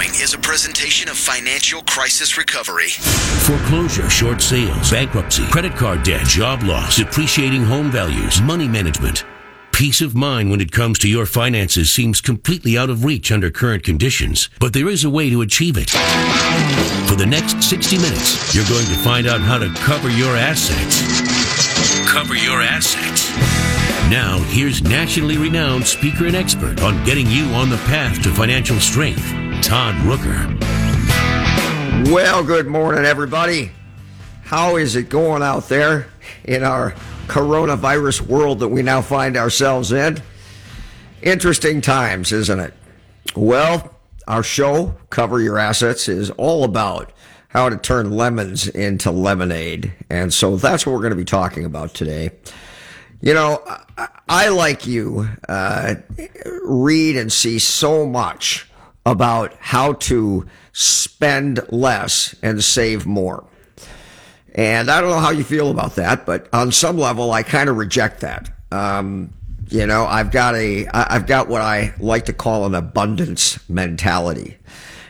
following 0.00 0.22
is 0.22 0.34
a 0.34 0.38
presentation 0.38 1.08
of 1.10 1.16
Financial 1.16 1.82
Crisis 1.82 2.38
Recovery. 2.38 2.90
Foreclosure, 3.44 4.08
short 4.08 4.40
sales, 4.40 4.90
bankruptcy, 4.90 5.46
credit 5.48 5.74
card 5.74 6.02
debt, 6.02 6.26
job 6.26 6.62
loss, 6.62 6.96
depreciating 6.96 7.62
home 7.62 7.90
values, 7.90 8.40
money 8.40 8.68
management. 8.68 9.24
Peace 9.72 10.00
of 10.00 10.14
mind 10.14 10.50
when 10.50 10.60
it 10.60 10.72
comes 10.72 10.98
to 10.98 11.08
your 11.08 11.26
finances 11.26 11.90
seems 11.90 12.20
completely 12.20 12.78
out 12.78 12.90
of 12.90 13.04
reach 13.04 13.32
under 13.32 13.50
current 13.50 13.82
conditions, 13.82 14.48
but 14.58 14.72
there 14.72 14.88
is 14.88 15.04
a 15.04 15.10
way 15.10 15.28
to 15.30 15.42
achieve 15.42 15.76
it. 15.76 15.90
For 17.08 17.16
the 17.16 17.26
next 17.26 17.62
60 17.62 17.96
minutes, 17.96 18.54
you're 18.54 18.68
going 18.68 18.86
to 18.86 18.96
find 19.02 19.26
out 19.26 19.40
how 19.40 19.58
to 19.58 19.68
cover 19.80 20.10
your 20.10 20.36
assets. 20.36 21.02
Cover 22.08 22.34
your 22.34 22.60
assets. 22.62 23.30
Now, 24.10 24.38
here's 24.48 24.82
nationally 24.82 25.36
renowned 25.36 25.86
speaker 25.86 26.26
and 26.26 26.34
expert 26.34 26.82
on 26.82 27.04
getting 27.04 27.28
you 27.28 27.44
on 27.50 27.70
the 27.70 27.76
path 27.86 28.20
to 28.22 28.34
financial 28.34 28.80
strength, 28.80 29.32
Todd 29.62 29.94
Rooker. 29.96 30.58
Well, 32.10 32.42
good 32.42 32.66
morning, 32.66 33.04
everybody. 33.04 33.70
How 34.42 34.76
is 34.76 34.96
it 34.96 35.10
going 35.10 35.42
out 35.42 35.68
there 35.68 36.08
in 36.44 36.64
our 36.64 36.92
coronavirus 37.26 38.22
world 38.22 38.60
that 38.60 38.68
we 38.68 38.82
now 38.82 39.02
find 39.02 39.36
ourselves 39.36 39.92
in? 39.92 40.22
Interesting 41.22 41.82
times, 41.82 42.32
isn't 42.32 42.58
it? 42.58 42.72
Well, 43.36 43.94
our 44.26 44.42
show, 44.42 44.96
Cover 45.10 45.40
Your 45.40 45.58
Assets, 45.58 46.08
is 46.08 46.30
all 46.30 46.64
about 46.64 47.12
how 47.48 47.68
to 47.68 47.76
turn 47.76 48.12
lemons 48.12 48.66
into 48.66 49.10
lemonade. 49.10 49.92
And 50.08 50.32
so 50.32 50.56
that's 50.56 50.86
what 50.86 50.92
we're 50.92 51.00
going 51.00 51.10
to 51.10 51.16
be 51.16 51.24
talking 51.24 51.66
about 51.66 51.92
today. 51.92 52.30
You 53.20 53.34
know, 53.34 53.62
I, 54.26 54.48
like 54.48 54.86
you, 54.86 55.28
uh, 55.46 55.96
read 56.62 57.16
and 57.18 57.30
see 57.30 57.58
so 57.58 58.06
much 58.06 58.69
about 59.06 59.54
how 59.58 59.94
to 59.94 60.46
spend 60.72 61.60
less 61.70 62.34
and 62.42 62.62
save 62.62 63.06
more. 63.06 63.44
And 64.54 64.90
I 64.90 65.00
don't 65.00 65.10
know 65.10 65.20
how 65.20 65.30
you 65.30 65.44
feel 65.44 65.70
about 65.70 65.94
that, 65.96 66.26
but 66.26 66.48
on 66.52 66.72
some 66.72 66.98
level, 66.98 67.32
I 67.32 67.42
kind 67.42 67.68
of 67.68 67.76
reject 67.76 68.20
that. 68.20 68.50
Um, 68.72 69.32
you 69.68 69.86
know, 69.86 70.04
I've 70.04 70.32
got 70.32 70.56
a, 70.56 70.86
I've 70.88 71.26
got 71.26 71.48
what 71.48 71.62
I 71.62 71.94
like 71.98 72.24
to 72.26 72.32
call 72.32 72.66
an 72.66 72.74
abundance 72.74 73.58
mentality. 73.68 74.58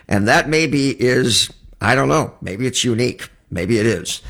And 0.08 0.28
that 0.28 0.48
maybe 0.48 0.90
is, 0.90 1.50
I 1.80 1.94
don't 1.94 2.08
know, 2.08 2.34
maybe 2.42 2.66
it's 2.66 2.84
unique. 2.84 3.28
Maybe 3.50 3.78
it 3.78 3.86
is. 3.86 4.22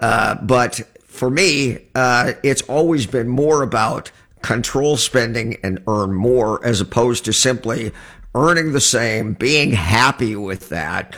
Uh, 0.00 0.36
but 0.42 0.80
for 1.04 1.30
me, 1.30 1.78
uh, 1.94 2.34
it's 2.42 2.62
always 2.62 3.06
been 3.06 3.28
more 3.28 3.62
about 3.62 4.10
control 4.42 4.96
spending 4.96 5.56
and 5.64 5.82
earn 5.88 6.14
more 6.14 6.64
as 6.64 6.80
opposed 6.80 7.24
to 7.24 7.32
simply 7.32 7.92
earning 8.34 8.72
the 8.72 8.80
same, 8.80 9.34
being 9.34 9.72
happy 9.72 10.36
with 10.36 10.68
that 10.68 11.16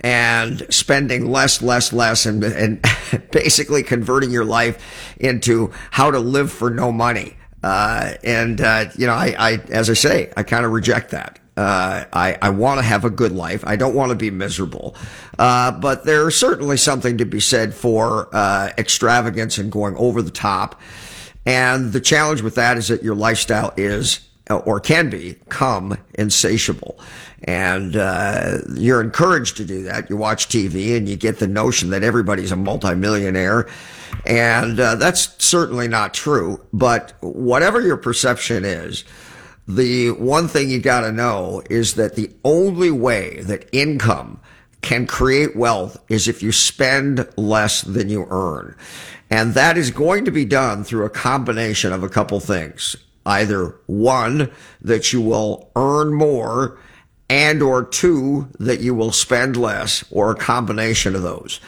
and 0.00 0.66
spending 0.70 1.30
less, 1.30 1.62
less, 1.62 1.92
less, 1.92 2.26
and, 2.26 2.42
and 2.44 2.84
basically 3.30 3.82
converting 3.82 4.30
your 4.30 4.44
life 4.44 5.16
into 5.18 5.70
how 5.90 6.10
to 6.10 6.18
live 6.18 6.50
for 6.50 6.70
no 6.70 6.90
money. 6.90 7.36
Uh, 7.62 8.14
and, 8.24 8.60
uh, 8.60 8.86
you 8.96 9.06
know, 9.06 9.12
I, 9.12 9.34
I, 9.38 9.52
as 9.70 9.88
I 9.88 9.94
say, 9.94 10.32
I 10.36 10.42
kind 10.42 10.64
of 10.64 10.72
reject 10.72 11.10
that. 11.10 11.38
Uh, 11.56 12.04
I, 12.12 12.38
I 12.40 12.50
want 12.50 12.78
to 12.78 12.82
have 12.82 13.04
a 13.04 13.10
good 13.10 13.32
life. 13.32 13.62
I 13.66 13.76
don't 13.76 13.94
want 13.94 14.10
to 14.10 14.16
be 14.16 14.30
miserable. 14.30 14.96
Uh, 15.38 15.70
but 15.70 16.04
there's 16.04 16.34
certainly 16.34 16.76
something 16.76 17.18
to 17.18 17.24
be 17.24 17.40
said 17.40 17.74
for, 17.74 18.28
uh, 18.32 18.70
extravagance 18.78 19.58
and 19.58 19.70
going 19.70 19.94
over 19.96 20.22
the 20.22 20.30
top. 20.30 20.80
And 21.44 21.92
the 21.92 22.00
challenge 22.00 22.40
with 22.42 22.54
that 22.54 22.78
is 22.78 22.88
that 22.88 23.02
your 23.02 23.14
lifestyle 23.14 23.72
is 23.76 24.20
or 24.50 24.80
can 24.80 25.10
become 25.10 25.96
insatiable. 26.14 26.98
And 27.44 27.96
uh, 27.96 28.58
you're 28.74 29.00
encouraged 29.00 29.56
to 29.58 29.64
do 29.64 29.82
that. 29.84 30.10
You 30.10 30.16
watch 30.16 30.48
TV 30.48 30.96
and 30.96 31.08
you 31.08 31.16
get 31.16 31.38
the 31.38 31.48
notion 31.48 31.90
that 31.90 32.02
everybody's 32.02 32.52
a 32.52 32.56
multimillionaire. 32.56 33.68
And 34.26 34.78
uh, 34.78 34.96
that's 34.96 35.34
certainly 35.42 35.88
not 35.88 36.14
true. 36.14 36.60
But 36.72 37.14
whatever 37.20 37.80
your 37.80 37.96
perception 37.96 38.64
is, 38.64 39.04
the 39.66 40.10
one 40.10 40.48
thing 40.48 40.70
you 40.70 40.80
got 40.80 41.00
to 41.00 41.12
know 41.12 41.62
is 41.70 41.94
that 41.94 42.16
the 42.16 42.30
only 42.44 42.90
way 42.90 43.40
that 43.42 43.68
income 43.72 44.40
can 44.82 45.06
create 45.06 45.56
wealth 45.56 45.96
is 46.08 46.26
if 46.26 46.42
you 46.42 46.50
spend 46.50 47.26
less 47.36 47.82
than 47.82 48.08
you 48.08 48.26
earn. 48.30 48.76
And 49.30 49.54
that 49.54 49.78
is 49.78 49.90
going 49.90 50.24
to 50.26 50.30
be 50.30 50.44
done 50.44 50.84
through 50.84 51.06
a 51.06 51.10
combination 51.10 51.92
of 51.92 52.02
a 52.02 52.08
couple 52.08 52.38
things 52.40 52.96
either 53.24 53.76
one, 53.86 54.50
that 54.80 55.12
you 55.12 55.20
will 55.20 55.70
earn 55.76 56.12
more 56.12 56.78
and 57.28 57.62
or 57.62 57.84
two, 57.84 58.48
that 58.58 58.80
you 58.80 58.94
will 58.94 59.12
spend 59.12 59.56
less 59.56 60.04
or 60.10 60.32
a 60.32 60.36
combination 60.36 61.14
of 61.14 61.22
those. 61.22 61.60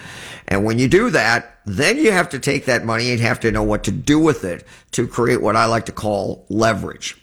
And 0.46 0.64
when 0.64 0.78
you 0.78 0.88
do 0.88 1.10
that, 1.10 1.60
then 1.64 1.96
you 1.96 2.12
have 2.12 2.28
to 2.30 2.38
take 2.38 2.66
that 2.66 2.84
money 2.84 3.10
and 3.10 3.20
have 3.20 3.40
to 3.40 3.50
know 3.50 3.62
what 3.62 3.84
to 3.84 3.90
do 3.90 4.18
with 4.18 4.44
it 4.44 4.66
to 4.90 5.06
create 5.06 5.40
what 5.40 5.56
I 5.56 5.64
like 5.64 5.86
to 5.86 5.92
call 5.92 6.44
leverage. 6.50 7.16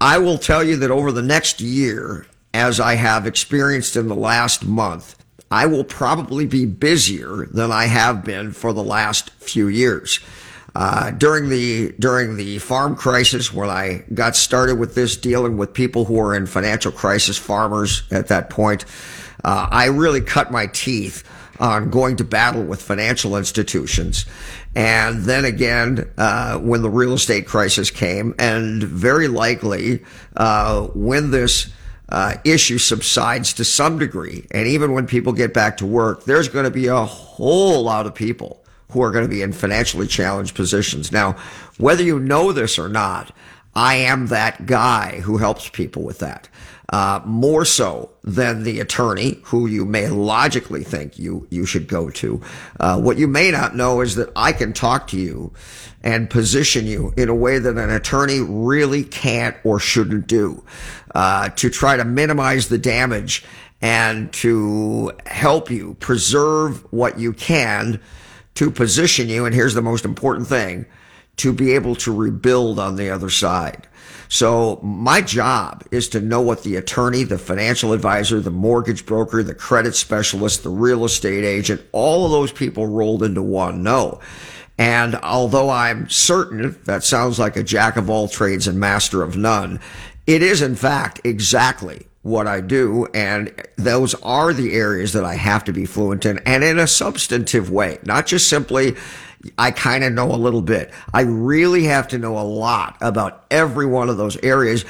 I 0.00 0.18
will 0.18 0.38
tell 0.38 0.64
you 0.64 0.76
that 0.76 0.90
over 0.90 1.12
the 1.12 1.22
next 1.22 1.60
year, 1.60 2.26
as 2.54 2.80
I 2.80 2.94
have 2.94 3.26
experienced 3.26 3.96
in 3.96 4.08
the 4.08 4.14
last 4.14 4.64
month, 4.64 5.16
I 5.50 5.66
will 5.66 5.84
probably 5.84 6.46
be 6.46 6.66
busier 6.66 7.46
than 7.46 7.72
I 7.72 7.86
have 7.86 8.24
been 8.24 8.52
for 8.52 8.72
the 8.72 8.82
last 8.82 9.30
few 9.30 9.68
years. 9.68 10.20
Uh, 10.78 11.10
during 11.10 11.48
the 11.48 11.92
during 11.98 12.36
the 12.36 12.56
farm 12.60 12.94
crisis, 12.94 13.52
when 13.52 13.68
I 13.68 14.04
got 14.14 14.36
started 14.36 14.76
with 14.76 14.94
this, 14.94 15.16
dealing 15.16 15.56
with 15.56 15.74
people 15.74 16.04
who 16.04 16.14
were 16.14 16.36
in 16.36 16.46
financial 16.46 16.92
crisis, 16.92 17.36
farmers 17.36 18.04
at 18.12 18.28
that 18.28 18.48
point, 18.48 18.84
uh, 19.42 19.66
I 19.68 19.86
really 19.86 20.20
cut 20.20 20.52
my 20.52 20.68
teeth 20.68 21.28
on 21.58 21.90
going 21.90 22.14
to 22.18 22.24
battle 22.24 22.62
with 22.62 22.80
financial 22.80 23.36
institutions. 23.36 24.24
And 24.76 25.24
then 25.24 25.44
again, 25.44 26.08
uh, 26.16 26.60
when 26.60 26.82
the 26.82 26.90
real 26.90 27.14
estate 27.14 27.48
crisis 27.48 27.90
came, 27.90 28.36
and 28.38 28.80
very 28.80 29.26
likely 29.26 30.04
uh, 30.36 30.82
when 30.94 31.32
this 31.32 31.72
uh, 32.08 32.36
issue 32.44 32.78
subsides 32.78 33.52
to 33.54 33.64
some 33.64 33.98
degree, 33.98 34.46
and 34.52 34.68
even 34.68 34.92
when 34.92 35.08
people 35.08 35.32
get 35.32 35.52
back 35.52 35.78
to 35.78 35.86
work, 35.86 36.22
there's 36.22 36.48
going 36.48 36.66
to 36.66 36.70
be 36.70 36.86
a 36.86 37.04
whole 37.04 37.82
lot 37.82 38.06
of 38.06 38.14
people 38.14 38.62
who 38.90 39.02
are 39.02 39.10
going 39.10 39.24
to 39.24 39.28
be 39.28 39.42
in 39.42 39.52
financially 39.52 40.06
challenged 40.06 40.54
positions. 40.54 41.12
Now, 41.12 41.36
whether 41.76 42.02
you 42.02 42.18
know 42.18 42.52
this 42.52 42.78
or 42.78 42.88
not, 42.88 43.32
I 43.74 43.96
am 43.96 44.26
that 44.28 44.66
guy 44.66 45.20
who 45.20 45.36
helps 45.36 45.68
people 45.68 46.02
with 46.02 46.18
that. 46.20 46.48
Uh, 46.90 47.20
more 47.26 47.66
so 47.66 48.10
than 48.24 48.62
the 48.62 48.80
attorney 48.80 49.38
who 49.44 49.66
you 49.66 49.84
may 49.84 50.08
logically 50.08 50.82
think 50.82 51.18
you, 51.18 51.46
you 51.50 51.66
should 51.66 51.86
go 51.86 52.08
to. 52.08 52.40
Uh, 52.80 52.98
what 52.98 53.18
you 53.18 53.28
may 53.28 53.50
not 53.50 53.76
know 53.76 54.00
is 54.00 54.14
that 54.14 54.32
I 54.34 54.52
can 54.52 54.72
talk 54.72 55.06
to 55.08 55.18
you 55.18 55.52
and 56.02 56.30
position 56.30 56.86
you 56.86 57.12
in 57.14 57.28
a 57.28 57.34
way 57.34 57.58
that 57.58 57.76
an 57.76 57.90
attorney 57.90 58.40
really 58.40 59.04
can't 59.04 59.54
or 59.64 59.78
shouldn't 59.78 60.26
do, 60.26 60.64
uh, 61.14 61.50
to 61.50 61.68
try 61.68 61.98
to 61.98 62.06
minimize 62.06 62.68
the 62.68 62.78
damage 62.78 63.44
and 63.82 64.32
to 64.32 65.12
help 65.26 65.70
you 65.70 65.94
preserve 66.00 66.90
what 66.90 67.18
you 67.18 67.34
can 67.34 68.00
to 68.58 68.72
position 68.72 69.28
you, 69.28 69.44
and 69.44 69.54
here's 69.54 69.74
the 69.74 69.80
most 69.80 70.04
important 70.04 70.48
thing, 70.48 70.84
to 71.36 71.52
be 71.52 71.74
able 71.74 71.94
to 71.94 72.12
rebuild 72.12 72.76
on 72.80 72.96
the 72.96 73.08
other 73.08 73.30
side. 73.30 73.86
So 74.28 74.80
my 74.82 75.20
job 75.20 75.84
is 75.92 76.08
to 76.08 76.20
know 76.20 76.40
what 76.40 76.64
the 76.64 76.74
attorney, 76.74 77.22
the 77.22 77.38
financial 77.38 77.92
advisor, 77.92 78.40
the 78.40 78.50
mortgage 78.50 79.06
broker, 79.06 79.44
the 79.44 79.54
credit 79.54 79.94
specialist, 79.94 80.64
the 80.64 80.70
real 80.70 81.04
estate 81.04 81.44
agent, 81.44 81.82
all 81.92 82.24
of 82.24 82.32
those 82.32 82.50
people 82.50 82.88
rolled 82.88 83.22
into 83.22 83.42
one 83.42 83.84
know. 83.84 84.18
And 84.76 85.14
although 85.14 85.70
I'm 85.70 86.08
certain 86.08 86.76
that 86.84 87.04
sounds 87.04 87.38
like 87.38 87.56
a 87.56 87.62
jack 87.62 87.96
of 87.96 88.10
all 88.10 88.26
trades 88.26 88.66
and 88.66 88.80
master 88.80 89.22
of 89.22 89.36
none, 89.36 89.78
it 90.26 90.42
is 90.42 90.62
in 90.62 90.74
fact 90.74 91.20
exactly 91.22 92.07
what 92.28 92.46
I 92.46 92.60
do. 92.60 93.06
And 93.14 93.52
those 93.76 94.14
are 94.22 94.52
the 94.52 94.74
areas 94.74 95.12
that 95.14 95.24
I 95.24 95.34
have 95.34 95.64
to 95.64 95.72
be 95.72 95.86
fluent 95.86 96.26
in 96.26 96.38
and 96.40 96.62
in 96.62 96.78
a 96.78 96.86
substantive 96.86 97.70
way, 97.70 97.98
not 98.04 98.26
just 98.26 98.48
simply, 98.48 98.96
I 99.56 99.70
kind 99.70 100.04
of 100.04 100.12
know 100.12 100.32
a 100.32 100.36
little 100.36 100.62
bit. 100.62 100.92
I 101.12 101.22
really 101.22 101.84
have 101.84 102.08
to 102.08 102.18
know 102.18 102.38
a 102.38 102.42
lot 102.42 102.96
about 103.00 103.44
every 103.50 103.86
one 103.86 104.08
of 104.08 104.16
those 104.16 104.36
areas. 104.38 104.84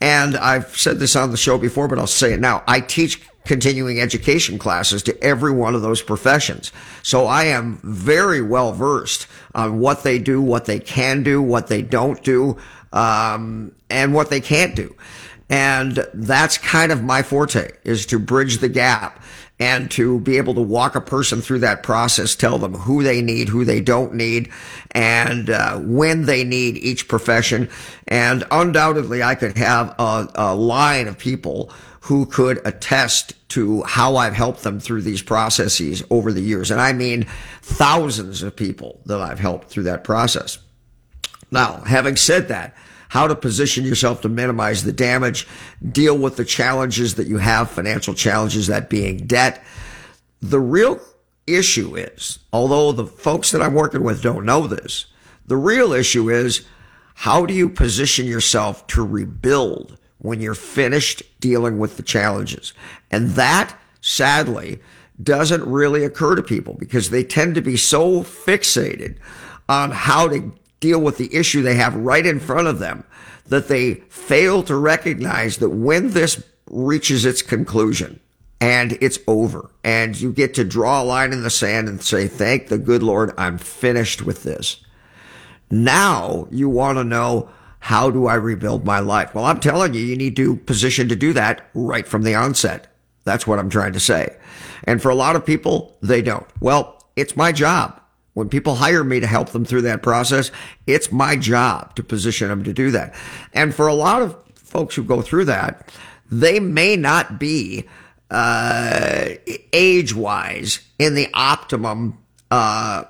And 0.00 0.36
I've 0.36 0.76
said 0.76 0.98
this 0.98 1.16
on 1.16 1.30
the 1.30 1.36
show 1.36 1.58
before, 1.58 1.88
but 1.88 1.98
I'll 1.98 2.06
say 2.06 2.32
it 2.32 2.40
now. 2.40 2.62
I 2.68 2.80
teach 2.80 3.20
continuing 3.44 3.98
education 3.98 4.58
classes 4.58 5.02
to 5.02 5.24
every 5.24 5.50
one 5.50 5.74
of 5.74 5.82
those 5.82 6.02
professions. 6.02 6.70
So 7.02 7.24
I 7.26 7.44
am 7.44 7.80
very 7.82 8.42
well 8.42 8.72
versed 8.72 9.26
on 9.54 9.80
what 9.80 10.04
they 10.04 10.18
do, 10.18 10.40
what 10.40 10.66
they 10.66 10.78
can 10.78 11.22
do, 11.22 11.42
what 11.42 11.66
they 11.66 11.82
don't 11.82 12.22
do, 12.22 12.58
um, 12.92 13.72
and 13.90 14.14
what 14.14 14.30
they 14.30 14.40
can't 14.40 14.76
do. 14.76 14.94
And 15.50 16.06
that's 16.12 16.58
kind 16.58 16.92
of 16.92 17.02
my 17.02 17.22
forte 17.22 17.70
is 17.84 18.04
to 18.06 18.18
bridge 18.18 18.58
the 18.58 18.68
gap 18.68 19.22
and 19.60 19.90
to 19.90 20.20
be 20.20 20.36
able 20.36 20.54
to 20.54 20.60
walk 20.60 20.94
a 20.94 21.00
person 21.00 21.40
through 21.40 21.58
that 21.60 21.82
process, 21.82 22.36
tell 22.36 22.58
them 22.58 22.74
who 22.74 23.02
they 23.02 23.20
need, 23.20 23.48
who 23.48 23.64
they 23.64 23.80
don't 23.80 24.14
need, 24.14 24.50
and 24.92 25.50
uh, 25.50 25.78
when 25.78 26.26
they 26.26 26.44
need 26.44 26.76
each 26.76 27.08
profession. 27.08 27.68
And 28.06 28.44
undoubtedly, 28.50 29.22
I 29.22 29.34
could 29.34 29.56
have 29.56 29.94
a, 29.98 30.28
a 30.34 30.54
line 30.54 31.08
of 31.08 31.18
people 31.18 31.72
who 32.02 32.24
could 32.24 32.60
attest 32.64 33.34
to 33.48 33.82
how 33.82 34.16
I've 34.16 34.34
helped 34.34 34.62
them 34.62 34.78
through 34.78 35.02
these 35.02 35.22
processes 35.22 36.04
over 36.10 36.32
the 36.32 36.40
years. 36.40 36.70
And 36.70 36.80
I 36.80 36.92
mean 36.92 37.24
thousands 37.62 38.42
of 38.42 38.54
people 38.54 39.00
that 39.06 39.20
I've 39.20 39.40
helped 39.40 39.68
through 39.68 39.82
that 39.84 40.04
process. 40.04 40.58
Now, 41.50 41.80
having 41.80 42.16
said 42.16 42.48
that, 42.48 42.76
how 43.08 43.26
to 43.26 43.34
position 43.34 43.84
yourself 43.84 44.20
to 44.22 44.28
minimize 44.28 44.84
the 44.84 44.92
damage, 44.92 45.46
deal 45.90 46.16
with 46.16 46.36
the 46.36 46.44
challenges 46.44 47.14
that 47.14 47.26
you 47.26 47.38
have, 47.38 47.70
financial 47.70 48.14
challenges, 48.14 48.66
that 48.66 48.90
being 48.90 49.26
debt. 49.26 49.64
The 50.40 50.60
real 50.60 51.00
issue 51.46 51.96
is, 51.96 52.38
although 52.52 52.92
the 52.92 53.06
folks 53.06 53.50
that 53.50 53.62
I'm 53.62 53.74
working 53.74 54.02
with 54.02 54.22
don't 54.22 54.44
know 54.44 54.66
this, 54.66 55.06
the 55.46 55.56
real 55.56 55.92
issue 55.92 56.30
is 56.30 56.66
how 57.14 57.46
do 57.46 57.54
you 57.54 57.68
position 57.68 58.26
yourself 58.26 58.86
to 58.88 59.04
rebuild 59.04 59.98
when 60.18 60.40
you're 60.40 60.54
finished 60.54 61.22
dealing 61.40 61.78
with 61.78 61.96
the 61.96 62.02
challenges? 62.02 62.74
And 63.10 63.30
that, 63.30 63.76
sadly, 64.00 64.80
doesn't 65.20 65.64
really 65.64 66.04
occur 66.04 66.36
to 66.36 66.42
people 66.42 66.76
because 66.78 67.10
they 67.10 67.24
tend 67.24 67.54
to 67.54 67.62
be 67.62 67.76
so 67.76 68.22
fixated 68.22 69.16
on 69.68 69.90
how 69.90 70.28
to 70.28 70.52
deal 70.80 71.00
with 71.00 71.18
the 71.18 71.34
issue 71.34 71.62
they 71.62 71.74
have 71.74 71.94
right 71.94 72.26
in 72.26 72.40
front 72.40 72.68
of 72.68 72.78
them 72.78 73.04
that 73.46 73.68
they 73.68 73.94
fail 73.94 74.62
to 74.62 74.76
recognize 74.76 75.58
that 75.58 75.70
when 75.70 76.10
this 76.10 76.42
reaches 76.70 77.24
its 77.24 77.42
conclusion 77.42 78.20
and 78.60 78.98
it's 79.00 79.18
over 79.26 79.70
and 79.84 80.20
you 80.20 80.32
get 80.32 80.54
to 80.54 80.64
draw 80.64 81.02
a 81.02 81.04
line 81.04 81.32
in 81.32 81.42
the 81.42 81.50
sand 81.50 81.88
and 81.88 82.02
say, 82.02 82.28
thank 82.28 82.68
the 82.68 82.78
good 82.78 83.02
Lord, 83.02 83.32
I'm 83.38 83.58
finished 83.58 84.22
with 84.22 84.42
this. 84.42 84.84
Now 85.70 86.48
you 86.50 86.68
want 86.68 86.98
to 86.98 87.04
know, 87.04 87.48
how 87.80 88.10
do 88.10 88.26
I 88.26 88.34
rebuild 88.34 88.84
my 88.84 88.98
life? 88.98 89.34
Well, 89.34 89.44
I'm 89.44 89.60
telling 89.60 89.94
you, 89.94 90.00
you 90.00 90.16
need 90.16 90.36
to 90.36 90.56
position 90.56 91.08
to 91.08 91.16
do 91.16 91.32
that 91.34 91.68
right 91.74 92.06
from 92.06 92.22
the 92.22 92.34
onset. 92.34 92.92
That's 93.24 93.46
what 93.46 93.58
I'm 93.58 93.70
trying 93.70 93.92
to 93.92 94.00
say. 94.00 94.36
And 94.84 95.00
for 95.00 95.10
a 95.10 95.14
lot 95.14 95.36
of 95.36 95.46
people, 95.46 95.96
they 96.02 96.22
don't. 96.22 96.46
Well, 96.60 97.02
it's 97.14 97.36
my 97.36 97.52
job. 97.52 98.00
When 98.38 98.48
people 98.48 98.76
hire 98.76 99.02
me 99.02 99.18
to 99.18 99.26
help 99.26 99.48
them 99.48 99.64
through 99.64 99.82
that 99.82 100.00
process, 100.00 100.52
it's 100.86 101.10
my 101.10 101.34
job 101.34 101.96
to 101.96 102.04
position 102.04 102.46
them 102.46 102.62
to 102.62 102.72
do 102.72 102.92
that. 102.92 103.12
And 103.52 103.74
for 103.74 103.88
a 103.88 103.94
lot 103.94 104.22
of 104.22 104.36
folks 104.54 104.94
who 104.94 105.02
go 105.02 105.22
through 105.22 105.46
that, 105.46 105.90
they 106.30 106.60
may 106.60 106.94
not 106.94 107.40
be 107.40 107.84
uh, 108.30 109.30
age 109.72 110.14
wise 110.14 110.78
in 111.00 111.16
the 111.16 111.26
optimum 111.34 112.16
uh, 112.52 113.02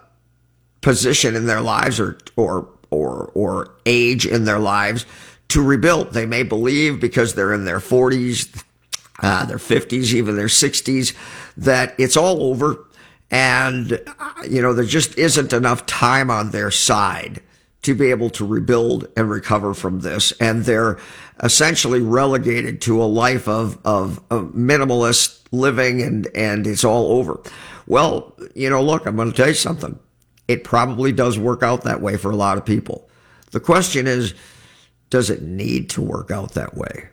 position 0.80 1.36
in 1.36 1.44
their 1.44 1.60
lives 1.60 2.00
or 2.00 2.16
or 2.36 2.66
or 2.90 3.30
or 3.34 3.74
age 3.84 4.24
in 4.24 4.46
their 4.46 4.58
lives 4.58 5.04
to 5.48 5.60
rebuild. 5.62 6.14
They 6.14 6.24
may 6.24 6.42
believe 6.42 7.00
because 7.00 7.34
they're 7.34 7.52
in 7.52 7.66
their 7.66 7.80
40s, 7.80 8.64
uh, 9.20 9.44
their 9.44 9.58
50s, 9.58 10.14
even 10.14 10.36
their 10.36 10.46
60s, 10.46 11.14
that 11.58 11.94
it's 11.98 12.16
all 12.16 12.44
over, 12.44 12.86
and 13.30 14.00
you 14.48 14.62
know 14.62 14.72
there 14.72 14.84
just 14.84 15.16
isn't 15.18 15.52
enough 15.52 15.86
time 15.86 16.30
on 16.30 16.50
their 16.50 16.70
side 16.70 17.42
to 17.82 17.94
be 17.94 18.10
able 18.10 18.30
to 18.30 18.44
rebuild 18.44 19.06
and 19.16 19.30
recover 19.30 19.74
from 19.74 20.00
this, 20.00 20.32
and 20.40 20.64
they're 20.64 20.98
essentially 21.42 22.00
relegated 22.00 22.80
to 22.82 23.02
a 23.02 23.04
life 23.04 23.48
of 23.48 23.78
of, 23.84 24.20
of 24.30 24.52
minimalist 24.52 25.42
living, 25.52 26.02
and 26.02 26.28
and 26.34 26.66
it's 26.66 26.84
all 26.84 27.12
over. 27.12 27.40
Well, 27.86 28.34
you 28.54 28.68
know, 28.68 28.82
look, 28.82 29.06
I'm 29.06 29.16
going 29.16 29.30
to 29.30 29.36
tell 29.36 29.48
you 29.48 29.54
something 29.54 29.98
it 30.48 30.64
probably 30.64 31.12
does 31.12 31.38
work 31.38 31.62
out 31.62 31.84
that 31.84 32.00
way 32.00 32.16
for 32.16 32.30
a 32.30 32.36
lot 32.36 32.58
of 32.58 32.64
people. 32.64 33.08
The 33.50 33.60
question 33.60 34.06
is, 34.06 34.34
does 35.10 35.30
it 35.30 35.42
need 35.42 35.90
to 35.90 36.02
work 36.02 36.30
out 36.30 36.52
that 36.52 36.74
way? 36.74 37.08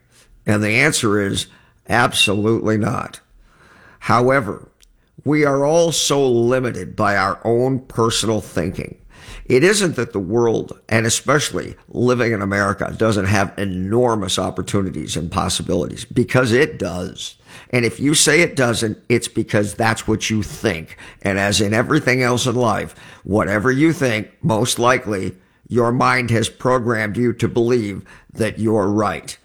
And 0.46 0.64
the 0.64 0.70
answer 0.70 1.22
is 1.22 1.48
absolutely 1.88 2.78
not. 2.78 3.20
However, 4.00 4.70
we 5.24 5.46
are 5.46 5.66
all 5.66 5.92
so 5.92 6.30
limited 6.30 6.96
by 6.96 7.16
our 7.16 7.40
own 7.44 7.80
personal 7.80 8.42
thinking. 8.42 8.98
It 9.46 9.64
isn't 9.64 9.96
that 9.96 10.12
the 10.12 10.20
world, 10.20 10.80
and 10.90 11.06
especially 11.06 11.76
living 11.88 12.32
in 12.32 12.42
America, 12.42 12.94
doesn't 12.98 13.26
have 13.26 13.54
enormous 13.58 14.40
opportunities 14.40 15.16
and 15.16 15.32
possibilities 15.32 16.04
because 16.04 16.52
it 16.52 16.80
does. 16.80 17.36
And 17.70 17.86
if 17.86 18.00
you 18.00 18.16
say 18.16 18.42
it 18.42 18.56
doesn't, 18.56 18.98
it's 19.08 19.28
because 19.28 19.76
that's 19.76 20.08
what 20.08 20.30
you 20.32 20.42
think. 20.42 20.98
And 21.22 21.38
as 21.38 21.62
in 21.62 21.74
everything 21.74 22.24
else 22.24 22.48
in 22.48 22.56
life, 22.56 22.96
whatever 23.24 23.72
you 23.72 23.94
think, 23.94 24.32
most 24.42 24.80
likely 24.80 25.36
your 25.68 25.92
mind 25.92 26.32
has 26.32 26.50
programmed 26.50 27.18
you 27.18 27.32
to 27.34 27.48
believe 27.48 28.04
that 28.34 28.58
you're 28.58 28.88
right. 28.88 29.38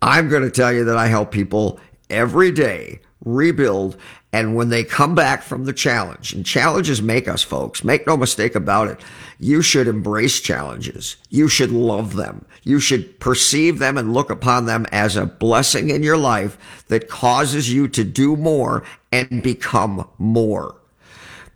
I'm 0.00 0.28
going 0.28 0.42
to 0.42 0.50
tell 0.50 0.72
you 0.72 0.84
that 0.84 0.96
I 0.96 1.08
help 1.08 1.32
people 1.32 1.80
every 2.08 2.50
day 2.50 3.00
rebuild 3.24 3.96
and 4.32 4.56
when 4.56 4.70
they 4.70 4.82
come 4.82 5.14
back 5.14 5.42
from 5.42 5.64
the 5.64 5.74
challenge, 5.74 6.32
and 6.32 6.46
challenges 6.46 7.02
make 7.02 7.28
us 7.28 7.42
folks, 7.42 7.84
make 7.84 8.06
no 8.06 8.16
mistake 8.16 8.54
about 8.54 8.88
it, 8.88 9.00
you 9.38 9.60
should 9.60 9.86
embrace 9.86 10.40
challenges. 10.40 11.16
You 11.28 11.48
should 11.48 11.70
love 11.70 12.14
them. 12.16 12.46
You 12.62 12.80
should 12.80 13.20
perceive 13.20 13.78
them 13.78 13.98
and 13.98 14.14
look 14.14 14.30
upon 14.30 14.64
them 14.64 14.86
as 14.90 15.16
a 15.16 15.26
blessing 15.26 15.90
in 15.90 16.02
your 16.02 16.16
life 16.16 16.84
that 16.88 17.10
causes 17.10 17.70
you 17.70 17.88
to 17.88 18.04
do 18.04 18.36
more 18.36 18.84
and 19.10 19.42
become 19.42 20.08
more. 20.16 20.76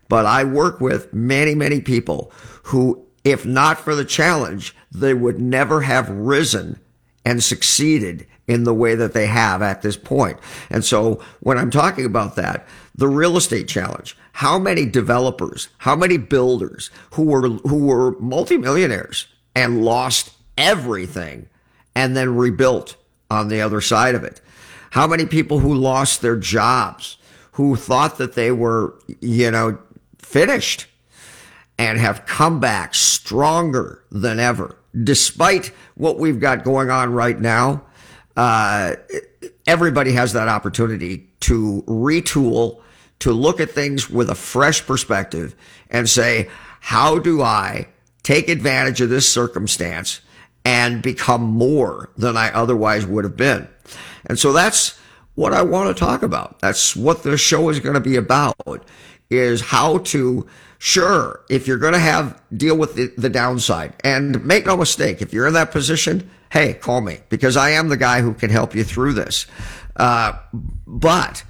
But 0.09 0.27
I 0.27 0.45
work 0.45 0.79
with 0.81 1.15
many, 1.15 1.55
many 1.55 1.81
people 1.81 2.31
who, 2.65 3.07
if 3.25 3.47
not 3.47 3.81
for 3.81 3.95
the 3.95 4.05
challenge, 4.05 4.77
they 4.93 5.15
would 5.15 5.41
never 5.41 5.81
have 5.81 6.11
risen 6.11 6.79
and 7.25 7.43
succeeded 7.43 8.27
in 8.49 8.65
the 8.65 8.75
way 8.75 8.95
that 8.95 9.13
they 9.13 9.27
have 9.27 9.63
at 9.63 9.83
this 9.83 9.97
point. 9.97 10.39
And 10.71 10.85
so 10.85 11.23
when 11.41 11.59
I'm 11.59 11.71
talking 11.71 12.05
about 12.05 12.37
that, 12.37 12.67
the 12.95 13.09
real 13.09 13.37
estate 13.37 13.69
challenge, 13.69 14.17
how 14.33 14.59
many 14.59 14.87
developers, 14.87 15.69
how 15.79 15.97
many 15.97 16.17
builders 16.17 16.91
who 17.13 17.25
were, 17.25 17.49
who 17.49 17.87
were 17.87 18.19
multimillionaires 18.21 19.27
and 19.55 19.85
lost 19.85 20.33
everything 20.57 21.49
and 21.95 22.17
then 22.17 22.37
rebuilt 22.37 22.97
on 23.31 23.49
the 23.49 23.61
other 23.61 23.81
side 23.81 24.15
of 24.15 24.25
it? 24.25 24.41
How 24.91 25.07
many 25.07 25.27
people 25.27 25.59
who 25.59 25.75
lost 25.75 26.23
their 26.23 26.37
jobs, 26.37 27.19
who 27.53 27.77
thought 27.77 28.19
that 28.19 28.35
they 28.35 28.53
were, 28.53 28.95
you 29.21 29.51
know, 29.51 29.79
finished 30.19 30.87
and 31.79 31.99
have 31.99 32.25
come 32.27 32.61
back 32.61 32.95
stronger 32.95 34.03
than 34.11 34.39
ever, 34.39 34.77
despite 35.05 35.73
what 35.95 36.19
we've 36.19 36.41
got 36.41 36.65
going 36.65 36.91
on 36.91 37.13
right 37.13 37.39
now 37.39 37.83
uh, 38.37 38.97
everybody 39.67 40.13
has 40.13 40.33
that 40.35 40.49
opportunity 40.49 41.29
to 41.41 41.83
retool, 41.87 42.81
to 43.21 43.33
look 43.33 43.61
at 43.61 43.71
things 43.71 44.11
with 44.11 44.31
a 44.31 44.35
fresh 44.35 44.87
perspective 44.87 45.55
and 45.91 46.09
say, 46.09 46.49
how 46.81 47.19
do 47.19 47.43
I 47.43 47.89
take 48.23 48.49
advantage 48.49 49.01
of 49.01 49.09
this 49.09 49.33
circumstance 49.33 50.21
and 50.65 51.03
become 51.03 51.43
more 51.43 52.11
than 52.17 52.37
I 52.37 52.53
otherwise 52.53 53.07
would 53.07 53.25
have 53.25 53.37
been? 53.37 53.69
And 54.27 54.39
so 54.39 54.53
that's 54.53 54.99
what 55.35 55.53
I 55.53 55.63
want 55.63 55.95
to 55.95 55.99
talk 55.99 56.23
about. 56.23 56.59
That's 56.61 56.97
what 56.97 57.23
the 57.23 57.37
show 57.39 57.69
is 57.69 57.81
going 57.81 57.95
to 57.95 58.01
be 58.01 58.17
about 58.17 58.85
is 59.31 59.61
how 59.61 59.99
to 59.99 60.47
sure 60.79 61.41
if 61.49 61.67
you're 61.67 61.79
going 61.79 61.93
to 61.93 61.99
have 61.99 62.41
deal 62.57 62.77
with 62.77 62.95
the, 62.95 63.13
the 63.17 63.31
downside 63.31 63.95
and 64.05 64.45
make 64.45 64.67
no 64.67 64.77
mistake 64.77 65.23
if 65.23 65.33
you're 65.33 65.47
in 65.47 65.55
that 65.55 65.71
position 65.71 66.31
hey, 66.57 66.73
call 66.73 67.03
me 67.03 67.19
because 67.29 67.55
I 67.55 67.73
am 67.73 67.91
the 67.91 67.99
guy 67.99 68.23
who 68.23 68.33
can 68.33 68.49
help 68.49 68.75
you 68.75 68.83
through 68.83 69.13
this. 69.13 69.47
Uh, 69.95 70.39
but 70.87 71.45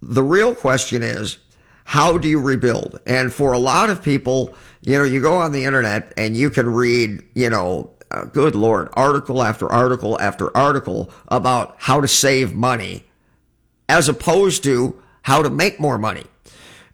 the 0.00 0.22
real 0.22 0.54
question 0.54 1.02
is, 1.02 1.36
how 1.84 2.16
do 2.16 2.26
you 2.26 2.40
rebuild? 2.40 3.00
And 3.04 3.30
for 3.30 3.52
a 3.52 3.58
lot 3.58 3.90
of 3.90 4.02
people, 4.02 4.54
you 4.80 4.96
know, 4.96 5.04
you 5.04 5.20
go 5.20 5.36
on 5.36 5.52
the 5.52 5.66
internet 5.66 6.14
and 6.16 6.34
you 6.34 6.48
can 6.48 6.72
read, 6.72 7.22
you 7.34 7.50
know, 7.50 7.90
uh, 8.10 8.24
good 8.24 8.54
Lord, 8.54 8.88
article 8.94 9.42
after 9.42 9.70
article 9.70 10.18
after 10.18 10.56
article 10.56 11.10
about 11.28 11.74
how 11.76 12.00
to 12.00 12.08
save 12.08 12.54
money 12.54 13.04
as 13.90 14.08
opposed 14.08 14.64
to 14.64 15.02
how 15.20 15.42
to 15.42 15.50
make 15.50 15.78
more 15.78 15.98
money. 15.98 16.24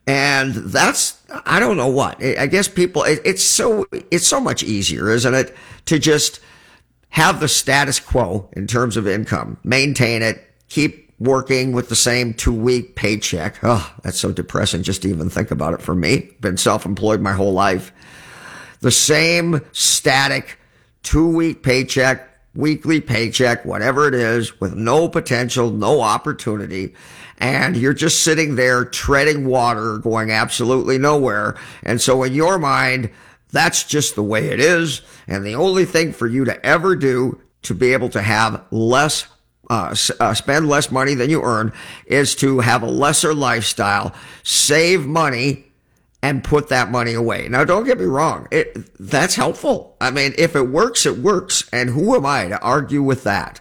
And 0.04 0.52
that's, 0.52 1.22
I 1.46 1.60
don't 1.60 1.76
know 1.76 1.88
what, 1.88 2.20
I 2.20 2.48
guess 2.48 2.66
people, 2.66 3.04
it, 3.04 3.20
it's 3.24 3.44
so, 3.44 3.86
it's 4.10 4.26
so 4.26 4.40
much 4.40 4.64
easier, 4.64 5.10
isn't 5.10 5.32
it? 5.32 5.54
To 5.86 6.00
just, 6.00 6.40
have 7.14 7.38
the 7.38 7.46
status 7.46 8.00
quo 8.00 8.48
in 8.54 8.66
terms 8.66 8.96
of 8.96 9.06
income, 9.06 9.56
maintain 9.62 10.20
it, 10.20 10.50
keep 10.68 11.12
working 11.20 11.70
with 11.70 11.88
the 11.88 11.94
same 11.94 12.34
two 12.34 12.52
week 12.52 12.96
paycheck. 12.96 13.56
Oh, 13.62 13.94
that's 14.02 14.18
so 14.18 14.32
depressing 14.32 14.82
just 14.82 15.02
to 15.02 15.08
even 15.08 15.30
think 15.30 15.52
about 15.52 15.74
it 15.74 15.80
for 15.80 15.94
me. 15.94 16.32
Been 16.40 16.56
self 16.56 16.84
employed 16.84 17.20
my 17.20 17.32
whole 17.32 17.52
life. 17.52 17.92
The 18.80 18.90
same 18.90 19.60
static 19.70 20.58
two 21.04 21.28
week 21.28 21.62
paycheck, 21.62 22.28
weekly 22.56 23.00
paycheck, 23.00 23.64
whatever 23.64 24.08
it 24.08 24.14
is, 24.14 24.60
with 24.60 24.74
no 24.74 25.08
potential, 25.08 25.70
no 25.70 26.00
opportunity. 26.00 26.94
And 27.38 27.76
you're 27.76 27.94
just 27.94 28.24
sitting 28.24 28.56
there 28.56 28.84
treading 28.84 29.46
water, 29.46 29.98
going 29.98 30.32
absolutely 30.32 30.98
nowhere. 30.98 31.54
And 31.84 32.00
so 32.00 32.24
in 32.24 32.34
your 32.34 32.58
mind, 32.58 33.10
that's 33.54 33.84
just 33.84 34.16
the 34.16 34.22
way 34.22 34.48
it 34.48 34.60
is. 34.60 35.00
And 35.26 35.46
the 35.46 35.54
only 35.54 35.84
thing 35.84 36.12
for 36.12 36.26
you 36.26 36.44
to 36.44 36.66
ever 36.66 36.96
do 36.96 37.40
to 37.62 37.74
be 37.74 37.92
able 37.92 38.10
to 38.10 38.20
have 38.20 38.64
less 38.70 39.26
uh, 39.70 39.94
uh, 40.20 40.34
spend 40.34 40.68
less 40.68 40.90
money 40.90 41.14
than 41.14 41.30
you 41.30 41.42
earn 41.42 41.72
is 42.04 42.34
to 42.34 42.60
have 42.60 42.82
a 42.82 42.86
lesser 42.86 43.32
lifestyle, 43.32 44.14
save 44.42 45.06
money, 45.06 45.64
and 46.22 46.44
put 46.44 46.68
that 46.68 46.90
money 46.90 47.14
away. 47.14 47.48
Now, 47.48 47.64
don't 47.64 47.84
get 47.84 47.98
me 47.98 48.04
wrong. 48.04 48.46
It, 48.50 48.90
that's 48.98 49.34
helpful. 49.34 49.96
I 50.00 50.10
mean, 50.10 50.34
if 50.36 50.54
it 50.54 50.68
works, 50.68 51.06
it 51.06 51.18
works. 51.18 51.66
And 51.72 51.90
who 51.90 52.14
am 52.14 52.26
I 52.26 52.48
to 52.48 52.60
argue 52.60 53.02
with 53.02 53.24
that? 53.24 53.60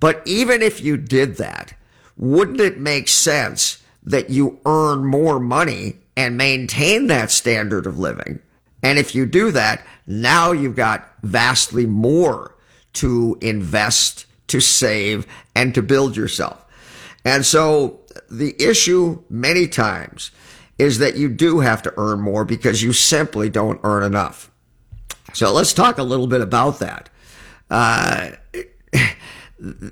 But 0.00 0.22
even 0.26 0.60
if 0.60 0.82
you 0.82 0.96
did 0.96 1.36
that, 1.36 1.74
wouldn't 2.16 2.60
it 2.60 2.78
make 2.78 3.08
sense 3.08 3.82
that 4.02 4.28
you 4.30 4.60
earn 4.66 5.06
more 5.06 5.40
money 5.40 5.98
and 6.16 6.36
maintain 6.36 7.06
that 7.06 7.30
standard 7.30 7.86
of 7.86 7.98
living? 7.98 8.40
And 8.86 9.00
if 9.00 9.16
you 9.16 9.26
do 9.26 9.50
that, 9.50 9.84
now 10.06 10.52
you've 10.52 10.76
got 10.76 11.12
vastly 11.24 11.86
more 11.86 12.54
to 12.92 13.36
invest, 13.40 14.26
to 14.46 14.60
save, 14.60 15.26
and 15.56 15.74
to 15.74 15.82
build 15.82 16.16
yourself. 16.16 16.64
And 17.24 17.44
so 17.44 17.98
the 18.30 18.54
issue 18.62 19.24
many 19.28 19.66
times 19.66 20.30
is 20.78 21.00
that 21.00 21.16
you 21.16 21.28
do 21.28 21.58
have 21.58 21.82
to 21.82 21.94
earn 21.96 22.20
more 22.20 22.44
because 22.44 22.80
you 22.80 22.92
simply 22.92 23.50
don't 23.50 23.80
earn 23.82 24.04
enough. 24.04 24.52
So 25.32 25.52
let's 25.52 25.72
talk 25.72 25.98
a 25.98 26.04
little 26.04 26.28
bit 26.28 26.40
about 26.40 26.78
that. 26.78 27.08
Uh, 27.68 28.30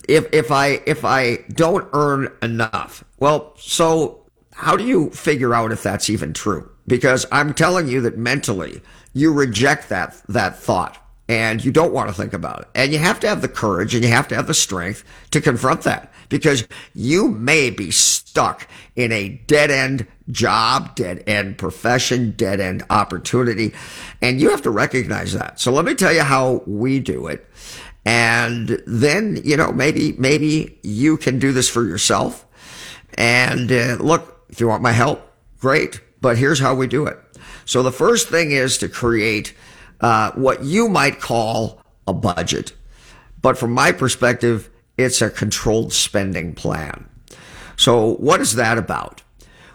if 0.09 0.33
if 0.33 0.53
I 0.53 0.83
if 0.87 1.05
I 1.05 1.39
don't 1.53 1.89
earn 1.95 2.33
enough, 2.43 3.03
well, 3.19 3.55
so 3.57 4.25
how 4.53 4.77
do 4.77 4.85
you 4.85 5.11
figure 5.11 5.53
out 5.53 5.73
if 5.73 5.83
that's 5.83 6.09
even 6.09 6.33
true? 6.33 6.71
Because 6.87 7.27
I'm 7.33 7.55
telling 7.55 7.89
you 7.89 8.01
that 8.03 8.19
mentally 8.19 8.83
you 9.13 9.33
reject 9.33 9.89
that 9.89 10.21
that 10.29 10.59
thought 10.59 11.01
and 11.29 11.65
you 11.65 11.73
don't 11.73 11.93
want 11.93 12.09
to 12.09 12.15
think 12.15 12.33
about 12.35 12.61
it. 12.61 12.69
And 12.75 12.93
you 12.93 12.99
have 12.99 13.21
to 13.21 13.29
have 13.29 13.41
the 13.41 13.49
courage 13.49 13.95
and 13.95 14.05
you 14.05 14.11
have 14.11 14.29
to 14.29 14.35
have 14.35 14.47
the 14.47 14.55
strength 14.55 15.05
to 15.31 15.41
confront 15.41 15.83
that 15.83 16.13
because 16.29 16.67
you 16.95 17.29
may 17.29 17.71
be 17.71 17.91
stuck 17.91 18.69
in 18.95 19.13
a 19.13 19.29
dead 19.47 19.71
end 19.71 20.07
job, 20.31 20.95
dead 20.95 21.25
end 21.27 21.57
profession, 21.57 22.33
dead 22.33 22.61
end 22.61 22.85
opportunity. 22.91 23.73
And 24.21 24.41
you 24.41 24.51
have 24.51 24.63
to 24.63 24.71
recognize 24.71 25.33
that. 25.33 25.61
So 25.61 25.73
let 25.73 25.85
me 25.85 25.95
tell 25.95 26.13
you 26.13 26.23
how 26.23 26.63
we 26.67 27.01
do 27.01 27.27
it. 27.27 27.49
And 28.05 28.83
then, 28.87 29.41
you 29.43 29.57
know, 29.57 29.73
maybe, 29.73 30.13
maybe 30.19 30.79
you 30.83 31.17
can 31.17 31.39
do 31.39 31.53
this 31.53 31.71
for 31.71 31.85
yourself. 31.85 32.45
And 33.17 33.73
uh, 33.73 33.97
look, 33.99 34.45
if 34.51 34.61
you 34.61 34.69
want 34.69 34.83
my 34.83 34.93
help, 34.93 35.33
great. 35.59 36.01
But 36.25 36.39
here's 36.39 36.59
how 36.59 36.75
we 36.75 36.87
do 36.87 37.05
it. 37.05 37.19
So 37.67 37.83
the 37.83 37.93
first 37.93 38.31
thing 38.31 38.51
is 38.51 38.79
to 38.79 38.89
create 38.89 39.53
uh, 40.01 40.31
what 40.31 40.65
you 40.65 40.89
might 40.89 41.21
call 41.21 41.83
a 42.07 42.15
budget. 42.15 42.73
But 43.43 43.59
from 43.59 43.73
my 43.73 43.93
perspective, 43.93 44.71
it's 44.97 45.21
a 45.21 45.29
controlled 45.29 45.93
spending 45.93 46.55
plan. 46.55 47.07
So 47.77 48.15
what 48.15 48.41
is 48.41 48.55
that 48.55 48.79
about? 48.79 49.23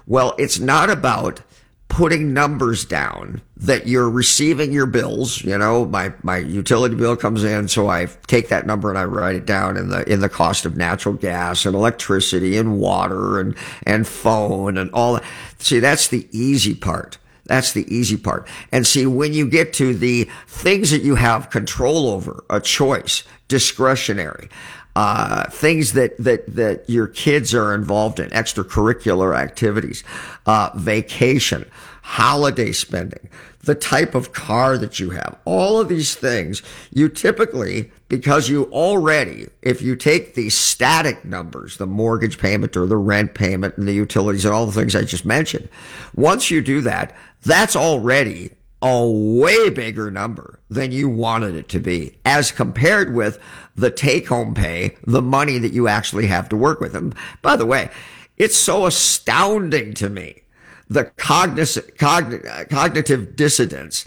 Well, 0.08 0.34
it's 0.40 0.58
not 0.58 0.90
about 0.90 1.42
putting 1.90 2.34
numbers 2.34 2.86
down 2.86 3.42
that 3.58 3.88
you're 3.88 4.10
receiving 4.10 4.72
your 4.72 4.86
bills. 4.86 5.44
You 5.44 5.58
know, 5.58 5.86
my, 5.86 6.14
my 6.24 6.38
utility 6.38 6.96
bill 6.96 7.18
comes 7.18 7.44
in. 7.44 7.68
So 7.68 7.90
I 7.90 8.06
take 8.28 8.48
that 8.50 8.66
number 8.66 8.90
and 8.90 8.98
I 8.98 9.04
write 9.04 9.36
it 9.36 9.46
down 9.46 9.76
in 9.76 9.90
the, 9.90 10.10
in 10.10 10.22
the 10.22 10.30
cost 10.30 10.66
of 10.66 10.78
natural 10.78 11.16
gas 11.16 11.66
and 11.66 11.76
electricity 11.76 12.58
and 12.58 12.80
water 12.80 13.40
and, 13.40 13.56
and 13.84 14.08
phone 14.08 14.78
and 14.78 14.90
all 14.92 15.16
that. 15.16 15.24
See, 15.58 15.80
that's 15.80 16.08
the 16.08 16.28
easy 16.32 16.76
part. 16.76 17.18
That's 17.46 17.74
the 17.74 17.92
easy 17.94 18.16
part. 18.16 18.48
And 18.72 18.86
see, 18.86 19.08
when 19.08 19.34
you 19.34 19.50
get 19.50 19.74
to 19.74 19.96
the 19.96 20.30
things 20.48 20.92
that 20.92 21.02
you 21.02 21.16
have 21.16 21.50
control 21.50 22.08
over, 22.10 22.46
a 22.50 22.62
choice, 22.62 23.24
discretionary, 23.48 24.50
uh, 24.96 25.50
things 25.50 25.94
that, 25.94 26.18
that, 26.18 26.46
that 26.54 26.90
your 26.90 27.08
kids 27.08 27.54
are 27.54 27.74
involved 27.74 28.20
in, 28.20 28.30
extracurricular 28.32 29.38
activities, 29.38 30.04
uh, 30.46 30.72
vacation, 30.76 31.70
holiday 32.02 32.72
spending, 32.72 33.30
the 33.62 33.76
type 33.76 34.16
of 34.16 34.34
car 34.34 34.78
that 34.78 35.00
you 35.00 35.12
have, 35.12 35.38
all 35.46 35.80
of 35.80 35.90
these 35.90 36.16
things, 36.16 36.64
you 36.92 37.10
typically, 37.10 37.92
because 38.08 38.50
you 38.50 38.64
already, 38.72 39.48
if 39.62 39.82
you 39.82 39.96
take 39.96 40.34
the 40.34 40.50
static 40.50 41.24
numbers, 41.26 41.78
the 41.78 41.86
mortgage 41.86 42.40
payment 42.40 42.76
or 42.76 42.86
the 42.86 42.98
rent 42.98 43.34
payment 43.34 43.78
and 43.78 43.88
the 43.88 43.94
utilities 43.94 44.46
and 44.46 44.54
all 44.54 44.66
the 44.66 44.72
things 44.72 44.96
I 44.96 45.04
just 45.04 45.26
mentioned, 45.26 45.70
once 46.16 46.50
you 46.50 46.62
do 46.62 46.82
that, 46.82 47.16
that's 47.44 47.76
already 47.76 48.52
a 48.82 49.06
way 49.08 49.70
bigger 49.70 50.10
number 50.10 50.60
than 50.70 50.92
you 50.92 51.10
wanted 51.10 51.56
it 51.56 51.68
to 51.70 51.80
be 51.80 52.18
as 52.26 52.52
compared 52.52 53.14
with 53.14 53.38
the 53.80 53.92
take 53.92 54.28
home 54.28 54.54
pay, 54.54 54.96
the 55.06 55.22
money 55.22 55.58
that 55.58 55.74
you 55.74 55.88
actually 55.88 56.28
have 56.28 56.50
to 56.50 56.58
work 56.58 56.80
with. 56.80 56.96
And 56.96 57.16
by 57.42 57.56
the 57.56 57.66
way, 57.66 57.90
it's 58.38 58.58
so 58.58 58.86
astounding 58.86 59.94
to 59.96 60.10
me 60.10 60.44
the 60.90 61.06
cognitive, 61.18 61.96
cognitive 61.98 63.36
dissonance 63.36 64.06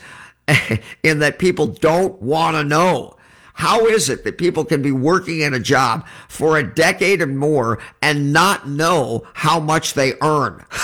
in 1.02 1.21
that 1.21 1.38
people 1.38 1.67
don't 1.67 2.21
want 2.21 2.57
to 2.57 2.64
know. 2.64 3.17
How 3.55 3.87
is 3.87 4.09
it 4.09 4.25
that 4.25 4.38
people 4.38 4.64
can 4.64 4.83
be 4.83 4.93
working 4.93 5.41
in 5.41 5.55
a 5.55 5.61
job 5.61 6.07
for 6.29 6.57
a 6.57 6.62
decade 6.62 7.21
and 7.21 7.38
more 7.38 7.79
and 8.00 8.33
not 8.33 8.69
know 8.69 9.26
how 9.35 9.61
much 9.61 9.95
they 9.95 10.14
earn? 10.23 10.64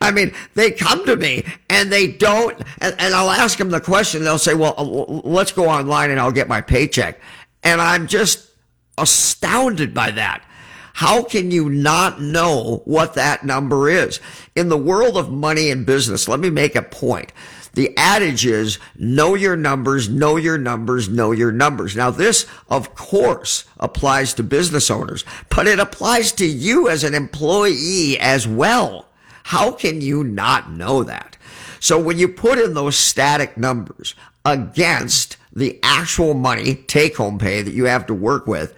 I 0.00 0.10
mean, 0.12 0.32
they 0.54 0.70
come 0.70 1.04
to 1.06 1.16
me 1.16 1.44
and 1.68 1.92
they 1.92 2.06
don't, 2.06 2.56
and, 2.78 2.94
and, 2.98 3.14
I'll 3.14 3.30
ask 3.30 3.58
them 3.58 3.70
the 3.70 3.80
question. 3.80 4.22
They'll 4.22 4.38
say, 4.38 4.54
well, 4.54 4.74
uh, 4.76 4.84
let's 5.28 5.52
go 5.52 5.68
online 5.68 6.10
and 6.10 6.20
I'll 6.20 6.32
get 6.32 6.48
my 6.48 6.60
paycheck. 6.60 7.20
And 7.62 7.80
I'm 7.80 8.06
just 8.06 8.48
astounded 8.96 9.94
by 9.94 10.10
that. 10.12 10.44
How 10.94 11.22
can 11.22 11.52
you 11.52 11.70
not 11.70 12.20
know 12.20 12.82
what 12.84 13.14
that 13.14 13.44
number 13.44 13.88
is? 13.88 14.20
In 14.56 14.68
the 14.68 14.76
world 14.76 15.16
of 15.16 15.30
money 15.30 15.70
and 15.70 15.86
business, 15.86 16.26
let 16.26 16.40
me 16.40 16.50
make 16.50 16.74
a 16.74 16.82
point. 16.82 17.32
The 17.74 17.96
adage 17.96 18.44
is 18.44 18.80
know 18.96 19.36
your 19.36 19.54
numbers, 19.54 20.08
know 20.08 20.36
your 20.36 20.58
numbers, 20.58 21.08
know 21.08 21.30
your 21.30 21.52
numbers. 21.52 21.94
Now 21.94 22.10
this, 22.10 22.46
of 22.68 22.96
course, 22.96 23.64
applies 23.78 24.34
to 24.34 24.42
business 24.42 24.90
owners, 24.90 25.24
but 25.48 25.68
it 25.68 25.78
applies 25.78 26.32
to 26.32 26.46
you 26.46 26.88
as 26.88 27.04
an 27.04 27.14
employee 27.14 28.18
as 28.18 28.48
well. 28.48 29.06
How 29.44 29.70
can 29.70 30.00
you 30.00 30.24
not 30.24 30.72
know 30.72 31.04
that? 31.04 31.36
So 31.78 32.00
when 32.00 32.18
you 32.18 32.26
put 32.26 32.58
in 32.58 32.74
those 32.74 32.96
static 32.96 33.56
numbers 33.56 34.16
against 34.44 35.36
the 35.58 35.78
actual 35.82 36.34
money 36.34 36.74
take 36.74 37.16
home 37.16 37.38
pay 37.38 37.62
that 37.62 37.74
you 37.74 37.84
have 37.84 38.06
to 38.06 38.14
work 38.14 38.46
with, 38.46 38.74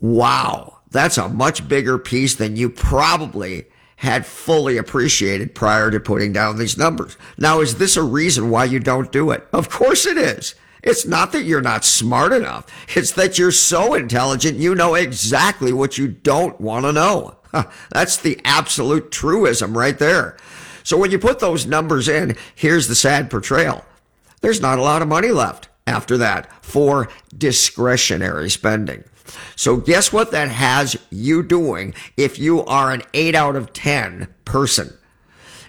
wow, 0.00 0.78
that's 0.90 1.18
a 1.18 1.28
much 1.28 1.68
bigger 1.68 1.98
piece 1.98 2.34
than 2.34 2.56
you 2.56 2.70
probably 2.70 3.66
had 3.96 4.26
fully 4.26 4.76
appreciated 4.76 5.54
prior 5.54 5.90
to 5.90 5.98
putting 5.98 6.32
down 6.32 6.58
these 6.58 6.76
numbers. 6.76 7.16
Now, 7.38 7.60
is 7.60 7.76
this 7.76 7.96
a 7.96 8.02
reason 8.02 8.50
why 8.50 8.64
you 8.64 8.78
don't 8.78 9.10
do 9.10 9.30
it? 9.30 9.46
Of 9.52 9.70
course 9.70 10.06
it 10.06 10.18
is. 10.18 10.54
It's 10.82 11.06
not 11.06 11.32
that 11.32 11.44
you're 11.44 11.62
not 11.62 11.84
smart 11.84 12.32
enough. 12.32 12.66
It's 12.96 13.12
that 13.12 13.38
you're 13.38 13.50
so 13.50 13.94
intelligent, 13.94 14.58
you 14.58 14.74
know 14.74 14.94
exactly 14.94 15.72
what 15.72 15.98
you 15.98 16.08
don't 16.08 16.60
want 16.60 16.84
to 16.84 16.92
know. 16.92 17.36
That's 17.90 18.18
the 18.18 18.40
absolute 18.44 19.10
truism 19.10 19.76
right 19.76 19.98
there. 19.98 20.36
So 20.84 20.96
when 20.96 21.10
you 21.10 21.18
put 21.18 21.40
those 21.40 21.66
numbers 21.66 22.08
in, 22.08 22.36
here's 22.54 22.86
the 22.86 22.94
sad 22.94 23.30
portrayal. 23.30 23.84
There's 24.40 24.60
not 24.60 24.78
a 24.78 24.82
lot 24.82 25.02
of 25.02 25.08
money 25.08 25.30
left 25.30 25.68
after 25.86 26.16
that 26.18 26.50
for 26.64 27.08
discretionary 27.36 28.50
spending. 28.50 29.04
So 29.56 29.76
guess 29.76 30.12
what 30.12 30.30
that 30.30 30.48
has 30.48 30.96
you 31.10 31.42
doing 31.42 31.94
if 32.16 32.38
you 32.38 32.64
are 32.64 32.92
an 32.92 33.02
8 33.12 33.34
out 33.34 33.56
of 33.56 33.72
10 33.72 34.28
person? 34.44 34.96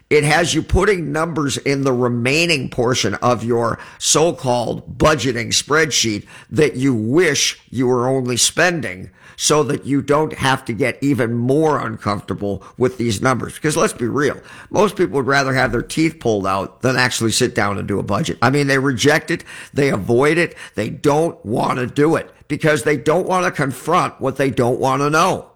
It 0.10 0.24
has 0.24 0.54
you 0.54 0.62
putting 0.62 1.12
numbers 1.12 1.58
in 1.58 1.84
the 1.84 1.92
remaining 1.92 2.70
portion 2.70 3.16
of 3.16 3.44
your 3.44 3.78
so-called 4.00 4.98
budgeting 4.98 5.48
spreadsheet 5.48 6.26
that 6.50 6.78
you 6.78 6.94
wish 6.94 7.60
you 7.70 7.88
were 7.88 8.08
only 8.08 8.38
spending 8.38 9.12
so 9.36 9.64
that 9.64 9.86
you 9.86 10.02
don't 10.02 10.34
have 10.34 10.66
to 10.66 10.74
get 10.74 10.98
even 11.02 11.34
more 11.34 11.86
uncomfortable 11.86 12.64
with 12.78 12.98
these 12.98 13.22
numbers. 13.22 13.56
Because 13.56 13.78
let's 13.78 13.94
be 13.94 14.08
real. 14.08 14.40
Most 14.70 14.96
people 14.96 15.16
would 15.18 15.28
rather 15.28 15.54
have 15.54 15.72
their 15.72 15.82
teeth 15.82 16.20
pulled 16.20 16.48
out 16.48 16.82
than 16.82 16.96
actually 16.96 17.32
sit 17.32 17.54
down 17.54 17.78
and 17.78 17.88
do 17.88 18.00
a 18.00 18.04
budget. 18.04 18.38
I 18.42 18.50
mean, 18.50 18.68
they 18.68 18.80
reject 18.80 19.30
it. 19.30 19.44
They 19.74 19.90
avoid 19.90 20.38
it. 20.38 20.56
They 20.76 20.90
don't 20.90 21.44
want 21.46 21.80
to 21.80 21.86
do 21.86 22.16
it 22.16 22.34
because 22.48 22.84
they 22.84 22.98
don't 22.98 23.28
want 23.28 23.46
to 23.46 23.52
confront 23.52 24.20
what 24.20 24.38
they 24.38 24.50
don't 24.50 24.80
want 24.80 25.02
to 25.02 25.10
know. 25.10 25.52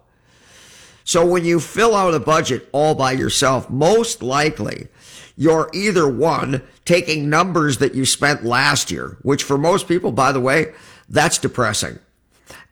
So 1.04 1.26
when 1.26 1.44
you 1.44 1.60
fill 1.60 1.94
out 1.94 2.14
a 2.14 2.20
budget 2.20 2.68
all 2.72 2.94
by 2.94 3.12
yourself, 3.12 3.68
most 3.70 4.22
likely 4.22 4.88
you're 5.36 5.70
either 5.72 6.08
one, 6.08 6.62
taking 6.84 7.30
numbers 7.30 7.78
that 7.78 7.94
you 7.94 8.04
spent 8.04 8.44
last 8.44 8.90
year, 8.90 9.16
which 9.22 9.42
for 9.42 9.58
most 9.58 9.88
people, 9.88 10.12
by 10.12 10.32
the 10.32 10.40
way, 10.40 10.72
that's 11.08 11.38
depressing. 11.38 11.98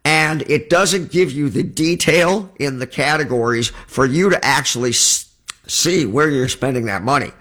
And 0.05 0.43
it 0.43 0.71
doesn't 0.71 1.11
give 1.11 1.31
you 1.31 1.51
the 1.51 1.63
detail 1.63 2.51
in 2.59 2.79
the 2.79 2.87
categories 2.87 3.69
for 3.87 4.07
you 4.07 4.31
to 4.31 4.45
actually 4.45 4.93
see 4.93 6.07
where 6.07 6.29
you're 6.29 6.49
spending 6.49 6.87
that 6.87 7.03
money. 7.03 7.33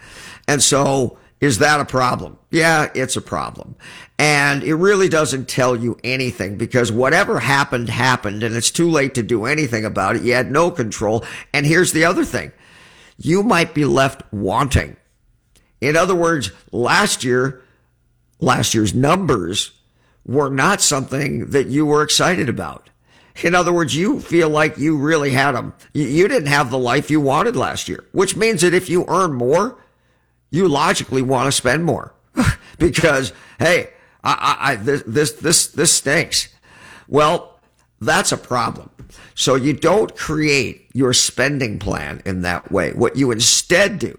And 0.48 0.62
so 0.62 1.18
is 1.40 1.60
that 1.60 1.80
a 1.80 1.86
problem? 1.86 2.38
Yeah, 2.52 2.90
it's 2.94 3.16
a 3.16 3.22
problem. 3.22 3.76
And 4.20 4.64
it 4.66 4.76
really 4.76 5.08
doesn't 5.08 5.48
tell 5.48 5.78
you 5.78 5.98
anything 6.04 6.58
because 6.58 6.92
whatever 6.92 7.40
happened, 7.40 7.88
happened, 7.88 8.44
and 8.44 8.54
it's 8.54 8.70
too 8.70 8.90
late 8.90 9.16
to 9.16 9.24
do 9.24 9.46
anything 9.46 9.86
about 9.86 10.18
it. 10.18 10.24
You 10.24 10.34
had 10.34 10.52
no 10.52 10.72
control. 10.72 11.24
And 11.54 11.66
here's 11.66 11.94
the 11.94 12.04
other 12.04 12.26
thing 12.26 12.52
you 13.18 13.44
might 13.44 13.74
be 13.74 13.86
left 13.86 14.22
wanting. 14.34 14.98
In 15.80 15.96
other 15.96 16.16
words, 16.16 16.52
last 16.74 17.24
year, 17.24 17.62
last 18.42 18.74
year's 18.74 18.94
numbers 18.94 19.72
were 20.26 20.50
not 20.50 20.82
something 20.82 21.52
that 21.52 21.68
you 21.68 21.86
were 21.86 22.04
excited 22.04 22.50
about. 22.50 22.90
In 23.42 23.56
other 23.56 23.72
words, 23.72 23.96
you 23.96 24.20
feel 24.20 24.50
like 24.50 24.78
you 24.78 24.98
really 24.98 25.32
had 25.32 25.54
them. 25.54 25.74
You 25.94 26.28
didn't 26.28 26.50
have 26.50 26.72
the 26.72 26.78
life 26.78 27.10
you 27.10 27.22
wanted 27.22 27.56
last 27.56 27.88
year, 27.88 28.04
which 28.12 28.36
means 28.36 28.62
that 28.62 28.74
if 28.74 28.90
you 28.90 29.06
earn 29.08 29.32
more, 29.32 29.82
you 30.52 30.68
logically 30.68 31.22
want 31.22 31.48
to 31.48 31.54
spend 31.54 31.86
more 31.86 32.14
because, 32.80 33.32
hey, 33.60 33.92
I, 34.24 34.32
I, 34.60 34.72
I, 34.72 34.76
this, 34.76 35.04
this, 35.06 35.32
this, 35.34 35.68
this 35.68 35.94
stinks. 35.94 36.50
Well, 37.08 37.60
that's 38.02 38.32
a 38.32 38.38
problem. 38.38 38.90
So 39.36 39.56
you 39.56 39.74
don't 39.74 40.16
create 40.16 40.90
your 40.94 41.14
spending 41.14 41.80
plan 41.80 42.22
in 42.26 42.42
that 42.42 42.72
way. 42.72 42.94
What 42.94 43.16
you 43.16 43.32
instead 43.32 44.00
do 44.00 44.18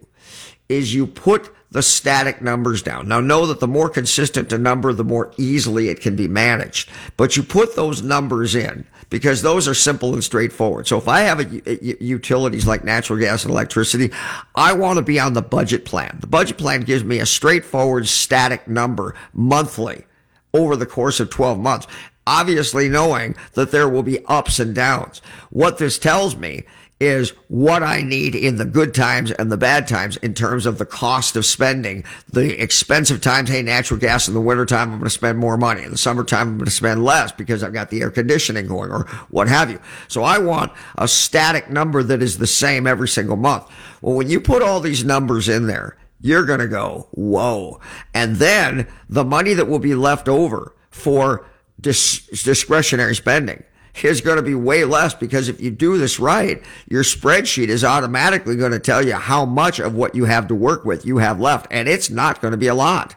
is 0.68 0.94
you 0.94 1.06
put 1.06 1.54
the 1.70 1.82
static 1.82 2.42
numbers 2.42 2.82
down. 2.82 3.08
Now 3.08 3.20
know 3.20 3.46
that 3.46 3.60
the 3.60 3.68
more 3.68 3.88
consistent 3.88 4.52
a 4.52 4.58
number, 4.58 4.92
the 4.92 5.04
more 5.04 5.32
easily 5.36 5.88
it 5.88 6.00
can 6.00 6.16
be 6.16 6.26
managed. 6.26 6.90
But 7.16 7.36
you 7.36 7.42
put 7.42 7.76
those 7.76 8.02
numbers 8.02 8.54
in 8.54 8.86
because 9.08 9.42
those 9.42 9.68
are 9.68 9.74
simple 9.74 10.12
and 10.14 10.22
straightforward. 10.22 10.88
So 10.88 10.98
if 10.98 11.06
I 11.06 11.20
have 11.20 11.40
a, 11.40 11.70
a, 11.70 12.02
utilities 12.02 12.66
like 12.66 12.84
natural 12.84 13.18
gas 13.18 13.44
and 13.44 13.52
electricity, 13.52 14.10
I 14.54 14.72
want 14.72 14.98
to 14.98 15.02
be 15.02 15.20
on 15.20 15.34
the 15.34 15.42
budget 15.42 15.84
plan. 15.84 16.18
The 16.20 16.26
budget 16.26 16.58
plan 16.58 16.82
gives 16.82 17.04
me 17.04 17.18
a 17.18 17.26
straightforward 17.26 18.08
static 18.08 18.66
number 18.66 19.14
monthly 19.32 20.06
over 20.52 20.74
the 20.74 20.86
course 20.86 21.20
of 21.20 21.30
12 21.30 21.58
months. 21.58 21.86
Obviously 22.26 22.88
knowing 22.88 23.36
that 23.54 23.70
there 23.70 23.88
will 23.88 24.02
be 24.02 24.24
ups 24.26 24.60
and 24.60 24.74
downs. 24.74 25.20
What 25.50 25.78
this 25.78 25.98
tells 25.98 26.36
me 26.36 26.64
is 27.00 27.30
what 27.48 27.82
I 27.82 28.02
need 28.02 28.34
in 28.34 28.56
the 28.56 28.66
good 28.66 28.94
times 28.94 29.30
and 29.32 29.50
the 29.50 29.56
bad 29.56 29.88
times 29.88 30.18
in 30.18 30.34
terms 30.34 30.66
of 30.66 30.76
the 30.76 30.84
cost 30.84 31.34
of 31.34 31.46
spending. 31.46 32.04
The 32.30 32.62
expensive 32.62 33.22
times, 33.22 33.48
hey, 33.48 33.62
natural 33.62 33.98
gas 33.98 34.28
in 34.28 34.34
the 34.34 34.40
wintertime, 34.40 34.90
I'm 34.92 34.98
going 34.98 35.04
to 35.04 35.10
spend 35.10 35.38
more 35.38 35.56
money. 35.56 35.82
In 35.82 35.90
the 35.90 35.98
summertime, 35.98 36.48
I'm 36.48 36.58
going 36.58 36.66
to 36.66 36.70
spend 36.70 37.02
less 37.02 37.32
because 37.32 37.64
I've 37.64 37.72
got 37.72 37.88
the 37.88 38.02
air 38.02 38.10
conditioning 38.10 38.66
going 38.66 38.90
or 38.90 39.06
what 39.30 39.48
have 39.48 39.70
you. 39.70 39.80
So 40.08 40.22
I 40.22 40.38
want 40.38 40.72
a 40.98 41.08
static 41.08 41.70
number 41.70 42.02
that 42.02 42.22
is 42.22 42.36
the 42.36 42.46
same 42.46 42.86
every 42.86 43.08
single 43.08 43.36
month. 43.36 43.66
Well, 44.02 44.14
when 44.14 44.28
you 44.28 44.38
put 44.38 44.62
all 44.62 44.80
these 44.80 45.02
numbers 45.02 45.48
in 45.48 45.66
there, 45.66 45.96
you're 46.20 46.44
going 46.44 46.60
to 46.60 46.68
go, 46.68 47.08
whoa. 47.12 47.80
And 48.12 48.36
then 48.36 48.86
the 49.08 49.24
money 49.24 49.54
that 49.54 49.68
will 49.68 49.78
be 49.78 49.94
left 49.94 50.28
over 50.28 50.74
for 50.90 51.46
dis- 51.80 52.26
discretionary 52.26 53.14
spending 53.14 53.64
is 54.02 54.20
going 54.20 54.36
to 54.36 54.42
be 54.42 54.54
way 54.54 54.84
less 54.84 55.14
because 55.14 55.48
if 55.48 55.60
you 55.60 55.70
do 55.70 55.98
this 55.98 56.18
right, 56.18 56.62
your 56.88 57.02
spreadsheet 57.02 57.68
is 57.68 57.84
automatically 57.84 58.56
going 58.56 58.72
to 58.72 58.78
tell 58.78 59.04
you 59.04 59.14
how 59.14 59.44
much 59.44 59.78
of 59.78 59.94
what 59.94 60.14
you 60.14 60.24
have 60.24 60.48
to 60.48 60.54
work 60.54 60.84
with 60.84 61.04
you 61.04 61.18
have 61.18 61.40
left. 61.40 61.66
And 61.70 61.88
it's 61.88 62.10
not 62.10 62.40
going 62.40 62.52
to 62.52 62.58
be 62.58 62.68
a 62.68 62.74
lot. 62.74 63.14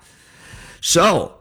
So 0.82 1.36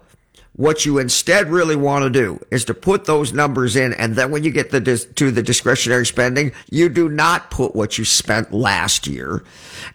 what 0.55 0.85
you 0.85 0.99
instead 0.99 1.49
really 1.49 1.77
want 1.77 2.05
to 2.05 2.11
do 2.11 2.39
is 2.51 2.65
to 2.67 2.75
put 2.75 3.07
those 3.07 3.33
numbers 3.33 3.75
in. 3.75 3.95
And 3.95 4.15
then 4.17 4.31
when 4.31 4.45
you 4.45 4.51
get 4.51 4.71
the, 4.71 4.81
to 5.15 5.31
the 5.31 5.43
discretionary 5.43 6.05
spending, 6.05 6.53
you 6.71 6.89
do 6.89 7.09
not 7.09 7.51
put 7.51 7.75
what 7.75 7.97
you 7.97 8.05
spent 8.05 8.53
last 8.53 9.07
year 9.07 9.43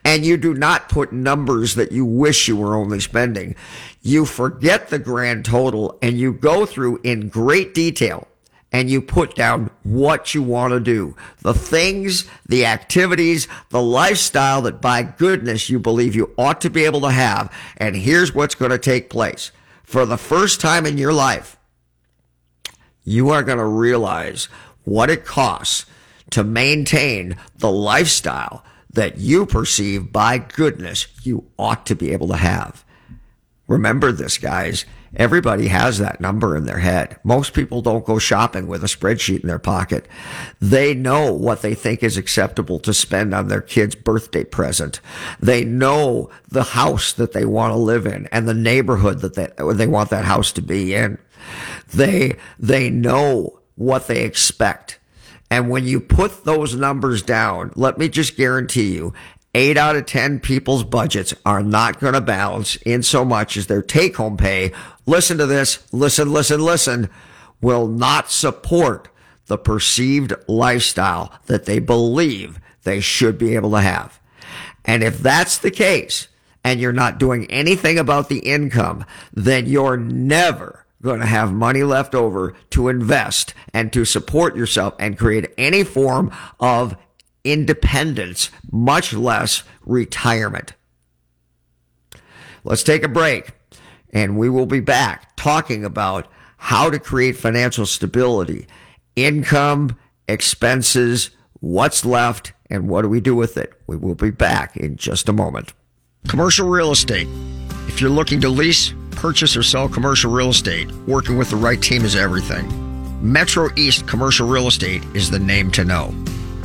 and 0.03 0.25
you 0.25 0.35
do 0.35 0.53
not 0.55 0.89
put 0.89 1.13
numbers 1.13 1.75
that 1.75 1.91
you 1.91 2.05
wish 2.05 2.47
you 2.47 2.57
were 2.57 2.75
only 2.75 2.99
spending. 2.99 3.55
You 4.01 4.25
forget 4.25 4.89
the 4.89 4.99
grand 4.99 5.45
total 5.45 5.97
and 6.01 6.17
you 6.17 6.33
go 6.33 6.65
through 6.65 7.01
in 7.03 7.29
great 7.29 7.75
detail 7.75 8.27
and 8.77 8.91
you 8.91 9.01
put 9.01 9.33
down 9.33 9.71
what 9.81 10.35
you 10.35 10.43
want 10.43 10.71
to 10.71 10.79
do. 10.79 11.15
The 11.39 11.55
things, 11.55 12.29
the 12.45 12.67
activities, 12.67 13.47
the 13.69 13.81
lifestyle 13.81 14.61
that 14.61 14.79
by 14.79 15.01
goodness 15.01 15.67
you 15.67 15.79
believe 15.79 16.13
you 16.13 16.31
ought 16.37 16.61
to 16.61 16.69
be 16.69 16.85
able 16.85 17.01
to 17.01 17.09
have. 17.09 17.51
And 17.77 17.95
here's 17.95 18.35
what's 18.35 18.53
going 18.53 18.69
to 18.69 18.77
take 18.77 19.09
place. 19.09 19.51
For 19.81 20.05
the 20.05 20.15
first 20.15 20.61
time 20.61 20.85
in 20.85 20.99
your 20.99 21.11
life, 21.11 21.57
you 23.03 23.31
are 23.31 23.41
going 23.41 23.57
to 23.57 23.65
realize 23.65 24.45
what 24.83 25.09
it 25.09 25.25
costs 25.25 25.87
to 26.29 26.43
maintain 26.43 27.35
the 27.57 27.71
lifestyle 27.71 28.63
that 28.93 29.17
you 29.17 29.47
perceive 29.47 30.11
by 30.11 30.37
goodness 30.37 31.07
you 31.23 31.47
ought 31.57 31.87
to 31.87 31.95
be 31.95 32.11
able 32.11 32.27
to 32.27 32.37
have. 32.37 32.85
Remember 33.67 34.11
this, 34.11 34.37
guys. 34.37 34.85
Everybody 35.17 35.67
has 35.67 35.97
that 35.97 36.21
number 36.21 36.55
in 36.55 36.65
their 36.65 36.77
head. 36.77 37.19
Most 37.23 37.53
people 37.53 37.81
don't 37.81 38.05
go 38.05 38.19
shopping 38.19 38.67
with 38.67 38.83
a 38.83 38.87
spreadsheet 38.87 39.41
in 39.41 39.47
their 39.47 39.57
pocket. 39.57 40.07
They 40.61 40.93
know 40.93 41.33
what 41.33 41.63
they 41.63 41.73
think 41.73 42.03
is 42.03 42.17
acceptable 42.17 42.79
to 42.79 42.93
spend 42.93 43.33
on 43.33 43.47
their 43.47 43.61
kid's 43.61 43.95
birthday 43.95 44.43
present. 44.43 45.01
They 45.39 45.65
know 45.65 46.29
the 46.47 46.63
house 46.63 47.13
that 47.13 47.33
they 47.33 47.45
want 47.45 47.73
to 47.73 47.77
live 47.77 48.05
in 48.05 48.27
and 48.27 48.47
the 48.47 48.53
neighborhood 48.53 49.21
that 49.21 49.33
they, 49.33 49.49
they 49.73 49.87
want 49.87 50.11
that 50.11 50.25
house 50.25 50.51
to 50.53 50.61
be 50.61 50.93
in. 50.93 51.17
They, 51.93 52.37
they 52.59 52.91
know 52.91 53.59
what 53.73 54.07
they 54.07 54.23
expect. 54.23 54.99
And 55.49 55.69
when 55.69 55.85
you 55.85 55.99
put 55.99 56.43
those 56.43 56.75
numbers 56.75 57.23
down, 57.23 57.71
let 57.75 57.97
me 57.97 58.09
just 58.09 58.35
guarantee 58.35 58.93
you, 58.93 59.13
eight 59.57 59.75
out 59.75 59.95
of 59.95 60.05
10 60.05 60.39
people's 60.39 60.83
budgets 60.83 61.33
are 61.43 61.63
not 61.63 61.99
going 61.99 62.13
to 62.13 62.21
balance 62.21 62.75
in 62.77 63.01
so 63.01 63.25
much 63.25 63.57
as 63.57 63.65
their 63.65 63.81
take 63.81 64.15
home 64.15 64.37
pay. 64.37 64.71
Listen 65.07 65.39
to 65.39 65.47
this. 65.47 65.83
Listen, 65.91 66.31
listen, 66.31 66.61
listen. 66.61 67.09
Will 67.59 67.87
not 67.87 68.29
support 68.29 69.09
the 69.47 69.57
perceived 69.57 70.31
lifestyle 70.47 71.33
that 71.47 71.65
they 71.65 71.79
believe 71.79 72.59
they 72.83 72.99
should 72.99 73.39
be 73.39 73.55
able 73.55 73.71
to 73.71 73.81
have. 73.81 74.19
And 74.85 75.01
if 75.01 75.17
that's 75.17 75.57
the 75.57 75.71
case 75.71 76.27
and 76.63 76.79
you're 76.79 76.93
not 76.93 77.17
doing 77.17 77.49
anything 77.49 77.97
about 77.97 78.29
the 78.29 78.39
income, 78.39 79.05
then 79.33 79.65
you're 79.65 79.97
never 79.97 80.85
going 81.01 81.19
to 81.19 81.25
have 81.25 81.51
money 81.51 81.81
left 81.81 82.13
over 82.13 82.53
to 82.69 82.89
invest 82.89 83.55
and 83.73 83.91
to 83.93 84.05
support 84.05 84.55
yourself 84.55 84.93
and 84.99 85.17
create 85.17 85.51
any 85.57 85.83
form 85.83 86.31
of 86.59 86.95
independence, 87.51 88.49
much 88.71 89.13
less 89.13 89.63
retirement. 89.85 90.73
Let's 92.63 92.83
take 92.83 93.03
a 93.03 93.07
break 93.07 93.51
and 94.13 94.37
we 94.37 94.49
will 94.49 94.65
be 94.65 94.79
back 94.79 95.35
talking 95.35 95.85
about 95.85 96.27
how 96.57 96.89
to 96.89 96.99
create 96.99 97.37
financial 97.37 97.85
stability, 97.85 98.67
income, 99.15 99.97
expenses, 100.27 101.29
what's 101.59 102.03
left, 102.05 102.53
and 102.69 102.89
what 102.89 103.03
do 103.03 103.09
we 103.09 103.21
do 103.21 103.35
with 103.35 103.57
it. 103.57 103.73
We 103.85 103.95
will 103.95 104.15
be 104.15 104.31
back 104.31 104.75
in 104.75 104.97
just 104.97 105.29
a 105.29 105.33
moment. 105.33 105.73
Commercial 106.27 106.67
real 106.67 106.91
estate. 106.91 107.27
If 107.87 108.01
you're 108.01 108.09
looking 108.09 108.41
to 108.41 108.49
lease, 108.49 108.93
purchase, 109.11 109.55
or 109.55 109.63
sell 109.63 109.87
commercial 109.87 110.31
real 110.31 110.49
estate, 110.49 110.91
working 111.07 111.37
with 111.37 111.49
the 111.49 111.55
right 111.55 111.81
team 111.81 112.03
is 112.03 112.15
everything. 112.15 112.67
Metro 113.21 113.69
East 113.75 114.07
Commercial 114.07 114.47
Real 114.47 114.67
Estate 114.67 115.03
is 115.15 115.31
the 115.31 115.39
name 115.39 115.71
to 115.71 115.83
know. 115.83 116.13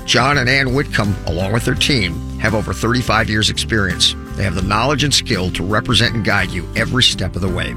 John 0.07 0.39
and 0.39 0.49
Ann 0.49 0.75
Whitcomb, 0.75 1.15
along 1.27 1.53
with 1.53 1.65
their 1.65 1.75
team, 1.75 2.15
have 2.39 2.55
over 2.55 2.73
35 2.73 3.31
years' 3.31 3.51
experience. 3.51 4.15
They 4.37 4.45
have 4.45 4.55
the 4.55 4.63
knowledge 4.63 5.05
and 5.05 5.15
skill 5.15 5.51
to 5.53 5.63
represent 5.63 6.15
and 6.15 6.25
guide 6.25 6.51
you 6.51 6.67
every 6.75 7.03
step 7.03 7.37
of 7.37 7.43
the 7.43 7.49
way. 7.49 7.73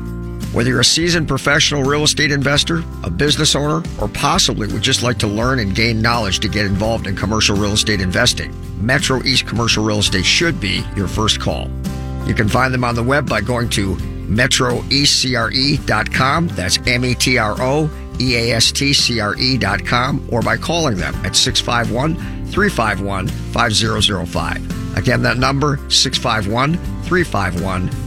Whether 0.54 0.70
you're 0.70 0.80
a 0.80 0.86
seasoned 0.86 1.28
professional 1.28 1.84
real 1.84 2.04
estate 2.04 2.32
investor, 2.32 2.82
a 3.04 3.10
business 3.10 3.56
owner, 3.56 3.84
or 4.00 4.08
possibly 4.08 4.68
would 4.68 4.82
just 4.82 5.04
like 5.04 5.18
to 5.20 5.28
learn 5.28 5.60
and 5.60 5.76
gain 5.76 6.02
knowledge 6.02 6.40
to 6.40 6.48
get 6.48 6.66
involved 6.66 7.08
in 7.08 7.16
commercial 7.16 7.58
real 7.58 7.74
estate 7.74 8.00
investing, 8.00 8.54
Metro 8.84 9.22
East 9.24 9.48
Commercial 9.48 9.84
Real 9.84 10.00
Estate 10.00 10.26
should 10.26 10.62
be 10.62 10.84
your 10.96 11.10
first 11.10 11.42
call. 11.42 11.70
You 12.26 12.34
can 12.34 12.48
find 12.48 12.74
them 12.74 12.84
on 12.84 12.96
the 12.96 13.04
web 13.04 13.30
by 13.30 13.42
going 13.42 13.70
to 13.72 13.96
metroeastcre.com. 13.96 16.48
That's 16.48 16.80
M 16.88 17.06
E 17.06 17.16
T 17.16 17.38
R 17.38 17.56
O 17.60 17.90
eastcre.com 18.20 20.12
or 20.32 20.42
by 20.42 20.58
calling 20.58 20.98
them 20.98 21.14
at 21.26 21.36
651 21.36 22.16
351 22.48 23.28
5005. 23.28 24.98
Again, 24.98 25.22
that 25.24 25.38
number 25.38 25.78
651 25.90 26.78
351 27.04 27.90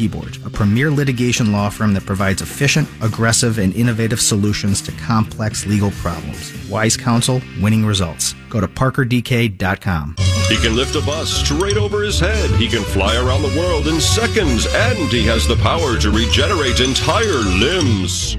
Kibort, 0.00 0.42
a 0.46 0.48
premier 0.48 0.90
litigation 0.90 1.52
law 1.52 1.68
firm 1.68 1.92
that 1.92 2.06
provides 2.06 2.40
efficient, 2.40 2.88
aggressive, 3.02 3.58
and 3.58 3.74
innovative 3.74 4.18
solutions 4.18 4.80
to 4.80 4.92
complex 4.92 5.66
legal 5.66 5.90
problems. 5.90 6.54
Wise 6.70 6.96
counsel, 6.96 7.42
winning 7.60 7.84
results. 7.84 8.34
Go 8.48 8.62
to 8.62 8.68
parkerdk.com. 8.68 10.14
He 10.48 10.56
can 10.56 10.74
lift 10.74 10.96
a 10.96 11.02
bus 11.02 11.30
straight 11.30 11.76
over 11.76 12.02
his 12.02 12.18
head. 12.18 12.48
He 12.52 12.66
can 12.66 12.82
fly 12.82 13.14
around 13.16 13.42
the 13.42 13.54
world 13.60 13.88
in 13.88 14.00
seconds, 14.00 14.66
and 14.72 15.12
he 15.12 15.26
has 15.26 15.46
the 15.46 15.56
power 15.56 15.98
to 15.98 16.10
regenerate 16.10 16.80
entire 16.80 17.42
limbs. 17.60 18.38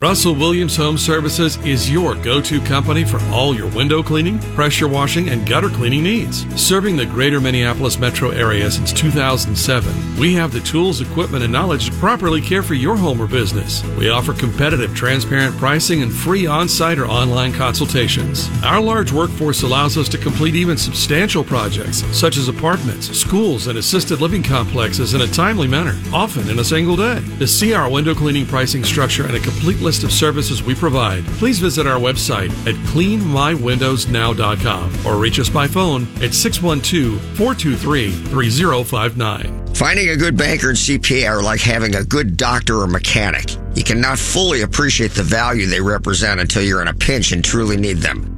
Russell 0.00 0.34
Williams 0.34 0.74
Home 0.76 0.96
Services 0.96 1.58
is 1.58 1.90
your 1.90 2.14
go 2.14 2.40
to 2.40 2.62
company 2.62 3.04
for 3.04 3.20
all 3.24 3.54
your 3.54 3.68
window 3.72 4.02
cleaning, 4.02 4.38
pressure 4.54 4.88
washing, 4.88 5.28
and 5.28 5.46
gutter 5.46 5.68
cleaning 5.68 6.04
needs. 6.04 6.46
Serving 6.58 6.96
the 6.96 7.04
greater 7.04 7.38
Minneapolis 7.38 7.98
metro 7.98 8.30
area 8.30 8.70
since 8.70 8.90
2007, 8.90 10.16
we 10.18 10.32
have 10.32 10.50
the 10.50 10.60
tools, 10.60 11.02
equipment, 11.02 11.44
and 11.44 11.52
knowledge 11.52 11.90
to 11.90 11.96
properly 11.96 12.40
care 12.40 12.62
for 12.62 12.72
your 12.72 12.96
home 12.96 13.20
or 13.20 13.26
business. 13.26 13.84
We 13.98 14.08
offer 14.08 14.32
competitive, 14.32 14.96
transparent 14.96 15.58
pricing 15.58 16.00
and 16.00 16.10
free 16.10 16.46
on 16.46 16.66
site 16.66 16.98
or 16.98 17.06
online 17.06 17.52
consultations. 17.52 18.48
Our 18.64 18.80
large 18.80 19.12
workforce 19.12 19.62
allows 19.62 19.98
us 19.98 20.08
to 20.08 20.16
complete 20.16 20.54
even 20.54 20.78
substantial 20.78 21.44
projects, 21.44 22.02
such 22.16 22.38
as 22.38 22.48
apartments, 22.48 23.10
schools, 23.10 23.66
and 23.66 23.76
assisted 23.76 24.22
living 24.22 24.42
complexes 24.42 25.12
in 25.12 25.20
a 25.20 25.26
timely 25.26 25.68
manner, 25.68 25.98
often 26.14 26.48
in 26.48 26.60
a 26.60 26.64
single 26.64 26.96
day. 26.96 27.22
To 27.40 27.46
see 27.46 27.74
our 27.74 27.90
window 27.90 28.14
cleaning 28.14 28.46
pricing 28.46 28.84
structure, 28.84 29.17
and 29.26 29.36
a 29.36 29.40
complete 29.40 29.80
list 29.80 30.04
of 30.04 30.12
services 30.12 30.62
we 30.62 30.74
provide, 30.74 31.24
please 31.38 31.58
visit 31.58 31.86
our 31.86 31.98
website 31.98 32.50
at 32.66 32.74
cleanmywindowsnow.com 32.86 35.06
or 35.06 35.16
reach 35.16 35.40
us 35.40 35.48
by 35.48 35.66
phone 35.66 36.02
at 36.22 36.34
612 36.34 37.18
423 37.36 38.10
3059. 38.10 39.74
Finding 39.74 40.08
a 40.08 40.16
good 40.16 40.36
banker 40.36 40.70
and 40.70 40.78
CPA 40.78 41.28
are 41.28 41.42
like 41.42 41.60
having 41.60 41.94
a 41.94 42.04
good 42.04 42.36
doctor 42.36 42.80
or 42.80 42.86
mechanic. 42.86 43.56
You 43.74 43.84
cannot 43.84 44.18
fully 44.18 44.62
appreciate 44.62 45.12
the 45.12 45.22
value 45.22 45.66
they 45.66 45.80
represent 45.80 46.40
until 46.40 46.62
you're 46.62 46.82
in 46.82 46.88
a 46.88 46.94
pinch 46.94 47.32
and 47.32 47.44
truly 47.44 47.76
need 47.76 47.98
them. 47.98 48.37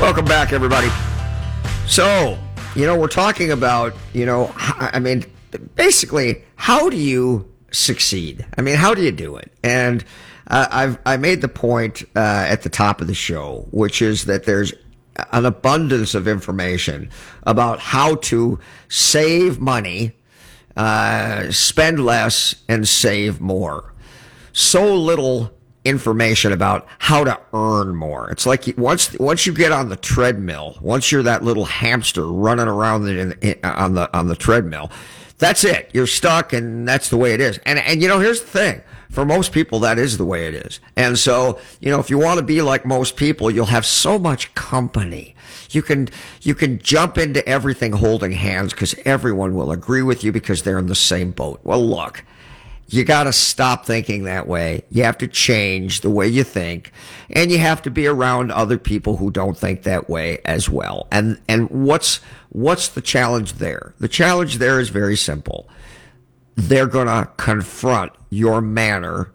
Welcome 0.02 0.24
back, 0.24 0.52
everybody. 0.52 0.88
So, 1.86 2.36
you 2.74 2.86
know, 2.86 2.98
we're 2.98 3.06
talking 3.06 3.52
about, 3.52 3.94
you 4.12 4.26
know, 4.26 4.52
I 4.56 4.98
mean, 4.98 5.24
basically, 5.76 6.42
how 6.56 6.90
do 6.90 6.96
you 6.96 7.48
succeed? 7.70 8.44
I 8.58 8.62
mean, 8.62 8.74
how 8.74 8.94
do 8.94 9.02
you 9.02 9.12
do 9.12 9.36
it? 9.36 9.52
And 9.62 10.04
uh, 10.48 10.66
I've 10.72 10.98
I 11.06 11.18
made 11.18 11.40
the 11.40 11.46
point 11.46 12.02
uh, 12.16 12.18
at 12.48 12.62
the 12.62 12.68
top 12.68 13.00
of 13.00 13.06
the 13.06 13.14
show, 13.14 13.68
which 13.70 14.02
is 14.02 14.24
that 14.24 14.42
there's 14.42 14.72
an 15.30 15.46
abundance 15.46 16.16
of 16.16 16.26
information 16.26 17.08
about 17.44 17.78
how 17.78 18.16
to 18.16 18.58
save 18.88 19.60
money, 19.60 20.16
uh, 20.76 21.48
spend 21.52 22.04
less, 22.04 22.56
and 22.68 22.88
save 22.88 23.40
more. 23.40 23.94
So 24.52 24.96
little 24.96 25.52
information 25.84 26.52
about 26.52 26.86
how 26.98 27.24
to 27.24 27.38
earn 27.52 27.94
more. 27.94 28.30
It's 28.30 28.46
like 28.46 28.64
once 28.76 29.12
once 29.18 29.46
you 29.46 29.52
get 29.52 29.72
on 29.72 29.88
the 29.88 29.96
treadmill, 29.96 30.76
once 30.80 31.10
you're 31.10 31.22
that 31.24 31.42
little 31.42 31.64
hamster 31.64 32.26
running 32.26 32.68
around 32.68 33.08
in, 33.08 33.32
in, 33.40 33.58
on 33.64 33.94
the 33.94 34.16
on 34.16 34.28
the 34.28 34.36
treadmill, 34.36 34.90
that's 35.38 35.64
it. 35.64 35.90
You're 35.92 36.06
stuck, 36.06 36.52
and 36.52 36.86
that's 36.86 37.08
the 37.08 37.16
way 37.16 37.34
it 37.34 37.40
is. 37.40 37.58
And 37.66 37.78
and 37.80 38.00
you 38.00 38.08
know, 38.08 38.20
here's 38.20 38.40
the 38.40 38.46
thing. 38.46 38.82
For 39.10 39.26
most 39.26 39.52
people, 39.52 39.80
that 39.80 39.98
is 39.98 40.16
the 40.16 40.24
way 40.24 40.46
it 40.46 40.54
is. 40.54 40.80
And 40.96 41.18
so, 41.18 41.60
you 41.80 41.90
know, 41.90 42.00
if 42.00 42.08
you 42.08 42.16
want 42.16 42.38
to 42.38 42.42
be 42.42 42.62
like 42.62 42.86
most 42.86 43.14
people, 43.14 43.50
you'll 43.50 43.66
have 43.66 43.84
so 43.84 44.18
much 44.18 44.54
company. 44.54 45.36
You 45.68 45.82
can, 45.82 46.08
you 46.40 46.54
can 46.54 46.78
jump 46.78 47.18
into 47.18 47.46
everything 47.46 47.92
holding 47.92 48.32
hands 48.32 48.72
because 48.72 48.94
everyone 49.04 49.54
will 49.54 49.70
agree 49.70 50.00
with 50.00 50.24
you 50.24 50.32
because 50.32 50.62
they're 50.62 50.78
in 50.78 50.86
the 50.86 50.94
same 50.94 51.30
boat. 51.30 51.60
Well, 51.62 51.86
look, 51.86 52.24
you 52.92 53.04
got 53.04 53.24
to 53.24 53.32
stop 53.32 53.86
thinking 53.86 54.24
that 54.24 54.46
way. 54.46 54.82
You 54.90 55.04
have 55.04 55.16
to 55.18 55.26
change 55.26 56.02
the 56.02 56.10
way 56.10 56.28
you 56.28 56.44
think 56.44 56.92
and 57.30 57.50
you 57.50 57.56
have 57.56 57.80
to 57.82 57.90
be 57.90 58.06
around 58.06 58.52
other 58.52 58.76
people 58.76 59.16
who 59.16 59.30
don't 59.30 59.56
think 59.56 59.84
that 59.84 60.10
way 60.10 60.40
as 60.44 60.68
well. 60.68 61.08
And, 61.10 61.40
and 61.48 61.70
what's, 61.70 62.20
what's 62.50 62.88
the 62.88 63.00
challenge 63.00 63.54
there? 63.54 63.94
The 63.98 64.08
challenge 64.08 64.58
there 64.58 64.78
is 64.78 64.90
very 64.90 65.16
simple. 65.16 65.70
They're 66.54 66.86
going 66.86 67.06
to 67.06 67.30
confront 67.38 68.12
your 68.28 68.60
manner 68.60 69.32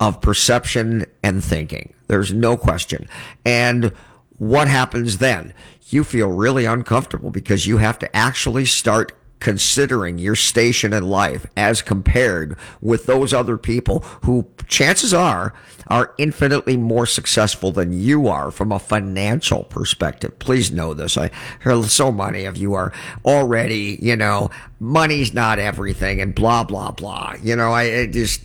of 0.00 0.22
perception 0.22 1.04
and 1.22 1.44
thinking. 1.44 1.92
There's 2.06 2.32
no 2.32 2.56
question. 2.56 3.06
And 3.44 3.92
what 4.38 4.68
happens 4.68 5.18
then? 5.18 5.52
You 5.90 6.02
feel 6.02 6.30
really 6.30 6.64
uncomfortable 6.64 7.30
because 7.30 7.66
you 7.66 7.76
have 7.76 7.98
to 7.98 8.16
actually 8.16 8.64
start 8.64 9.12
considering 9.40 10.18
your 10.18 10.36
station 10.36 10.92
in 10.92 11.08
life 11.08 11.46
as 11.56 11.82
compared 11.82 12.56
with 12.80 13.06
those 13.06 13.34
other 13.34 13.56
people 13.56 14.00
who 14.24 14.46
chances 14.68 15.12
are 15.12 15.52
are 15.88 16.14
infinitely 16.18 16.76
more 16.76 17.04
successful 17.04 17.72
than 17.72 17.92
you 17.92 18.28
are 18.28 18.52
from 18.52 18.70
a 18.70 18.78
financial 18.78 19.64
perspective. 19.64 20.38
Please 20.38 20.70
know 20.70 20.94
this. 20.94 21.16
I 21.18 21.30
hear 21.64 21.82
so 21.82 22.12
many 22.12 22.44
of 22.44 22.56
you 22.56 22.74
are 22.74 22.92
already, 23.24 23.98
you 24.00 24.14
know, 24.14 24.50
money's 24.78 25.34
not 25.34 25.58
everything 25.58 26.20
and 26.20 26.32
blah, 26.32 26.62
blah, 26.62 26.92
blah. 26.92 27.34
You 27.42 27.56
know, 27.56 27.72
I 27.72 27.84
it 27.84 28.12
just, 28.12 28.42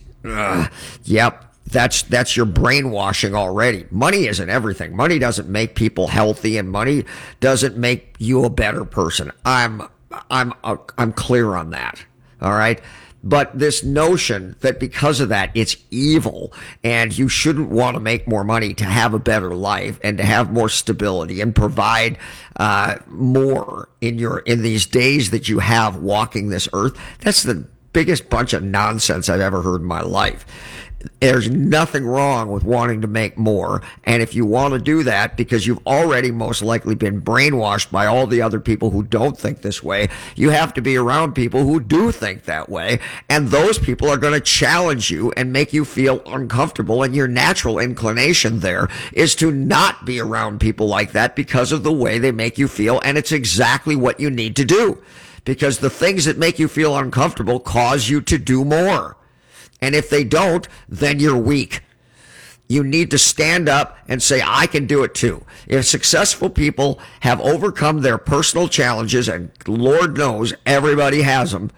yep. 1.03 1.43
That's 1.67 2.03
that's 2.03 2.38
your 2.38 2.45
brainwashing 2.45 3.34
already. 3.34 3.88
Money 3.89 4.27
isn't 4.27 4.49
everything. 4.51 4.95
Money 4.95 5.17
doesn't 5.17 5.49
make 5.49 5.73
people 5.73 6.05
healthy, 6.05 6.60
and 6.60 6.69
money 6.69 7.05
doesn't 7.39 7.75
make 7.75 8.13
you 8.19 8.45
a 8.45 8.51
better 8.51 8.86
person. 8.86 9.31
I'm 9.43 9.81
I'm 10.30 10.54
uh, 10.63 10.78
I'm 10.97 11.13
clear 11.13 11.56
on 11.56 11.71
that. 11.71 12.04
All 12.41 12.54
right. 12.54 12.82
But 13.25 13.58
this 13.58 13.84
notion 13.84 14.56
that 14.60 14.80
because 14.80 15.19
of 15.19 15.30
that, 15.30 15.49
it's 15.56 15.78
evil 15.89 16.54
and 16.84 17.17
you 17.17 17.28
shouldn't 17.28 17.69
want 17.69 17.95
to 17.95 17.99
make 17.99 18.28
more 18.28 18.43
money 18.43 18.75
to 18.75 18.86
have 18.86 19.15
a 19.15 19.19
better 19.19 19.56
life 19.56 19.99
and 20.04 20.19
to 20.19 20.23
have 20.23 20.54
more 20.54 20.69
stability 20.69 21.41
and 21.41 21.56
provide, 21.56 22.19
uh, 22.58 22.97
more 23.08 23.89
in 23.99 24.19
your, 24.19 24.39
in 24.39 24.62
these 24.62 24.86
days 24.86 25.32
that 25.32 25.49
you 25.49 25.58
have 25.58 25.95
walking 25.95 26.49
this 26.49 26.69
earth. 26.71 26.95
That's 27.21 27.41
the 27.41 27.67
biggest 27.93 28.30
bunch 28.30 28.54
of 28.54 28.62
nonsense 28.62 29.28
I've 29.28 29.41
ever 29.41 29.63
heard 29.63 29.82
in 29.82 29.88
my 29.88 30.01
life 30.01 30.45
there's 31.20 31.50
nothing 31.50 32.06
wrong 32.06 32.52
with 32.52 32.63
wanting 32.63 33.02
to 33.02 33.08
make 33.08 33.38
more. 33.38 33.82
And 34.04 34.22
if 34.22 34.34
you 34.36 34.46
want 34.46 34.74
to 34.74 34.80
do 34.80 35.04
that 35.04 35.38
because 35.38 35.65
you've 35.65 35.86
already 35.86 36.32
most 36.32 36.62
likely 36.62 36.96
been 36.96 37.22
brainwashed 37.22 37.91
by 37.91 38.06
all 38.06 38.28
the 38.28 38.41
other 38.41 38.60
people 38.60 38.91
who 38.91 39.04
don't 39.04 39.38
think 39.38 39.62
this 39.62 39.84
way, 39.84 40.08
you 40.36 40.50
have 40.50 40.74
to 40.76 40.82
be 40.82 40.98
around 40.98 41.34
people 41.34 41.63
who 41.63 41.80
do 41.80 42.12
think 42.12 42.44
that 42.44 42.70
way. 42.70 43.00
And 43.30 43.50
those 43.50 43.80
people 43.80 44.10
are 44.10 44.18
going 44.18 44.34
to 44.34 44.39
challenge 44.39 45.12
you 45.12 45.32
and 45.36 45.52
make 45.52 45.74
you 45.74 45.86
feel 45.86 46.22
uncomfortable. 46.26 47.04
And 47.04 47.15
your 47.15 47.28
natural 47.28 47.80
inclination 47.80 48.60
there 48.60 48.88
is 49.13 49.36
to 49.36 49.52
not 49.52 50.06
be 50.06 50.20
around 50.20 50.60
people 50.60 50.88
like 50.88 51.12
that 51.13 51.36
because 51.36 51.72
of 51.72 51.84
the 51.84 51.94
way 51.94 52.20
they 52.20 52.32
make 52.32 52.58
you 52.58 52.68
feel. 52.68 53.02
And 53.04 53.18
it's 53.18 53.32
exactly 53.32 53.96
what 53.96 54.20
you 54.20 54.30
need 54.30 54.56
to 54.58 54.65
do 54.65 55.02
because 55.46 55.78
the 55.78 55.89
things 55.89 56.26
that 56.26 56.38
make 56.38 56.60
you 56.60 56.68
feel 56.68 56.98
uncomfortable 56.98 57.60
cause 57.60 58.10
you 58.10 58.20
to 58.22 58.38
do 58.38 58.65
more. 58.65 59.15
And 59.81 59.95
if 59.95 60.09
they 60.09 60.23
don't, 60.23 60.67
then 60.88 61.19
you're 61.19 61.38
weak. 61.38 61.81
You 62.67 62.83
need 62.83 63.11
to 63.11 63.17
stand 63.17 63.69
up 63.69 63.97
and 64.07 64.21
say, 64.23 64.41
I 64.43 64.65
can 64.65 64.88
do 64.88 65.03
it 65.03 65.13
too. 65.13 65.45
If 65.67 65.85
successful 65.85 66.49
people 66.49 66.99
have 67.19 67.39
overcome 67.39 68.01
their 68.01 68.17
personal 68.17 68.67
challenges, 68.67 69.29
and 69.29 69.51
Lord 69.67 70.17
knows 70.17 70.53
everybody 70.65 71.21
has 71.21 71.51
them, 71.51 71.69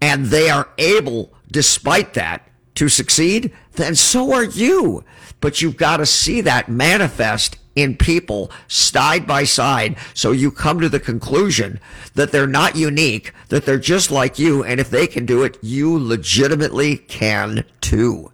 and 0.00 0.26
they 0.26 0.50
are 0.50 0.68
able, 0.78 1.32
despite 1.50 2.14
that, 2.14 2.48
to 2.74 2.88
succeed, 2.88 3.52
then 3.72 3.94
so 3.94 4.32
are 4.32 4.44
you. 4.44 5.04
But 5.40 5.62
you've 5.62 5.76
got 5.76 5.98
to 5.98 6.06
see 6.06 6.40
that 6.40 6.68
manifest 6.68 7.56
in 7.78 7.96
people 7.96 8.50
side 8.66 9.26
by 9.26 9.44
side. 9.44 9.96
So 10.14 10.32
you 10.32 10.50
come 10.50 10.80
to 10.80 10.88
the 10.88 11.00
conclusion 11.00 11.80
that 12.14 12.32
they're 12.32 12.46
not 12.46 12.76
unique, 12.76 13.32
that 13.48 13.64
they're 13.64 13.78
just 13.78 14.10
like 14.10 14.38
you. 14.38 14.64
And 14.64 14.80
if 14.80 14.90
they 14.90 15.06
can 15.06 15.26
do 15.26 15.42
it, 15.44 15.56
you 15.62 15.96
legitimately 15.98 16.96
can 16.96 17.64
too. 17.80 18.32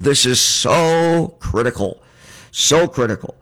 This 0.00 0.26
is 0.26 0.40
so 0.40 1.36
critical, 1.40 2.02
so 2.50 2.86
critical. 2.86 3.36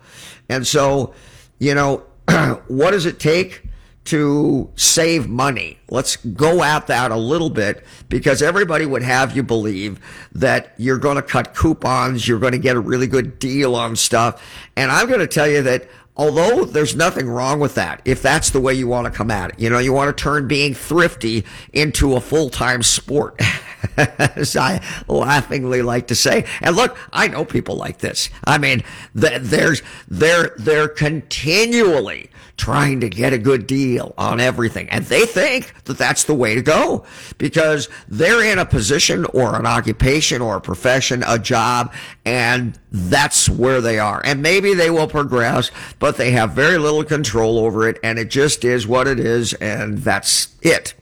And 0.48 0.66
so, 0.66 1.14
you 1.58 1.74
know, 1.74 2.04
what 2.68 2.92
does 2.92 3.06
it 3.06 3.18
take? 3.18 3.62
To 4.04 4.70
save 4.74 5.28
money. 5.28 5.78
Let's 5.88 6.16
go 6.16 6.62
at 6.62 6.88
that 6.88 7.10
a 7.10 7.16
little 7.16 7.50
bit 7.50 7.84
because 8.08 8.42
everybody 8.42 8.84
would 8.84 9.02
have 9.02 9.36
you 9.36 9.42
believe 9.42 10.00
that 10.32 10.74
you're 10.76 10.98
going 10.98 11.16
to 11.16 11.22
cut 11.22 11.54
coupons, 11.54 12.26
you're 12.26 12.40
going 12.40 12.52
to 12.52 12.58
get 12.58 12.76
a 12.76 12.80
really 12.80 13.06
good 13.06 13.38
deal 13.38 13.76
on 13.76 13.94
stuff. 13.94 14.42
And 14.76 14.90
I'm 14.90 15.06
going 15.06 15.20
to 15.20 15.26
tell 15.26 15.48
you 15.48 15.62
that 15.62 15.88
although 16.16 16.64
there's 16.64 16.96
nothing 16.96 17.28
wrong 17.28 17.60
with 17.60 17.76
that, 17.76 18.02
if 18.04 18.22
that's 18.22 18.50
the 18.50 18.60
way 18.60 18.74
you 18.74 18.88
want 18.88 19.06
to 19.06 19.10
come 19.10 19.30
at 19.30 19.50
it, 19.50 19.60
you 19.60 19.70
know, 19.70 19.78
you 19.78 19.92
want 19.92 20.16
to 20.16 20.22
turn 20.22 20.48
being 20.48 20.74
thrifty 20.74 21.44
into 21.72 22.16
a 22.16 22.20
full-time 22.20 22.82
sport. 22.82 23.40
As 23.96 24.56
I 24.56 24.80
laughingly 25.08 25.82
like 25.82 26.06
to 26.06 26.14
say. 26.14 26.46
And 26.60 26.76
look, 26.76 26.96
I 27.12 27.26
know 27.26 27.44
people 27.44 27.74
like 27.74 27.98
this. 27.98 28.30
I 28.44 28.56
mean, 28.56 28.84
there's, 29.12 29.82
they're, 30.06 30.54
they're 30.56 30.86
continually 30.86 32.30
trying 32.62 33.00
to 33.00 33.08
get 33.08 33.32
a 33.32 33.38
good 33.38 33.66
deal 33.66 34.14
on 34.16 34.38
everything. 34.38 34.88
And 34.90 35.04
they 35.06 35.26
think 35.26 35.74
that 35.86 35.98
that's 35.98 36.22
the 36.22 36.34
way 36.34 36.54
to 36.54 36.62
go 36.62 37.04
because 37.36 37.88
they're 38.06 38.44
in 38.44 38.60
a 38.60 38.64
position 38.64 39.24
or 39.24 39.58
an 39.58 39.66
occupation 39.66 40.40
or 40.40 40.58
a 40.58 40.60
profession, 40.60 41.24
a 41.26 41.40
job, 41.40 41.92
and 42.24 42.78
that's 42.92 43.48
where 43.48 43.80
they 43.80 43.98
are. 43.98 44.22
And 44.24 44.42
maybe 44.42 44.74
they 44.74 44.90
will 44.90 45.08
progress, 45.08 45.72
but 45.98 46.18
they 46.18 46.30
have 46.30 46.52
very 46.52 46.78
little 46.78 47.02
control 47.02 47.58
over 47.58 47.88
it. 47.88 47.98
And 48.04 48.16
it 48.16 48.30
just 48.30 48.64
is 48.64 48.86
what 48.86 49.08
it 49.08 49.18
is. 49.18 49.54
And 49.54 49.98
that's 49.98 50.54
it. 50.62 50.94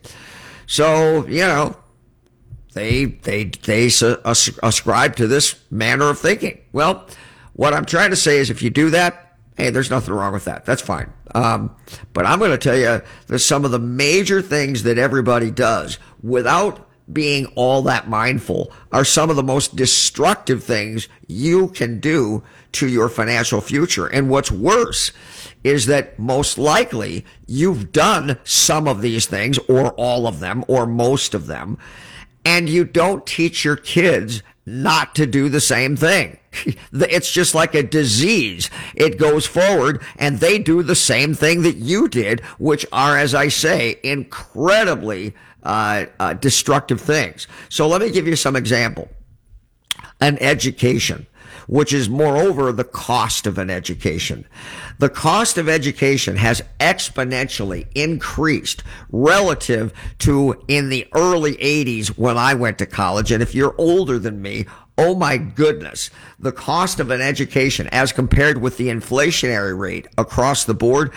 So, 0.67 1.27
you 1.27 1.41
know, 1.41 1.77
they, 2.73 3.05
they, 3.05 3.45
they 3.45 3.91
ascribe 4.25 5.17
to 5.17 5.27
this 5.27 5.57
manner 5.71 6.09
of 6.09 6.19
thinking. 6.19 6.59
Well, 6.73 7.07
what 7.53 7.75
I'm 7.75 7.85
trying 7.85 8.11
to 8.11 8.17
say 8.17 8.39
is 8.39 8.49
if 8.49 8.63
you 8.63 8.71
do 8.71 8.89
that, 8.91 9.37
hey, 9.59 9.69
there's 9.69 9.91
nothing 9.91 10.15
wrong 10.15 10.33
with 10.33 10.47
that. 10.47 10.65
That's 10.65 10.81
fine. 10.81 11.13
Um, 11.35 11.75
but 12.13 12.27
I'm 12.27 12.39
going 12.39 12.51
to 12.51 12.59
tell 12.59 12.77
you 12.77 13.03
there's 13.27 13.45
some 13.45 13.65
of 13.65 13.71
the 13.71 13.79
major 13.79 14.43
things 14.43 14.83
that 14.83 14.99
everybody 14.99 15.51
does 15.51 15.99
without 16.23 16.87
being 17.13 17.47
all 17.57 17.83
that 17.83 18.09
mindful 18.09 18.73
are 18.93 19.05
some 19.05 19.31
of 19.31 19.37
the 19.37 19.43
most 19.43 19.75
destructive 19.75 20.63
things 20.63 21.09
you 21.27 21.69
can 21.69 21.99
do 21.99 22.43
to 22.73 22.89
your 22.89 23.09
financial 23.09 23.61
future. 23.61 24.07
And 24.07 24.31
what's 24.31 24.53
worse 24.53 25.13
is 25.65 25.87
that 25.87 26.19
most 26.19 26.57
likely 26.57 27.25
you've 27.47 27.93
done 27.93 28.39
some 28.45 28.87
of 28.87 29.03
these 29.03 29.27
things 29.27 29.59
or 29.69 29.91
all 29.93 30.27
of 30.27 30.41
them 30.41 30.65
or 30.69 30.87
most 30.87 31.35
of 31.35 31.47
them 31.47 31.79
and 32.45 32.69
you 32.69 32.85
don't 32.85 33.27
teach 33.27 33.65
your 33.65 33.77
kids 33.77 34.43
not 34.65 35.15
to 35.15 35.27
do 35.27 35.49
the 35.49 35.61
same 35.61 35.97
thing. 35.97 36.39
It's 36.93 37.31
just 37.31 37.55
like 37.55 37.75
a 37.75 37.83
disease. 37.83 38.71
It 38.95 39.19
goes 39.19 39.47
forward 39.47 40.03
and 40.19 40.39
they 40.39 40.59
do 40.59 40.83
the 40.83 40.95
same 40.95 41.35
thing 41.35 41.63
that 41.63 41.77
you 41.77 42.09
did, 42.09 42.41
which 42.59 42.85
are, 42.93 43.17
as 43.17 43.35
I 43.35 43.49
say, 43.49 43.99
incredibly 44.03 45.35
uh, 45.63 46.07
uh, 46.19 46.35
destructive 46.35 47.01
things. 47.01 47.47
So 47.69 47.87
let 47.87 48.01
me 48.01 48.11
give 48.11 48.27
you 48.27 48.37
some 48.37 48.57
example. 48.57 49.09
An 50.21 50.39
education 50.41 51.27
which 51.71 51.93
is 51.93 52.09
moreover 52.09 52.73
the 52.73 52.83
cost 52.83 53.47
of 53.47 53.57
an 53.57 53.71
education. 53.71 54.45
The 54.99 55.09
cost 55.09 55.57
of 55.57 55.69
education 55.69 56.35
has 56.35 56.63
exponentially 56.81 57.87
increased 57.95 58.83
relative 59.13 59.93
to 60.19 60.61
in 60.67 60.89
the 60.89 61.07
early 61.15 61.55
80s 61.55 62.09
when 62.19 62.37
I 62.37 62.55
went 62.55 62.79
to 62.79 62.87
college. 62.87 63.31
And 63.31 63.41
if 63.41 63.55
you're 63.55 63.77
older 63.79 64.19
than 64.19 64.43
me, 64.43 64.67
oh 64.99 65.15
my 65.15 65.37
goodness, 65.37 66.11
the 66.39 66.53
cost 66.53 67.01
of 67.01 67.11
an 67.11 67.21
education 67.21 67.89
as 67.93 68.13
compared 68.13 68.61
with 68.61 68.77
the 68.77 68.89
inflationary 68.89 69.77
rate 69.79 70.07
across 70.19 70.65
the 70.65 70.75
board, 70.75 71.13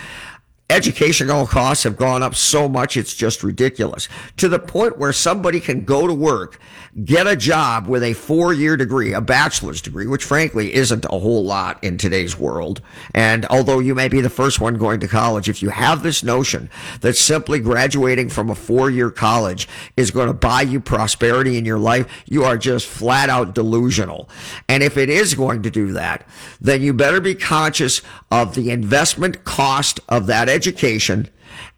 educational 0.73 1.45
costs 1.45 1.83
have 1.83 1.95
gone 1.95 2.23
up 2.23 2.33
so 2.33 2.67
much 2.67 2.97
it's 2.97 3.13
just 3.13 3.43
ridiculous 3.43 4.09
to 4.38 4.49
the 4.49 4.57
point 4.57 4.97
where 4.97 5.13
somebody 5.13 5.59
can 5.59 5.86
go 5.86 6.07
to 6.07 6.13
work 6.13 6.59
get 7.05 7.25
a 7.25 7.36
job 7.36 7.88
with 7.88 8.03
a 8.03 8.13
four 8.13 8.53
year 8.53 8.77
degree, 8.77 9.13
a 9.13 9.21
bachelor's 9.21 9.81
degree, 9.81 10.05
which 10.05 10.23
frankly 10.23 10.73
isn't 10.73 11.05
a 11.05 11.19
whole 11.19 11.43
lot 11.43 11.83
in 11.83 11.97
today's 11.97 12.38
world. 12.38 12.81
And 13.15 13.45
although 13.47 13.79
you 13.79 13.95
may 13.95 14.07
be 14.07 14.21
the 14.21 14.29
first 14.29 14.62
one 14.62 14.75
going 14.75 14.99
to 14.99 15.07
college, 15.07 15.49
if 15.49 15.62
you 15.62 15.69
have 15.69 16.03
this 16.03 16.23
notion 16.23 16.69
that 17.01 17.15
simply 17.15 17.59
graduating 17.59 18.29
from 18.29 18.49
a 18.49 18.55
four 18.55 18.89
year 18.89 19.09
college 19.09 19.67
is 19.97 20.12
going 20.12 20.27
to 20.27 20.33
buy 20.33 20.62
you 20.62 20.79
prosperity 20.79 21.57
in 21.57 21.65
your 21.65 21.79
life, 21.79 22.23
you 22.25 22.43
are 22.43 22.57
just 22.57 22.88
flat 22.88 23.29
out 23.29 23.55
delusional. 23.55 24.29
And 24.69 24.83
if 24.83 24.97
it 24.97 25.09
is 25.09 25.33
going 25.33 25.63
to 25.63 25.71
do 25.71 25.93
that, 25.93 26.27
then 26.62 26.81
you 26.81 26.93
better 26.93 27.21
be 27.21 27.36
conscious 27.36 28.01
of 28.33 28.55
the 28.55 28.71
investment 28.71 29.43
cost 29.43 29.99
of 30.09 30.25
that 30.25 30.49
education 30.49 31.29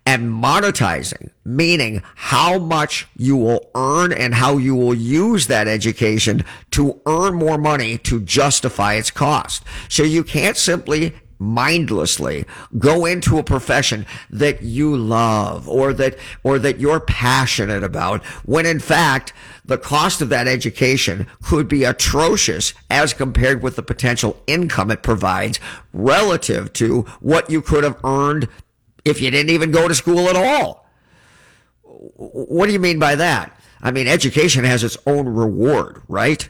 and 0.05 0.31
monetizing, 0.31 1.29
meaning 1.43 2.01
how 2.15 2.57
much 2.57 3.07
you 3.17 3.35
will 3.35 3.69
earn 3.75 4.13
and 4.13 4.33
how 4.33 4.55
you 4.55 4.73
will 4.73 4.93
use 4.93 5.47
that 5.47 5.67
education 5.67 6.45
to 6.71 7.01
earn 7.05 7.33
more 7.35 7.57
money 7.57 7.97
to 7.97 8.21
justify 8.21 8.93
its 8.93 9.11
cost. 9.11 9.65
So 9.89 10.03
you 10.03 10.23
can't 10.23 10.55
simply 10.55 11.13
mindlessly 11.39 12.45
go 12.79 13.03
into 13.03 13.37
a 13.37 13.43
profession 13.43 14.05
that 14.29 14.61
you 14.61 14.95
love 14.95 15.67
or 15.67 15.91
that 15.91 16.17
or 16.43 16.57
that 16.57 16.79
you're 16.79 17.01
passionate 17.01 17.83
about 17.83 18.23
when 18.45 18.65
in 18.65 18.79
fact 18.79 19.33
the 19.67 19.77
cost 19.77 20.21
of 20.21 20.29
that 20.29 20.47
education 20.47 21.27
could 21.43 21.67
be 21.67 21.83
atrocious 21.83 22.73
as 22.89 23.13
compared 23.13 23.63
with 23.63 23.75
the 23.75 23.83
potential 23.83 24.41
income 24.47 24.91
it 24.91 25.01
provides 25.01 25.59
relative 25.93 26.71
to 26.73 27.01
what 27.19 27.49
you 27.49 27.61
could 27.61 27.83
have 27.83 27.99
earned 28.03 28.47
if 29.03 29.21
you 29.21 29.31
didn't 29.31 29.51
even 29.51 29.71
go 29.71 29.87
to 29.87 29.95
school 29.95 30.27
at 30.29 30.35
all. 30.35 30.87
what 32.15 32.67
do 32.67 32.73
you 32.73 32.79
mean 32.79 32.99
by 32.99 33.15
that? 33.15 33.59
I 33.81 33.91
mean, 33.91 34.07
education 34.07 34.63
has 34.63 34.83
its 34.83 34.97
own 35.05 35.27
reward, 35.27 36.01
right? 36.07 36.47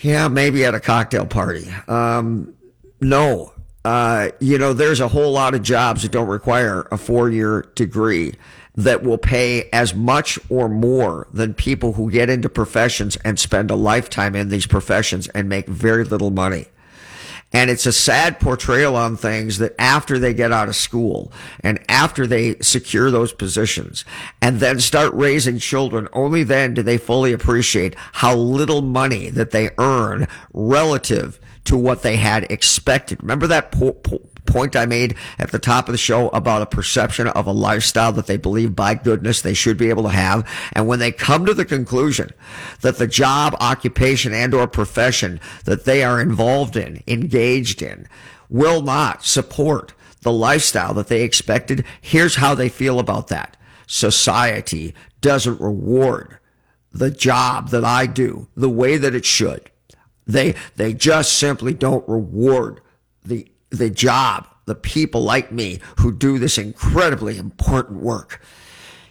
Yeah, 0.00 0.28
maybe 0.28 0.64
at 0.64 0.74
a 0.74 0.80
cocktail 0.80 1.26
party. 1.26 1.68
Um, 1.88 2.54
no. 3.00 3.52
Uh, 3.84 4.30
you 4.40 4.58
know, 4.58 4.72
there's 4.72 5.00
a 5.00 5.08
whole 5.08 5.32
lot 5.32 5.54
of 5.54 5.62
jobs 5.62 6.02
that 6.02 6.10
don't 6.10 6.26
require 6.26 6.88
a 6.90 6.98
four 6.98 7.30
year 7.30 7.70
degree 7.76 8.34
that 8.76 9.02
will 9.02 9.18
pay 9.18 9.68
as 9.72 9.94
much 9.94 10.38
or 10.50 10.68
more 10.68 11.26
than 11.32 11.54
people 11.54 11.94
who 11.94 12.10
get 12.10 12.28
into 12.28 12.48
professions 12.48 13.16
and 13.24 13.38
spend 13.38 13.70
a 13.70 13.76
lifetime 13.76 14.36
in 14.36 14.50
these 14.50 14.66
professions 14.66 15.28
and 15.28 15.48
make 15.48 15.66
very 15.66 16.04
little 16.04 16.30
money. 16.30 16.66
And 17.52 17.70
it's 17.70 17.86
a 17.86 17.92
sad 17.92 18.38
portrayal 18.38 18.96
on 18.96 19.16
things 19.16 19.58
that 19.58 19.74
after 19.78 20.18
they 20.18 20.34
get 20.34 20.52
out 20.52 20.68
of 20.68 20.76
school 20.76 21.32
and 21.60 21.82
after 21.88 22.26
they 22.26 22.56
secure 22.56 23.10
those 23.10 23.32
positions 23.32 24.04
and 24.42 24.60
then 24.60 24.80
start 24.80 25.14
raising 25.14 25.58
children, 25.58 26.08
only 26.12 26.42
then 26.42 26.74
do 26.74 26.82
they 26.82 26.98
fully 26.98 27.32
appreciate 27.32 27.94
how 28.12 28.34
little 28.34 28.82
money 28.82 29.30
that 29.30 29.52
they 29.52 29.70
earn 29.78 30.26
relative 30.52 31.40
to 31.64 31.76
what 31.76 32.02
they 32.02 32.16
had 32.16 32.50
expected. 32.50 33.22
Remember 33.22 33.46
that 33.46 33.72
point 34.46 34.76
I 34.76 34.86
made 34.86 35.16
at 35.38 35.52
the 35.52 35.58
top 35.58 35.88
of 35.88 35.92
the 35.92 35.98
show 35.98 36.28
about 36.28 36.62
a 36.62 36.66
perception 36.66 37.28
of 37.28 37.46
a 37.46 37.52
lifestyle 37.52 38.12
that 38.12 38.26
they 38.26 38.36
believe 38.36 38.76
by 38.76 38.94
goodness 38.94 39.40
they 39.40 39.54
should 39.54 39.76
be 39.76 39.90
able 39.90 40.04
to 40.04 40.08
have. 40.10 40.48
And 40.72 40.86
when 40.86 40.98
they 40.98 41.12
come 41.12 41.46
to 41.46 41.54
the 41.54 41.64
conclusion 41.64 42.30
that 42.80 42.98
the 42.98 43.06
job, 43.06 43.56
occupation, 43.60 44.32
and 44.32 44.54
or 44.54 44.66
profession 44.66 45.40
that 45.64 45.84
they 45.84 46.02
are 46.02 46.20
involved 46.20 46.76
in, 46.76 47.02
engaged 47.06 47.82
in, 47.82 48.08
will 48.48 48.82
not 48.82 49.24
support 49.24 49.92
the 50.22 50.32
lifestyle 50.32 50.94
that 50.94 51.08
they 51.08 51.22
expected, 51.22 51.84
here's 52.00 52.36
how 52.36 52.54
they 52.54 52.68
feel 52.68 52.98
about 52.98 53.28
that. 53.28 53.56
Society 53.86 54.94
doesn't 55.20 55.60
reward 55.60 56.38
the 56.92 57.10
job 57.10 57.68
that 57.70 57.84
I 57.84 58.06
do 58.06 58.48
the 58.56 58.70
way 58.70 58.96
that 58.96 59.14
it 59.14 59.24
should. 59.24 59.70
They, 60.26 60.54
they 60.74 60.92
just 60.94 61.34
simply 61.34 61.74
don't 61.74 62.08
reward 62.08 62.80
the, 63.24 63.48
the 63.70 63.90
job, 63.90 64.46
the 64.66 64.74
people 64.74 65.22
like 65.22 65.52
me 65.52 65.80
who 65.98 66.12
do 66.12 66.38
this 66.38 66.58
incredibly 66.58 67.38
important 67.38 68.02
work. 68.02 68.40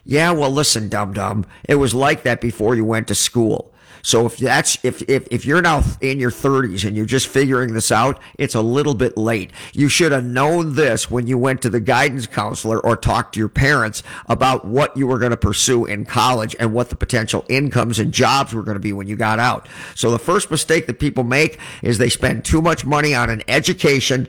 Yeah, 0.04 0.32
well, 0.32 0.52
listen, 0.52 0.88
dum 0.88 1.14
dum. 1.14 1.46
It 1.68 1.76
was 1.76 1.94
like 1.94 2.24
that 2.24 2.40
before 2.40 2.76
you 2.76 2.86
went 2.86 3.08
to 3.08 3.16
school. 3.16 3.74
So 4.06 4.28
if 4.28 4.38
that's 4.38 4.78
if, 4.84 5.02
if 5.10 5.28
if 5.32 5.48
you're 5.48 5.64
now 5.64 5.82
in 6.00 6.20
your 6.20 6.30
30s 6.30 6.86
and 6.86 6.96
you're 6.96 7.08
just 7.08 7.26
figuring 7.26 7.74
this 7.74 7.92
out, 7.92 8.22
it's 8.38 8.54
a 8.54 8.62
little 8.62 8.94
bit 8.94 9.18
late. 9.18 9.50
You 9.74 9.90
should 9.90 10.12
have 10.12 10.24
known 10.24 10.76
this 10.76 11.10
when 11.10 11.26
you 11.26 11.40
went 11.40 11.64
to 11.64 11.72
the 11.72 11.80
guidance 11.80 12.28
counselor 12.28 12.80
or 12.80 12.98
talked 12.98 13.34
to 13.34 13.40
your 13.40 13.50
parents 13.50 14.04
about 14.28 14.64
what 14.64 14.96
you 14.96 15.08
were 15.08 15.18
going 15.18 15.32
to 15.32 15.38
pursue 15.38 15.86
in 15.86 16.06
college 16.06 16.56
and 16.60 16.72
what 16.72 16.92
the 16.92 16.96
potential 16.96 17.46
incomes 17.50 17.98
and 17.98 18.14
jobs 18.14 18.54
were 18.54 18.62
going 18.62 18.76
to 18.76 18.80
be 18.80 18.94
when 18.94 19.08
you 19.08 19.16
got 19.16 19.40
out. 19.40 19.68
So 19.96 20.12
the 20.12 20.20
first 20.20 20.52
mistake 20.52 20.86
that 20.86 21.00
people 21.00 21.24
make 21.24 21.58
is 21.82 21.98
they 21.98 22.10
spend 22.10 22.46
too 22.46 22.62
much 22.62 22.86
money 22.86 23.16
on 23.16 23.32
an 23.32 23.42
education 23.48 24.28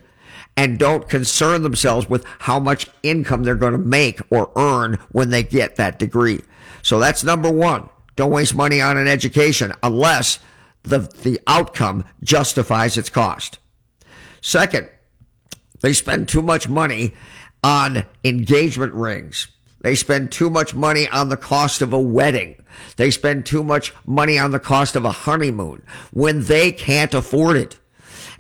and 0.57 0.79
don't 0.79 1.09
concern 1.09 1.63
themselves 1.63 2.09
with 2.09 2.25
how 2.41 2.59
much 2.59 2.89
income 3.03 3.43
they're 3.43 3.55
going 3.55 3.73
to 3.73 3.79
make 3.79 4.21
or 4.31 4.51
earn 4.57 4.95
when 5.11 5.31
they 5.31 5.43
get 5.43 5.77
that 5.77 5.99
degree. 5.99 6.41
So 6.83 6.99
that's 6.99 7.25
number 7.25 7.51
one. 7.51 7.89
Don't 8.17 8.31
waste 8.31 8.55
money 8.55 8.81
on 8.81 8.97
an 8.97 9.07
education 9.07 9.73
unless 9.83 10.39
the, 10.83 11.01
the 11.23 11.39
outcome 11.47 12.05
justifies 12.23 12.97
its 12.97 13.11
cost. 13.11 13.59
Second, 14.41 14.89
they 15.81 15.93
spend 15.93 16.29
too 16.29 16.43
much 16.43 16.69
money 16.69 17.15
on 17.63 18.05
engagement 18.25 18.95
rings. 18.95 19.49
They 19.81 19.95
spend 19.95 20.33
too 20.33 20.49
much 20.49 20.75
money 20.75 21.09
on 21.09 21.29
the 21.29 21.37
cost 21.37 21.83
of 21.83 21.93
a 21.93 22.01
wedding. 22.01 22.57
They 22.97 23.11
spend 23.11 23.45
too 23.45 23.63
much 23.63 23.93
money 24.07 24.39
on 24.39 24.51
the 24.51 24.59
cost 24.59 24.97
of 24.97 25.05
a 25.05 25.11
honeymoon 25.11 25.83
when 26.13 26.45
they 26.45 26.73
can't 26.73 27.13
afford 27.13 27.57
it. 27.57 27.79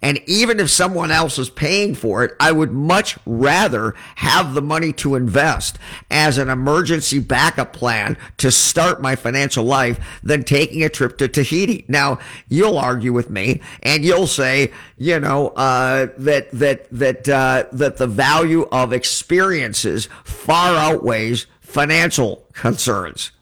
And 0.07 0.23
even 0.29 0.61
if 0.61 0.71
someone 0.71 1.11
else 1.11 1.37
is 1.37 1.51
paying 1.51 1.97
for 1.97 2.23
it, 2.23 2.37
I 2.39 2.53
would 2.53 2.71
much 2.71 3.19
rather 3.27 3.97
have 4.15 4.55
the 4.55 4.63
money 4.63 4.93
to 4.93 5.17
invest 5.17 5.81
as 6.13 6.39
an 6.39 6.49
emergency 6.49 7.19
backup 7.19 7.73
plan 7.73 8.17
to 8.37 8.53
start 8.53 9.03
my 9.03 9.17
financial 9.17 9.65
life 9.65 9.99
than 10.23 10.45
taking 10.45 10.85
a 10.85 10.89
trip 10.89 11.19
to 11.19 11.27
Tahiti. 11.27 11.87
Now, 11.89 12.21
you'll 12.49 12.79
argue 12.79 13.13
with 13.13 13.31
me 13.31 13.61
and 13.83 14.05
you'll 14.05 14.29
say, 14.29 14.71
you 14.97 15.19
know, 15.19 15.49
uh, 15.49 16.07
that, 16.19 16.53
that, 16.53 16.89
that, 16.93 17.29
uh, 17.29 17.65
that 17.73 17.97
the 17.97 18.07
value 18.07 18.69
of 18.71 18.93
experiences 18.93 20.09
far 20.23 20.77
outweighs 20.77 21.49
financial 21.61 22.47
concerns. 22.53 23.33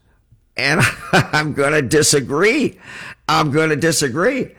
And 0.56 0.80
I'm 1.12 1.52
going 1.52 1.74
to 1.74 1.82
disagree. 1.82 2.80
I'm 3.28 3.50
going 3.50 3.68
to 3.68 3.76
disagree 3.76 4.54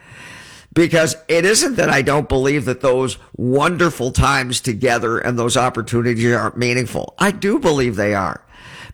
because 0.76 1.16
it 1.30 1.46
isn't 1.46 1.78
that 1.78 1.90
I 1.90 2.04
don't 2.04 2.30
believe 2.30 2.66
that 2.66 2.82
those 2.82 3.18
wonderful 3.36 4.12
times 4.12 4.62
together 4.62 5.18
and 5.18 5.40
those 5.40 5.58
opportunities 5.58 6.32
aren't 6.32 6.58
meaningful. 6.58 7.16
I 7.18 7.32
do 7.32 7.58
believe 7.58 7.96
they 7.96 8.14
are. 8.14 8.46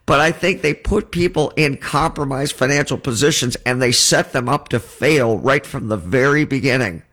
But 0.05 0.19
I 0.19 0.31
think 0.31 0.61
they 0.61 0.73
put 0.73 1.11
people 1.11 1.51
in 1.55 1.77
compromised 1.77 2.55
financial 2.55 2.97
positions 2.97 3.57
and 3.65 3.81
they 3.81 3.91
set 3.91 4.31
them 4.31 4.47
up 4.47 4.69
to 4.69 4.79
fail 4.79 5.37
right 5.37 5.65
from 5.65 5.87
the 5.87 5.97
very 5.97 6.45
beginning. 6.45 7.03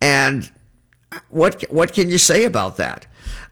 And 0.00 0.50
what 1.28 1.62
what 1.70 1.92
can 1.92 2.10
you 2.10 2.18
say 2.18 2.44
about 2.44 2.76
that? 2.78 3.06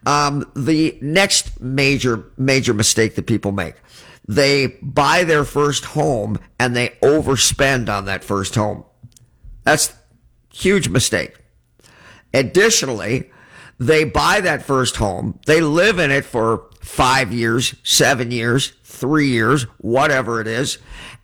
Um, 0.06 0.50
the 0.54 0.98
next 1.00 1.60
major 1.60 2.24
major 2.36 2.74
mistake 2.74 3.14
that 3.14 3.26
people 3.26 3.52
make, 3.52 3.76
they 4.26 4.78
buy 4.82 5.24
their 5.24 5.44
first 5.44 5.86
home 5.86 6.38
and 6.58 6.76
they 6.76 6.90
overspend 7.02 7.88
on 7.88 8.04
that 8.06 8.24
first 8.24 8.54
home. 8.54 8.84
That's 9.64 9.94
Huge 10.54 10.88
mistake. 10.88 11.34
Additionally, 12.32 13.30
they 13.78 14.04
buy 14.04 14.40
that 14.40 14.62
first 14.62 14.96
home, 14.96 15.40
they 15.46 15.60
live 15.60 15.98
in 15.98 16.10
it 16.10 16.24
for 16.24 16.70
five 16.80 17.32
years, 17.32 17.74
seven 17.82 18.30
years, 18.30 18.72
three 18.84 19.28
years, 19.28 19.64
whatever 19.78 20.40
it 20.40 20.46
is, 20.46 20.78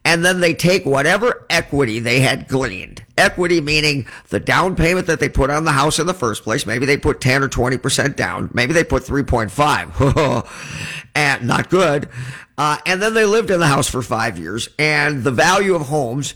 and 0.05 0.25
then 0.25 0.41
they 0.41 0.55
take 0.55 0.85
whatever 0.85 1.47
equity 1.49 2.01
they 2.01 2.21
had 2.21 2.49
gleaned. 2.49 3.05
Equity 3.17 3.61
meaning 3.61 4.07
the 4.31 4.41
down 4.41 4.75
payment 4.75 5.07
that 5.07 5.21
they 5.21 5.29
put 5.29 5.51
on 5.51 5.65
the 5.65 5.73
house 5.73 5.99
in 5.99 6.07
the 6.07 6.15
first 6.15 6.43
place. 6.43 6.67
Maybe 6.67 6.87
they 6.87 6.97
put 6.97 7.21
10 7.21 7.43
or 7.43 7.49
20% 7.49 8.17
down. 8.17 8.51
Maybe 8.53 8.73
they 8.73 8.83
put 8.83 9.05
3.5. 9.05 10.47
and 11.15 11.47
not 11.47 11.71
good. 11.71 12.09
Uh, 12.59 12.79
and 12.87 13.01
then 13.01 13.15
they 13.15 13.27
lived 13.27 13.51
in 13.51 13.61
the 13.61 13.67
house 13.69 13.89
for 13.89 14.03
five 14.03 14.39
years 14.39 14.69
and 14.79 15.23
the 15.23 15.31
value 15.31 15.75
of 15.75 15.83
homes 15.83 16.35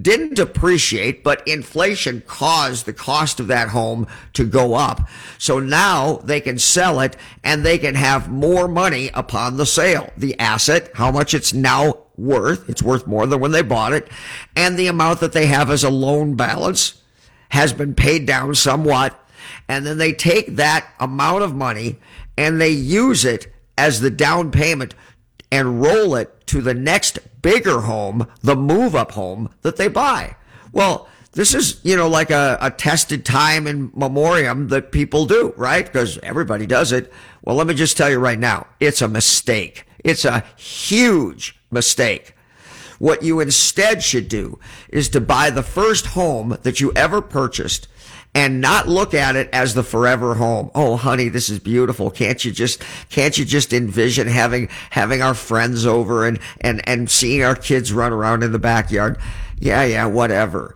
didn't 0.00 0.34
depreciate, 0.34 1.24
but 1.24 1.46
inflation 1.48 2.22
caused 2.26 2.84
the 2.84 2.92
cost 2.92 3.40
of 3.40 3.46
that 3.46 3.68
home 3.68 4.06
to 4.34 4.44
go 4.44 4.74
up. 4.74 5.08
So 5.38 5.58
now 5.58 6.16
they 6.24 6.40
can 6.40 6.58
sell 6.58 7.00
it 7.00 7.16
and 7.42 7.64
they 7.64 7.78
can 7.78 7.94
have 7.94 8.30
more 8.30 8.68
money 8.68 9.10
upon 9.14 9.56
the 9.56 9.66
sale. 9.66 10.12
The 10.16 10.38
asset, 10.38 10.90
how 10.94 11.10
much 11.10 11.32
it's 11.32 11.54
now 11.54 11.98
worth, 12.16 12.68
it's 12.68 12.82
worth 12.82 13.06
more 13.06 13.26
than 13.26 13.40
when 13.40 13.52
they 13.52 13.62
bought 13.62 13.92
it, 13.92 14.08
and 14.54 14.76
the 14.76 14.86
amount 14.86 15.20
that 15.20 15.32
they 15.32 15.46
have 15.46 15.70
as 15.70 15.84
a 15.84 15.90
loan 15.90 16.34
balance 16.34 17.02
has 17.50 17.72
been 17.72 17.94
paid 17.94 18.26
down 18.26 18.54
somewhat. 18.54 19.18
And 19.68 19.86
then 19.86 19.98
they 19.98 20.12
take 20.12 20.56
that 20.56 20.88
amount 21.00 21.42
of 21.42 21.54
money 21.54 21.98
and 22.36 22.60
they 22.60 22.70
use 22.70 23.24
it 23.24 23.52
as 23.78 24.00
the 24.00 24.10
down 24.10 24.50
payment 24.50 24.94
and 25.56 25.80
roll 25.80 26.14
it 26.16 26.46
to 26.46 26.60
the 26.60 26.74
next 26.74 27.18
bigger 27.40 27.80
home, 27.80 28.28
the 28.42 28.54
move 28.54 28.94
up 28.94 29.12
home 29.12 29.48
that 29.62 29.78
they 29.78 29.88
buy. 29.88 30.36
Well, 30.70 31.08
this 31.32 31.54
is, 31.54 31.80
you 31.82 31.96
know, 31.96 32.08
like 32.08 32.30
a, 32.30 32.58
a 32.60 32.70
tested 32.70 33.24
time 33.24 33.66
in 33.66 33.90
memoriam 33.94 34.68
that 34.68 34.92
people 34.92 35.24
do, 35.24 35.54
right? 35.56 35.86
Because 35.86 36.18
everybody 36.18 36.66
does 36.66 36.92
it. 36.92 37.10
Well, 37.42 37.56
let 37.56 37.66
me 37.66 37.72
just 37.74 37.96
tell 37.96 38.10
you 38.10 38.18
right 38.18 38.38
now, 38.38 38.66
it's 38.80 39.00
a 39.00 39.08
mistake. 39.08 39.86
It's 40.04 40.26
a 40.26 40.44
huge 40.56 41.58
mistake. 41.70 42.34
What 42.98 43.22
you 43.22 43.40
instead 43.40 44.02
should 44.02 44.28
do 44.28 44.58
is 44.90 45.08
to 45.10 45.20
buy 45.22 45.48
the 45.48 45.62
first 45.62 46.08
home 46.08 46.58
that 46.64 46.80
you 46.80 46.92
ever 46.94 47.22
purchased 47.22 47.88
and 48.36 48.60
not 48.60 48.86
look 48.86 49.14
at 49.14 49.34
it 49.34 49.48
as 49.50 49.72
the 49.72 49.82
forever 49.82 50.34
home. 50.34 50.70
Oh, 50.74 50.96
honey, 50.96 51.30
this 51.30 51.48
is 51.48 51.58
beautiful. 51.58 52.10
Can't 52.10 52.44
you 52.44 52.52
just, 52.52 52.84
can't 53.08 53.38
you 53.38 53.46
just 53.46 53.72
envision 53.72 54.26
having, 54.26 54.68
having 54.90 55.22
our 55.22 55.32
friends 55.32 55.86
over 55.86 56.26
and, 56.26 56.38
and, 56.60 56.86
and 56.86 57.10
seeing 57.10 57.42
our 57.42 57.56
kids 57.56 57.94
run 57.94 58.12
around 58.12 58.42
in 58.42 58.52
the 58.52 58.58
backyard? 58.58 59.16
Yeah, 59.58 59.84
yeah, 59.84 60.04
whatever. 60.04 60.74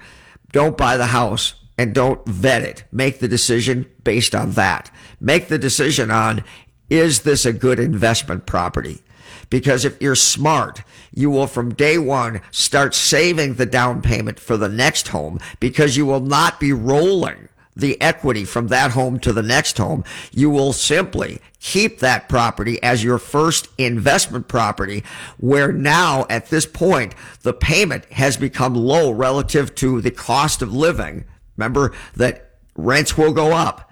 Don't 0.53 0.79
buy 0.79 0.97
the 0.97 1.09
house 1.09 1.53
and 1.77 1.95
don't 1.95 2.27
vet 2.27 2.63
it. 2.63 2.85
Make 2.93 3.19
the 3.19 3.29
decision 3.29 3.85
based 4.05 4.35
on 4.35 4.53
that. 4.53 4.91
Make 5.21 5.49
the 5.49 5.59
decision 5.59 6.11
on, 6.11 6.43
is 6.89 7.21
this 7.21 7.45
a 7.45 7.53
good 7.53 7.79
investment 7.79 8.47
property? 8.47 9.03
Because 9.51 9.85
if 9.85 10.01
you're 10.01 10.15
smart, 10.15 10.83
you 11.13 11.29
will 11.29 11.47
from 11.47 11.75
day 11.75 11.99
one 11.99 12.41
start 12.53 12.95
saving 12.95 13.55
the 13.55 13.67
down 13.67 14.01
payment 14.01 14.41
for 14.41 14.57
the 14.57 14.69
next 14.69 15.09
home 15.09 15.39
because 15.59 15.99
you 15.99 16.07
will 16.07 16.21
not 16.21 16.59
be 16.59 16.73
rolling 16.73 17.49
the 17.77 18.01
equity 18.01 18.45
from 18.45 18.69
that 18.69 18.93
home 18.93 19.19
to 19.21 19.33
the 19.33 19.43
next 19.43 19.79
home. 19.79 20.05
You 20.33 20.51
will 20.51 20.73
simply 20.73 21.41
keep 21.61 22.01
that 22.01 22.29
property 22.29 22.83
as 22.83 23.05
your 23.05 23.19
first 23.19 23.69
investment 23.79 24.49
property 24.49 25.05
where 25.39 25.73
now 25.73 26.27
at 26.29 26.47
this 26.47 26.67
point, 26.67 27.15
the 27.43 27.53
payment 27.53 28.05
has 28.07 28.37
become 28.37 28.75
low 28.75 29.11
relative 29.11 29.75
to 29.77 30.01
the 30.01 30.11
cost 30.11 30.63
of 30.63 30.73
living. 30.73 31.25
Remember 31.57 31.93
that 32.17 32.51
rents 32.77 33.17
will 33.17 33.33
go 33.33 33.53
up. 33.53 33.91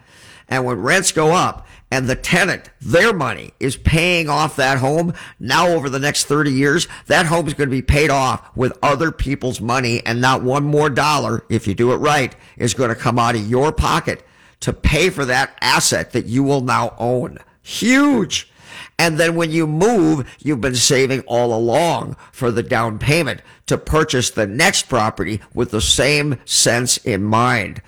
And 0.49 0.64
when 0.64 0.81
rents 0.81 1.12
go 1.12 1.33
up, 1.33 1.68
and 1.91 2.07
the 2.07 2.16
tenant, 2.16 2.70
their 2.80 3.12
money 3.12 3.53
is 3.59 3.76
paying 3.76 4.28
off 4.28 4.57
that 4.57 4.78
home. 4.78 5.14
Now 5.41 5.68
over 5.68 5.89
the 5.89 5.99
next 5.99 6.24
30 6.24 6.53
years, 6.53 6.86
that 7.07 7.26
home 7.26 7.47
is 7.47 7.55
going 7.55 7.70
to 7.70 7.76
be 7.76 7.82
paid 7.82 8.11
off 8.11 8.55
with 8.57 8.78
other 8.82 9.11
people's 9.11 9.61
money 9.61 10.05
and 10.05 10.20
not 10.20 10.43
one 10.43 10.64
more 10.64 10.91
dollar, 10.91 11.45
if 11.49 11.66
you 11.66 11.74
do 11.74 11.93
it 11.93 11.97
right, 11.97 12.36
is 12.57 12.74
going 12.74 12.91
to 12.91 12.95
come 12.95 13.18
out 13.18 13.36
of 13.36 13.49
your 13.49 13.72
pocket 13.72 14.22
to 14.61 14.72
pay 14.72 15.09
for 15.09 15.24
that 15.24 15.57
asset 15.61 16.12
that 16.12 16.26
you 16.26 16.43
will 16.43 16.61
now 16.61 16.95
own. 16.99 17.39
Huge. 17.62 18.51
And 18.99 19.18
then 19.18 19.36
when 19.36 19.51
you 19.51 19.66
move, 19.66 20.28
you've 20.41 20.61
been 20.61 20.74
saving 20.74 21.20
all 21.22 21.55
along 21.55 22.16
for 22.32 22.51
the 22.51 22.62
down 22.62 22.99
payment 22.99 23.43
to 23.66 23.78
purchase 23.78 24.30
the 24.30 24.47
next 24.47 24.89
property 24.89 25.41
with 25.55 25.70
the 25.70 25.80
same 25.80 26.39
sense 26.45 26.97
in 26.99 27.22
mind. 27.22 27.80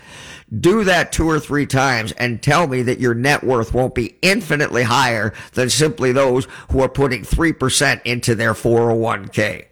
Do 0.58 0.84
that 0.84 1.12
two 1.12 1.28
or 1.28 1.38
three 1.38 1.66
times 1.66 2.12
and 2.12 2.42
tell 2.42 2.66
me 2.66 2.82
that 2.82 2.98
your 2.98 3.14
net 3.14 3.44
worth 3.44 3.72
won't 3.72 3.94
be 3.94 4.16
infinitely 4.20 4.82
higher 4.82 5.32
than 5.52 5.70
simply 5.70 6.10
those 6.10 6.48
who 6.70 6.80
are 6.80 6.88
putting 6.88 7.22
3% 7.22 8.00
into 8.04 8.34
their 8.34 8.54
401k. 8.54 9.66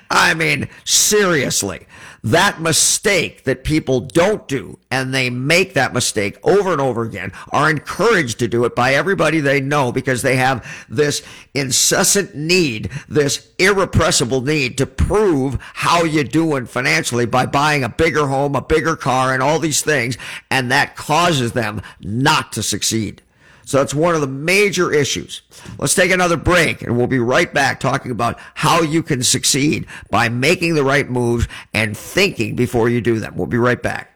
I 0.10 0.32
mean, 0.34 0.68
seriously 0.84 1.86
that 2.26 2.60
mistake 2.60 3.44
that 3.44 3.62
people 3.62 4.00
don't 4.00 4.48
do 4.48 4.76
and 4.90 5.14
they 5.14 5.30
make 5.30 5.74
that 5.74 5.94
mistake 5.94 6.36
over 6.42 6.72
and 6.72 6.80
over 6.80 7.02
again 7.02 7.32
are 7.52 7.70
encouraged 7.70 8.40
to 8.40 8.48
do 8.48 8.64
it 8.64 8.74
by 8.74 8.94
everybody 8.94 9.38
they 9.38 9.60
know 9.60 9.92
because 9.92 10.22
they 10.22 10.34
have 10.34 10.66
this 10.88 11.22
incessant 11.54 12.34
need, 12.34 12.90
this 13.08 13.52
irrepressible 13.58 14.40
need 14.40 14.76
to 14.76 14.86
prove 14.86 15.56
how 15.74 16.02
you're 16.02 16.24
doing 16.24 16.66
financially 16.66 17.26
by 17.26 17.46
buying 17.46 17.84
a 17.84 17.88
bigger 17.88 18.26
home, 18.26 18.56
a 18.56 18.60
bigger 18.60 18.96
car, 18.96 19.32
and 19.32 19.40
all 19.40 19.60
these 19.60 19.82
things. 19.82 20.18
And 20.50 20.68
that 20.72 20.96
causes 20.96 21.52
them 21.52 21.80
not 22.00 22.52
to 22.54 22.62
succeed. 22.62 23.22
So 23.66 23.78
that's 23.78 23.92
one 23.92 24.14
of 24.14 24.20
the 24.20 24.28
major 24.28 24.92
issues. 24.92 25.42
Let's 25.76 25.96
take 25.96 26.12
another 26.12 26.36
break 26.36 26.82
and 26.82 26.96
we'll 26.96 27.08
be 27.08 27.18
right 27.18 27.52
back 27.52 27.80
talking 27.80 28.12
about 28.12 28.38
how 28.54 28.80
you 28.80 29.02
can 29.02 29.24
succeed 29.24 29.86
by 30.08 30.28
making 30.28 30.76
the 30.76 30.84
right 30.84 31.10
moves 31.10 31.48
and 31.74 31.96
thinking 31.96 32.54
before 32.54 32.88
you 32.88 33.00
do 33.00 33.18
them. 33.18 33.34
We'll 33.36 33.48
be 33.48 33.58
right 33.58 33.82
back. 33.82 34.15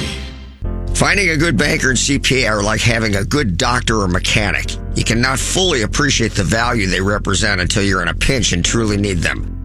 Finding 0.94 1.30
a 1.30 1.36
good 1.36 1.56
banker 1.56 1.90
and 1.90 1.98
CPA 1.98 2.50
are 2.50 2.62
like 2.62 2.80
having 2.80 3.16
a 3.16 3.24
good 3.24 3.56
doctor 3.56 3.98
or 3.98 4.08
mechanic. 4.08 4.76
You 4.96 5.04
cannot 5.04 5.38
fully 5.38 5.82
appreciate 5.82 6.32
the 6.32 6.42
value 6.42 6.88
they 6.88 7.00
represent 7.00 7.60
until 7.60 7.84
you're 7.84 8.02
in 8.02 8.08
a 8.08 8.14
pinch 8.14 8.52
and 8.52 8.64
truly 8.64 8.96
need 8.96 9.18
them. 9.18 9.57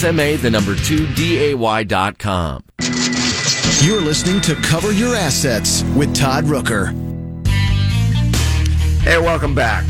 the 0.00 0.50
number 0.52 0.76
2 0.76 1.06
DAY.com. 1.14 2.62
You're 3.82 4.02
listening 4.02 4.42
to 4.42 4.54
Cover 4.56 4.92
Your 4.92 5.14
Assets 5.14 5.84
with 5.96 6.14
Todd 6.14 6.44
Rooker. 6.44 6.88
Hey, 9.00 9.18
welcome 9.18 9.54
back. 9.54 9.84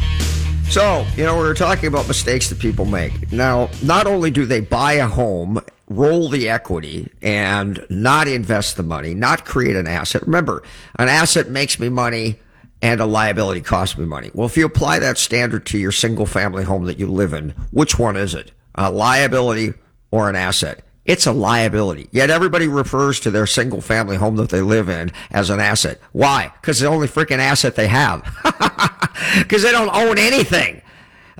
So, 0.69 1.05
you 1.17 1.25
know, 1.25 1.35
we 1.35 1.43
were 1.43 1.55
talking 1.55 1.89
about 1.89 2.07
mistakes 2.07 2.49
that 2.51 2.61
people 2.61 2.85
make. 2.85 3.33
Now, 3.33 3.69
not 3.83 4.07
only 4.07 4.31
do 4.31 4.47
they 4.47 4.61
buy 4.61 4.95
a 4.95 5.09
home, 5.09 5.61
roll 5.89 6.29
the 6.29 6.49
equity, 6.49 7.11
and 7.21 7.85
not 7.91 8.29
invest 8.29 8.77
the 8.77 8.85
money, 8.85 9.13
not 9.13 9.45
create 9.45 9.75
an 9.75 9.89
asset. 9.89 10.23
Remember, 10.23 10.63
an 11.01 11.09
asset 11.09 11.49
makes 11.49 11.81
me 11.81 11.89
money 11.89 12.39
and 12.81 13.01
a 13.01 13.07
liability 13.07 13.61
costs 13.61 13.99
me 13.99 14.05
money. 14.05 14.31
Well, 14.35 14.47
if 14.47 14.57
you 14.57 14.67
apply 14.67 15.01
that 15.01 15.19
standard 15.19 15.67
to 15.67 15.79
your 15.79 15.93
single 15.93 16.27
family 16.27 16.63
home 16.63 16.85
that 16.85 16.99
you 16.99 17.09
live 17.09 17.33
in, 17.33 17.51
which 17.73 17.99
one 17.99 18.17
is 18.17 18.35
it? 18.35 18.53
A 18.77 18.91
liability 18.91 19.75
or 20.11 20.29
an 20.29 20.37
asset? 20.37 20.83
It's 21.05 21.27
a 21.27 21.33
liability. 21.33 22.09
Yet 22.11 22.31
everybody 22.31 22.67
refers 22.67 23.21
to 23.21 23.31
their 23.31 23.47
single 23.47 23.81
family 23.81 24.17
home 24.17 24.37
that 24.37 24.49
they 24.49 24.61
live 24.61 24.89
in 24.89 25.13
as 25.31 25.51
an 25.51 25.61
asset. 25.61 26.01
Why? 26.13 26.53
Because 26.61 26.79
it's 26.79 26.89
the 26.89 26.89
only 26.89 27.07
freaking 27.07 27.39
asset 27.39 27.77
they 27.77 27.89
have. 27.89 28.23
Because 29.39 29.63
they 29.63 29.73
don't 29.73 29.95
own 29.95 30.19
anything. 30.19 30.83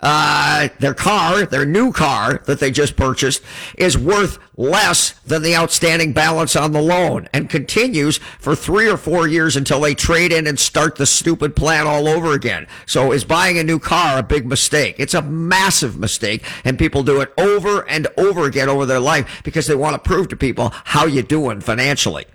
Uh, 0.03 0.69
their 0.79 0.93
car, 0.93 1.47
their 1.47 1.65
new 1.65 1.91
car 1.91 2.43
that 2.45 2.61
they 2.61 2.71
just 2.71 2.97
purchased 2.97 3.43
is 3.79 3.97
worth 3.97 4.39
less 4.59 5.13
than 5.21 5.43
the 5.43 5.57
outstanding 5.57 6.13
balance 6.13 6.55
on 6.55 6.73
the 6.73 6.83
loan 6.83 7.29
and 7.33 7.49
continues 7.49 8.19
for 8.39 8.55
three 8.55 8.89
or 8.89 8.99
four 8.99 9.27
years 9.27 9.57
until 9.57 9.81
they 9.81 9.95
trade 9.95 10.33
in 10.33 10.47
and 10.47 10.59
start 10.59 10.97
the 10.97 11.07
stupid 11.07 11.57
plan 11.57 11.87
all 11.87 12.09
over 12.09 12.33
again. 12.33 12.67
So 12.85 13.13
is 13.13 13.25
buying 13.25 13.59
a 13.59 13.65
new 13.65 13.79
car 13.79 14.19
a 14.19 14.23
big 14.23 14.47
mistake? 14.47 14.97
It's 14.99 15.15
a 15.15 15.23
massive 15.23 15.99
mistake 15.99 16.45
and 16.65 16.79
people 16.79 17.03
do 17.03 17.23
it 17.23 17.33
over 17.39 17.89
and 17.89 18.07
over 18.19 18.45
again 18.45 18.69
over 18.69 18.85
their 18.85 19.01
life 19.01 19.43
because 19.45 19.67
they 19.67 19.75
want 19.75 19.95
to 19.95 20.09
prove 20.09 20.29
to 20.29 20.37
people 20.37 20.73
how 20.85 21.07
you're 21.07 21.23
doing 21.23 21.61
financially. 21.61 22.27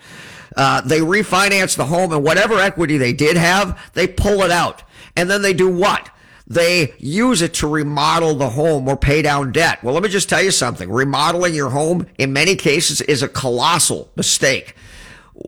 Uh, 0.56 0.82
they 0.82 1.00
refinance 1.00 1.78
the 1.78 1.86
home 1.86 2.12
and 2.12 2.24
whatever 2.24 2.56
equity 2.56 2.98
they 2.98 3.14
did 3.14 3.38
have, 3.38 3.80
they 3.94 4.08
pull 4.08 4.42
it 4.42 4.52
out. 4.52 4.84
And 5.16 5.30
then 5.30 5.42
they 5.42 5.54
do 5.54 5.70
what? 5.70 6.10
They 6.48 6.94
use 6.98 7.42
it 7.42 7.54
to 7.56 7.68
remodel 7.68 8.36
the 8.36 8.50
home 8.50 8.88
or 8.88 8.98
pay 8.98 9.22
down 9.22 9.52
debt. 9.52 9.84
Well, 9.84 9.94
let 9.94 10.04
me 10.04 10.10
just 10.10 10.30
tell 10.30 10.42
you 10.42 10.52
something. 10.52 10.92
Remodeling 10.92 11.54
your 11.54 11.70
home 11.70 12.08
in 12.18 12.34
many 12.34 12.56
cases 12.56 13.02
is 13.02 13.24
a 13.24 13.28
colossal 13.28 14.10
mistake. 14.16 14.76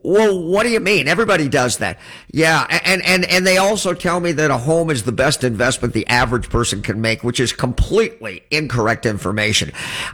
Well, 0.02 0.41
what 0.41 0.64
do 0.64 0.70
you 0.70 0.80
mean? 0.80 1.08
Everybody 1.08 1.48
does 1.48 1.78
that. 1.78 2.00
Yeah. 2.32 2.66
And, 2.84 3.04
and, 3.06 3.26
and 3.26 3.46
they 3.46 3.58
also 3.58 3.94
tell 3.94 4.20
me 4.20 4.32
that 4.32 4.50
a 4.50 4.58
home 4.58 4.89
is 4.89 5.04
the 5.04 5.12
best 5.12 5.44
investment 5.44 5.94
the 5.94 6.08
average 6.08 6.50
person 6.50 6.82
can 6.82 7.00
make, 7.00 7.24
which 7.24 7.39
is 7.39 7.54
completely 7.54 8.44
incorrect 8.50 9.06
information. 9.06 9.72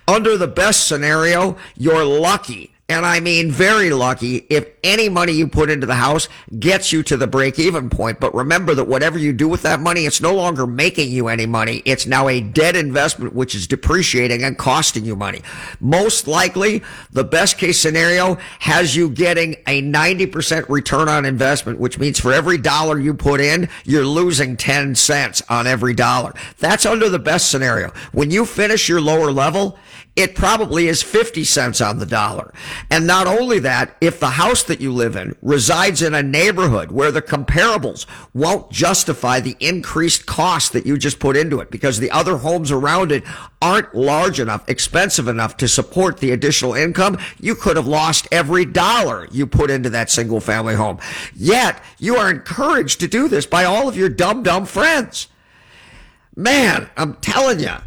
Under 0.08 0.38
the 0.38 0.48
best 0.48 0.88
scenario, 0.88 1.56
you're 1.78 2.04
lucky 2.04 2.74
and 2.90 3.06
I 3.06 3.20
mean 3.20 3.52
very 3.52 3.92
lucky 3.92 4.38
if 4.50 4.68
any 4.84 5.10
money 5.10 5.32
you 5.32 5.48
put 5.48 5.70
into 5.70 5.86
the 5.86 5.96
house 5.96 6.28
gets 6.58 6.92
you 6.92 7.04
to 7.04 7.18
the 7.18 7.28
break 7.28 7.60
even 7.60 7.90
point. 7.90 8.20
But 8.20 8.34
remember 8.34 8.74
that 8.74 8.86
whatever 8.86 9.20
you 9.20 9.32
do 9.32 9.48
with 9.48 9.62
that 9.62 9.80
money, 9.80 10.06
it's 10.06 10.22
no 10.22 10.34
longer 10.34 10.66
making 10.66 11.12
you 11.12 11.28
any 11.28 11.46
money. 11.46 11.84
It's 11.86 12.08
now 12.08 12.28
a 12.28 12.42
dead 12.42 12.76
investment, 12.76 13.34
which 13.34 13.54
is 13.54 13.68
depreciating 13.68 14.44
and 14.44 14.58
costing 14.58 15.06
you 15.06 15.16
money. 15.16 15.42
Most 15.80 16.28
likely, 16.28 16.82
the 17.12 17.24
best 17.24 17.60
case 17.60 17.80
scenario 17.80 18.36
has 18.60 18.96
you 18.96 19.10
getting 19.10 19.54
a 19.68 19.82
90% 19.84 20.68
return 20.68 21.08
on 21.08 21.26
investment, 21.26 21.80
which 21.80 22.00
means 22.00 22.20
for 22.20 22.34
every 22.34 22.58
dollar 22.58 23.00
you 23.00 23.14
put 23.14 23.40
in, 23.40 23.70
you're 23.86 24.06
losing 24.06 24.58
10 24.58 24.96
cents 24.96 25.44
on 25.48 25.68
every 25.68 25.94
dollar. 25.94 26.34
That's 26.58 26.86
under 26.86 27.08
the 27.08 27.20
best 27.20 27.52
scenario. 27.52 27.92
When 28.14 28.32
you 28.32 28.46
finish 28.46 28.90
your 28.90 29.02
lower 29.02 29.32
level, 29.32 29.78
it 30.20 30.36
probably 30.36 30.90
is 30.90 31.02
50 31.02 31.46
cents 31.46 31.80
on 31.80 32.00
the 32.00 32.06
dollar. 32.06 32.54
And 32.92 33.08
not 33.08 33.26
only 33.26 33.58
that, 33.60 33.96
if 34.02 34.20
the 34.20 34.32
house 34.32 34.64
that 34.64 34.82
you 34.82 34.92
live 34.92 35.16
in 35.16 35.34
resides 35.42 36.02
in 36.02 36.14
a 36.14 36.22
neighborhood 36.22 36.92
where 36.92 37.10
the 37.10 37.22
comparables 37.22 38.06
won't 38.34 38.70
justify 38.70 39.40
the 39.40 39.56
increased 39.62 40.26
cost 40.26 40.74
that 40.74 40.86
you 40.86 40.98
just 40.98 41.20
put 41.20 41.38
into 41.38 41.62
it 41.62 41.72
because 41.72 42.00
the 42.00 42.12
other 42.12 42.36
homes 42.36 42.70
around 42.70 43.14
it 43.14 43.24
aren't 43.62 43.96
large 43.96 44.42
enough, 44.42 44.68
expensive 44.68 45.30
enough 45.30 45.56
to 45.56 45.70
support 45.70 46.18
the 46.18 46.32
additional 46.32 46.74
income, 46.74 47.18
you 47.40 47.56
could 47.56 47.78
have 47.78 47.88
lost 47.88 48.28
every 48.30 48.66
dollar 48.66 49.26
you 49.32 49.48
put 49.48 49.72
into 49.72 49.90
that 49.90 50.10
single 50.10 50.42
family 50.42 50.76
home. 50.76 51.00
Yet 51.34 51.82
you 51.98 52.18
are 52.18 52.30
encouraged 52.30 53.00
to 53.00 53.08
do 53.08 53.30
this 53.30 53.46
by 53.46 53.64
all 53.64 53.88
of 53.88 53.96
your 53.96 54.10
dumb, 54.10 54.44
dumb 54.44 54.66
friends. 54.66 55.30
Man, 56.36 56.90
I'm 56.98 57.14
telling 57.16 57.62
you. 57.62 57.78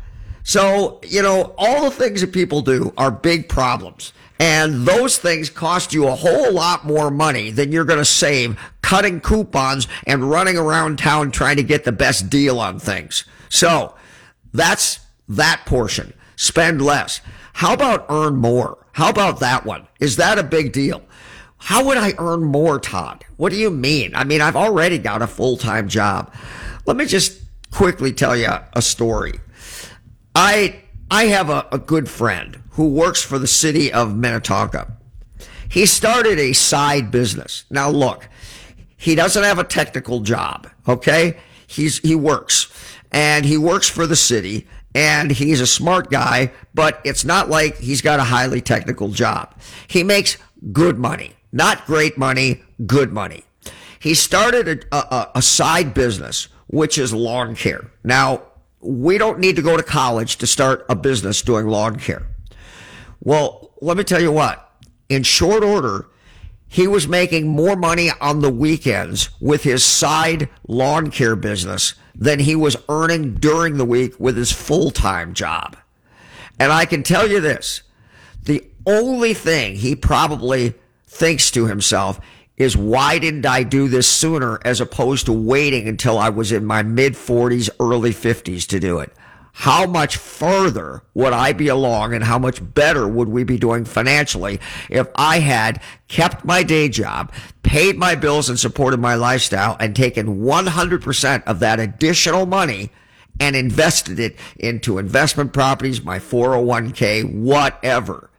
So, 0.44 1.00
you 1.04 1.22
know, 1.22 1.54
all 1.56 1.84
the 1.84 1.90
things 1.90 2.20
that 2.20 2.32
people 2.32 2.62
do 2.62 2.92
are 2.96 3.10
big 3.10 3.48
problems. 3.48 4.12
And 4.38 4.86
those 4.86 5.18
things 5.18 5.48
cost 5.50 5.92
you 5.92 6.08
a 6.08 6.14
whole 6.16 6.52
lot 6.52 6.84
more 6.84 7.10
money 7.10 7.50
than 7.50 7.70
you're 7.70 7.84
going 7.84 8.00
to 8.00 8.04
save 8.04 8.58
cutting 8.82 9.20
coupons 9.20 9.86
and 10.04 10.28
running 10.28 10.56
around 10.56 10.98
town 10.98 11.30
trying 11.30 11.56
to 11.56 11.62
get 11.62 11.84
the 11.84 11.92
best 11.92 12.28
deal 12.28 12.58
on 12.58 12.80
things. 12.80 13.24
So 13.48 13.94
that's 14.52 14.98
that 15.28 15.62
portion. 15.64 16.12
Spend 16.34 16.82
less. 16.82 17.20
How 17.52 17.72
about 17.72 18.06
earn 18.08 18.36
more? 18.36 18.78
How 18.92 19.10
about 19.10 19.40
that 19.40 19.64
one? 19.64 19.86
Is 20.00 20.16
that 20.16 20.38
a 20.38 20.42
big 20.42 20.72
deal? 20.72 21.02
How 21.58 21.84
would 21.84 21.96
I 21.96 22.12
earn 22.18 22.42
more, 22.42 22.80
Todd? 22.80 23.24
What 23.36 23.52
do 23.52 23.56
you 23.58 23.70
mean? 23.70 24.14
I 24.16 24.24
mean, 24.24 24.40
I've 24.40 24.56
already 24.56 24.98
got 24.98 25.22
a 25.22 25.28
full 25.28 25.56
time 25.56 25.88
job. 25.88 26.34
Let 26.84 26.96
me 26.96 27.06
just 27.06 27.40
quickly 27.70 28.12
tell 28.12 28.36
you 28.36 28.50
a 28.72 28.82
story. 28.82 29.38
I 30.34 30.82
I 31.10 31.24
have 31.26 31.50
a, 31.50 31.66
a 31.70 31.78
good 31.78 32.08
friend 32.08 32.62
who 32.70 32.88
works 32.88 33.22
for 33.22 33.38
the 33.38 33.46
city 33.46 33.92
of 33.92 34.16
Minnetonka. 34.16 34.96
He 35.68 35.86
started 35.86 36.38
a 36.38 36.52
side 36.52 37.10
business. 37.10 37.64
Now 37.70 37.90
look, 37.90 38.28
he 38.96 39.14
doesn't 39.14 39.42
have 39.42 39.58
a 39.58 39.64
technical 39.64 40.20
job, 40.20 40.68
okay? 40.86 41.36
He's 41.66 41.98
he 41.98 42.14
works 42.14 42.72
and 43.10 43.44
he 43.44 43.58
works 43.58 43.88
for 43.88 44.06
the 44.06 44.16
city 44.16 44.66
and 44.94 45.30
he's 45.30 45.60
a 45.60 45.66
smart 45.66 46.10
guy, 46.10 46.52
but 46.74 47.00
it's 47.04 47.24
not 47.24 47.48
like 47.48 47.78
he's 47.78 48.02
got 48.02 48.20
a 48.20 48.24
highly 48.24 48.60
technical 48.60 49.08
job. 49.08 49.54
He 49.88 50.02
makes 50.02 50.36
good 50.72 50.98
money, 50.98 51.32
not 51.50 51.86
great 51.86 52.18
money, 52.18 52.62
good 52.86 53.12
money. 53.12 53.44
He 53.98 54.14
started 54.14 54.86
a, 54.92 54.96
a, 54.96 55.30
a 55.36 55.42
side 55.42 55.94
business, 55.94 56.48
which 56.66 56.98
is 56.98 57.14
lawn 57.14 57.54
care. 57.54 57.90
Now, 58.04 58.42
we 58.82 59.16
don't 59.16 59.38
need 59.38 59.56
to 59.56 59.62
go 59.62 59.76
to 59.76 59.82
college 59.82 60.36
to 60.36 60.46
start 60.46 60.84
a 60.88 60.96
business 60.96 61.40
doing 61.40 61.66
lawn 61.66 61.98
care. 61.98 62.26
Well, 63.20 63.70
let 63.80 63.96
me 63.96 64.04
tell 64.04 64.20
you 64.20 64.32
what, 64.32 64.70
in 65.08 65.22
short 65.22 65.62
order, 65.62 66.08
he 66.68 66.86
was 66.88 67.06
making 67.06 67.46
more 67.46 67.76
money 67.76 68.10
on 68.20 68.40
the 68.40 68.50
weekends 68.50 69.30
with 69.40 69.62
his 69.62 69.84
side 69.84 70.48
lawn 70.66 71.10
care 71.10 71.36
business 71.36 71.94
than 72.14 72.40
he 72.40 72.56
was 72.56 72.76
earning 72.88 73.34
during 73.34 73.76
the 73.76 73.84
week 73.84 74.18
with 74.18 74.36
his 74.36 74.50
full 74.50 74.90
time 74.90 75.34
job. 75.34 75.76
And 76.58 76.72
I 76.72 76.84
can 76.84 77.02
tell 77.02 77.28
you 77.28 77.40
this 77.40 77.82
the 78.44 78.64
only 78.86 79.34
thing 79.34 79.76
he 79.76 79.94
probably 79.94 80.74
thinks 81.06 81.50
to 81.52 81.66
himself 81.66 82.18
is 82.62 82.76
why 82.76 83.18
didn't 83.18 83.46
I 83.46 83.62
do 83.62 83.88
this 83.88 84.10
sooner 84.10 84.58
as 84.64 84.80
opposed 84.80 85.26
to 85.26 85.32
waiting 85.32 85.88
until 85.88 86.18
I 86.18 86.28
was 86.28 86.52
in 86.52 86.64
my 86.64 86.82
mid 86.82 87.14
40s, 87.14 87.68
early 87.78 88.12
50s 88.12 88.66
to 88.68 88.80
do 88.80 88.98
it? 89.00 89.12
How 89.54 89.86
much 89.86 90.16
further 90.16 91.02
would 91.12 91.34
I 91.34 91.52
be 91.52 91.68
along 91.68 92.14
and 92.14 92.24
how 92.24 92.38
much 92.38 92.60
better 92.74 93.06
would 93.06 93.28
we 93.28 93.44
be 93.44 93.58
doing 93.58 93.84
financially 93.84 94.60
if 94.88 95.06
I 95.14 95.40
had 95.40 95.82
kept 96.08 96.44
my 96.44 96.62
day 96.62 96.88
job, 96.88 97.30
paid 97.62 97.98
my 97.98 98.14
bills 98.14 98.48
and 98.48 98.58
supported 98.58 98.98
my 98.98 99.14
lifestyle 99.14 99.76
and 99.78 99.94
taken 99.94 100.40
100% 100.40 101.44
of 101.44 101.60
that 101.60 101.80
additional 101.80 102.46
money 102.46 102.90
and 103.38 103.54
invested 103.54 104.18
it 104.18 104.36
into 104.56 104.98
investment 104.98 105.52
properties, 105.52 106.02
my 106.02 106.18
401k, 106.18 107.30
whatever? 107.30 108.30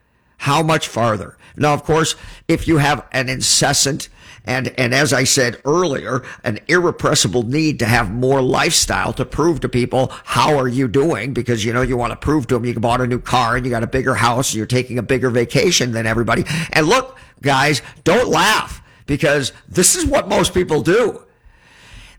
How 0.44 0.62
much 0.62 0.90
farther? 0.90 1.38
Now, 1.56 1.74
of 1.74 1.86
course, 1.86 2.18
if 2.50 2.68
you 2.68 2.78
have 2.78 3.08
an 3.14 3.30
incessant 3.30 4.10
and, 4.44 4.78
and 4.78 4.94
as 4.94 5.14
I 5.14 5.24
said 5.24 5.62
earlier, 5.64 6.22
an 6.44 6.60
irrepressible 6.68 7.44
need 7.44 7.80
to 7.80 7.86
have 7.86 8.12
more 8.12 8.42
lifestyle 8.42 9.14
to 9.14 9.24
prove 9.24 9.62
to 9.62 9.70
people, 9.70 10.12
how 10.26 10.58
are 10.58 10.68
you 10.68 10.90
doing? 10.90 11.34
Because, 11.34 11.64
you 11.64 11.72
know, 11.72 11.82
you 11.82 11.96
want 11.96 12.12
to 12.12 12.18
prove 12.18 12.48
to 12.48 12.56
them 12.56 12.66
you 12.66 12.78
bought 12.78 13.00
a 13.00 13.08
new 13.08 13.20
car 13.20 13.56
and 13.56 13.66
you 13.66 13.70
got 13.72 13.84
a 13.84 13.88
bigger 13.88 14.16
house 14.16 14.50
and 14.50 14.58
you're 14.58 14.66
taking 14.66 14.98
a 14.98 15.02
bigger 15.02 15.30
vacation 15.30 15.94
than 15.94 16.06
everybody. 16.06 16.44
And 16.74 16.88
look, 16.88 17.18
guys, 17.42 17.82
don't 18.04 18.28
laugh 18.28 18.84
because 19.06 19.54
this 19.70 19.96
is 19.96 20.06
what 20.06 20.28
most 20.28 20.54
people 20.54 20.82
do 20.82 21.24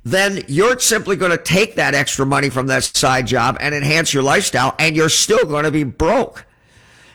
then 0.06 0.44
you're 0.48 0.78
simply 0.78 1.16
going 1.16 1.30
to 1.30 1.42
take 1.42 1.76
that 1.76 1.94
extra 1.94 2.26
money 2.26 2.50
from 2.50 2.66
that 2.66 2.84
side 2.84 3.26
job 3.26 3.56
and 3.58 3.74
enhance 3.74 4.12
your 4.12 4.22
lifestyle 4.22 4.74
and 4.78 4.94
you're 4.94 5.08
still 5.08 5.46
going 5.46 5.64
to 5.64 5.70
be 5.70 5.82
broke 5.82 6.44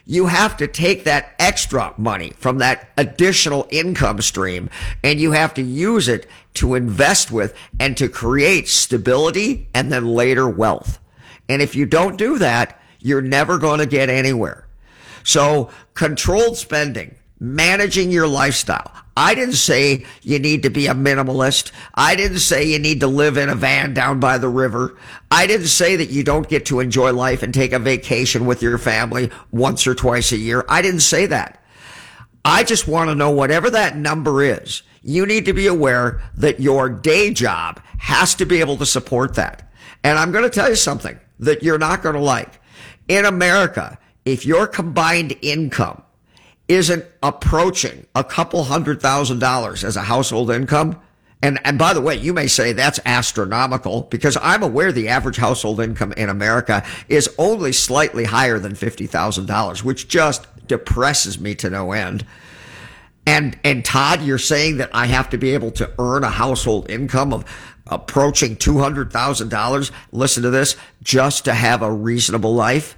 you 0.09 0.25
have 0.25 0.57
to 0.57 0.67
take 0.67 1.03
that 1.03 1.35
extra 1.37 1.93
money 1.95 2.31
from 2.39 2.57
that 2.57 2.89
additional 2.97 3.67
income 3.69 4.19
stream 4.21 4.67
and 5.03 5.21
you 5.21 5.33
have 5.33 5.53
to 5.53 5.61
use 5.61 6.07
it 6.07 6.25
to 6.55 6.73
invest 6.73 7.29
with 7.29 7.53
and 7.79 7.95
to 7.95 8.09
create 8.09 8.67
stability 8.67 9.67
and 9.71 9.91
then 9.91 10.07
later 10.07 10.49
wealth. 10.49 10.97
And 11.47 11.61
if 11.61 11.75
you 11.75 11.85
don't 11.85 12.17
do 12.17 12.39
that, 12.39 12.81
you're 12.99 13.21
never 13.21 13.59
going 13.59 13.81
to 13.81 13.85
get 13.85 14.09
anywhere. 14.09 14.65
So 15.23 15.69
controlled 15.93 16.57
spending, 16.57 17.13
managing 17.39 18.09
your 18.09 18.27
lifestyle. 18.27 18.91
I 19.19 19.35
didn't 19.35 19.55
say 19.55 20.05
you 20.21 20.39
need 20.39 20.63
to 20.63 20.69
be 20.69 20.87
a 20.87 20.93
minimalist. 20.93 21.73
I 21.93 22.15
didn't 22.15 22.39
say 22.39 22.63
you 22.63 22.79
need 22.79 23.01
to 23.01 23.07
live 23.07 23.35
in 23.35 23.49
a 23.49 23.53
van 23.53 23.93
down 23.93 24.21
by 24.21 24.37
the 24.37 24.47
river. 24.47 24.97
I 25.29 25.45
didn't 25.45 25.67
say 25.67 25.97
that 25.97 26.09
you 26.09 26.23
don't 26.23 26.47
get 26.47 26.67
to 26.67 26.79
enjoy 26.79 27.11
life 27.11 27.43
and 27.43 27.53
take 27.53 27.73
a 27.73 27.79
vacation 27.79 28.45
with 28.45 28.61
your 28.61 28.77
family 28.77 29.29
once 29.51 29.85
or 29.85 29.93
twice 29.93 30.31
a 30.31 30.37
year. 30.37 30.63
I 30.69 30.81
didn't 30.81 31.01
say 31.01 31.25
that. 31.25 31.61
I 32.45 32.63
just 32.63 32.87
want 32.87 33.09
to 33.09 33.15
know 33.15 33.29
whatever 33.29 33.69
that 33.71 33.97
number 33.97 34.41
is, 34.41 34.83
you 35.01 35.25
need 35.25 35.43
to 35.45 35.53
be 35.53 35.67
aware 35.67 36.21
that 36.37 36.61
your 36.61 36.87
day 36.87 37.33
job 37.33 37.81
has 37.97 38.33
to 38.35 38.45
be 38.45 38.61
able 38.61 38.77
to 38.77 38.85
support 38.85 39.35
that. 39.35 39.69
And 40.01 40.17
I'm 40.17 40.31
going 40.31 40.45
to 40.45 40.49
tell 40.49 40.69
you 40.69 40.75
something 40.75 41.19
that 41.39 41.61
you're 41.61 41.77
not 41.77 42.03
going 42.03 42.15
to 42.15 42.21
like. 42.21 42.61
In 43.09 43.25
America, 43.25 43.99
if 44.23 44.45
your 44.45 44.65
combined 44.65 45.35
income 45.41 46.03
isn't 46.69 47.03
approaching 47.21 48.05
a 48.15 48.23
couple 48.23 48.63
hundred 48.63 49.01
thousand 49.01 49.39
dollars 49.39 49.83
as 49.83 49.97
a 49.97 50.03
household 50.03 50.51
income. 50.51 51.01
And, 51.41 51.59
and 51.63 51.79
by 51.79 51.93
the 51.93 52.01
way, 52.01 52.15
you 52.15 52.33
may 52.33 52.47
say 52.47 52.73
that's 52.73 52.99
astronomical 53.05 54.03
because 54.03 54.37
I'm 54.41 54.61
aware 54.61 54.91
the 54.91 55.07
average 55.07 55.37
household 55.37 55.79
income 55.79 56.11
in 56.13 56.29
America 56.29 56.85
is 57.07 57.33
only 57.37 57.71
slightly 57.71 58.25
higher 58.25 58.59
than 58.59 58.73
$50,000, 58.73 59.83
which 59.83 60.07
just 60.07 60.45
depresses 60.67 61.39
me 61.39 61.55
to 61.55 61.69
no 61.69 61.91
end. 61.93 62.25
And, 63.25 63.57
and 63.63 63.83
Todd, 63.83 64.21
you're 64.21 64.37
saying 64.37 64.77
that 64.77 64.89
I 64.93 65.07
have 65.07 65.29
to 65.29 65.37
be 65.37 65.53
able 65.53 65.71
to 65.71 65.91
earn 65.97 66.23
a 66.23 66.29
household 66.29 66.89
income 66.89 67.33
of 67.33 67.45
approaching 67.87 68.55
$200,000. 68.55 69.91
Listen 70.11 70.43
to 70.43 70.49
this, 70.49 70.75
just 71.01 71.45
to 71.45 71.53
have 71.53 71.81
a 71.81 71.91
reasonable 71.91 72.53
life. 72.53 72.97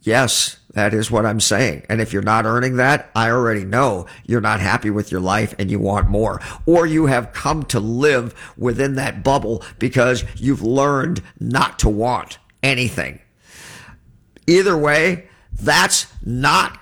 Yes, 0.00 0.58
that 0.76 0.92
is 0.92 1.10
what 1.10 1.24
I'm 1.24 1.40
saying. 1.40 1.86
And 1.88 2.02
if 2.02 2.12
you're 2.12 2.20
not 2.20 2.44
earning 2.44 2.76
that, 2.76 3.10
I 3.14 3.30
already 3.30 3.64
know 3.64 4.04
you're 4.26 4.42
not 4.42 4.60
happy 4.60 4.90
with 4.90 5.10
your 5.10 5.22
life 5.22 5.54
and 5.58 5.70
you 5.70 5.78
want 5.78 6.10
more. 6.10 6.38
Or 6.66 6.86
you 6.86 7.06
have 7.06 7.32
come 7.32 7.62
to 7.64 7.80
live 7.80 8.34
within 8.58 8.96
that 8.96 9.24
bubble 9.24 9.64
because 9.78 10.22
you've 10.36 10.60
learned 10.60 11.22
not 11.40 11.78
to 11.78 11.88
want 11.88 12.36
anything. 12.62 13.20
Either 14.46 14.76
way, 14.76 15.28
that's 15.50 16.12
not 16.22 16.78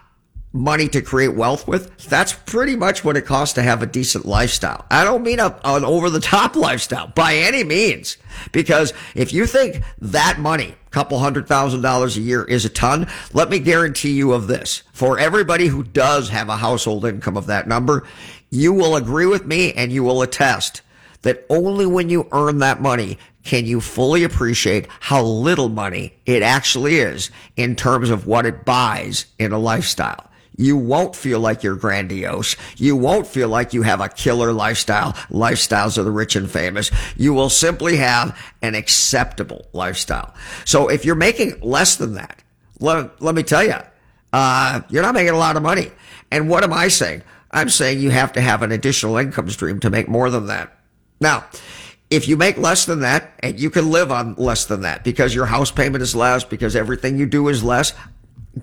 money 0.54 0.86
to 0.88 1.02
create 1.02 1.34
wealth 1.34 1.66
with. 1.66 2.08
That's 2.08 2.32
pretty 2.32 2.76
much 2.76 3.04
what 3.04 3.16
it 3.16 3.26
costs 3.26 3.54
to 3.54 3.62
have 3.62 3.82
a 3.82 3.86
decent 3.86 4.24
lifestyle. 4.24 4.86
I 4.90 5.02
don't 5.04 5.24
mean 5.24 5.40
a, 5.40 5.58
an 5.64 5.84
over 5.84 6.08
the 6.08 6.20
top 6.20 6.56
lifestyle 6.56 7.08
by 7.08 7.34
any 7.34 7.64
means, 7.64 8.16
because 8.52 8.94
if 9.14 9.32
you 9.32 9.46
think 9.46 9.82
that 9.98 10.38
money, 10.38 10.76
a 10.86 10.90
couple 10.90 11.18
hundred 11.18 11.48
thousand 11.48 11.82
dollars 11.82 12.16
a 12.16 12.20
year 12.20 12.44
is 12.44 12.64
a 12.64 12.70
ton, 12.70 13.08
let 13.32 13.50
me 13.50 13.58
guarantee 13.58 14.12
you 14.12 14.32
of 14.32 14.46
this. 14.46 14.84
For 14.92 15.18
everybody 15.18 15.66
who 15.66 15.82
does 15.82 16.28
have 16.28 16.48
a 16.48 16.56
household 16.56 17.04
income 17.04 17.36
of 17.36 17.46
that 17.46 17.66
number, 17.66 18.06
you 18.50 18.72
will 18.72 18.94
agree 18.94 19.26
with 19.26 19.44
me 19.44 19.72
and 19.72 19.92
you 19.92 20.04
will 20.04 20.22
attest 20.22 20.82
that 21.22 21.44
only 21.50 21.86
when 21.86 22.08
you 22.08 22.28
earn 22.32 22.58
that 22.58 22.80
money 22.80 23.18
can 23.42 23.66
you 23.66 23.80
fully 23.80 24.24
appreciate 24.24 24.86
how 25.00 25.22
little 25.22 25.68
money 25.68 26.14
it 26.26 26.42
actually 26.42 26.96
is 26.96 27.30
in 27.56 27.74
terms 27.74 28.10
of 28.10 28.26
what 28.26 28.46
it 28.46 28.64
buys 28.64 29.26
in 29.38 29.52
a 29.52 29.58
lifestyle. 29.58 30.30
You 30.56 30.76
won't 30.76 31.16
feel 31.16 31.40
like 31.40 31.62
you're 31.62 31.74
grandiose. 31.74 32.56
You 32.76 32.96
won't 32.96 33.26
feel 33.26 33.48
like 33.48 33.74
you 33.74 33.82
have 33.82 34.00
a 34.00 34.08
killer 34.08 34.52
lifestyle, 34.52 35.12
lifestyles 35.30 35.98
of 35.98 36.04
the 36.04 36.12
rich 36.12 36.36
and 36.36 36.50
famous. 36.50 36.90
You 37.16 37.34
will 37.34 37.50
simply 37.50 37.96
have 37.96 38.38
an 38.62 38.74
acceptable 38.74 39.66
lifestyle. 39.72 40.32
So 40.64 40.88
if 40.88 41.04
you're 41.04 41.16
making 41.16 41.60
less 41.60 41.96
than 41.96 42.14
that, 42.14 42.42
let, 42.80 43.20
let 43.20 43.34
me 43.34 43.42
tell 43.42 43.64
you, 43.64 43.76
uh, 44.32 44.80
you're 44.88 45.02
not 45.02 45.14
making 45.14 45.34
a 45.34 45.38
lot 45.38 45.56
of 45.56 45.62
money. 45.62 45.90
And 46.30 46.48
what 46.48 46.64
am 46.64 46.72
I 46.72 46.88
saying? 46.88 47.22
I'm 47.50 47.68
saying 47.68 48.00
you 48.00 48.10
have 48.10 48.32
to 48.32 48.40
have 48.40 48.62
an 48.62 48.72
additional 48.72 49.16
income 49.16 49.48
stream 49.50 49.80
to 49.80 49.90
make 49.90 50.08
more 50.08 50.30
than 50.30 50.46
that. 50.46 50.76
Now, 51.20 51.46
if 52.10 52.28
you 52.28 52.36
make 52.36 52.58
less 52.58 52.84
than 52.84 53.00
that 53.00 53.32
and 53.40 53.58
you 53.58 53.70
can 53.70 53.90
live 53.90 54.12
on 54.12 54.34
less 54.34 54.66
than 54.66 54.82
that 54.82 55.04
because 55.04 55.34
your 55.34 55.46
house 55.46 55.70
payment 55.70 56.02
is 56.02 56.14
less, 56.14 56.44
because 56.44 56.76
everything 56.76 57.18
you 57.18 57.26
do 57.26 57.48
is 57.48 57.62
less, 57.62 57.92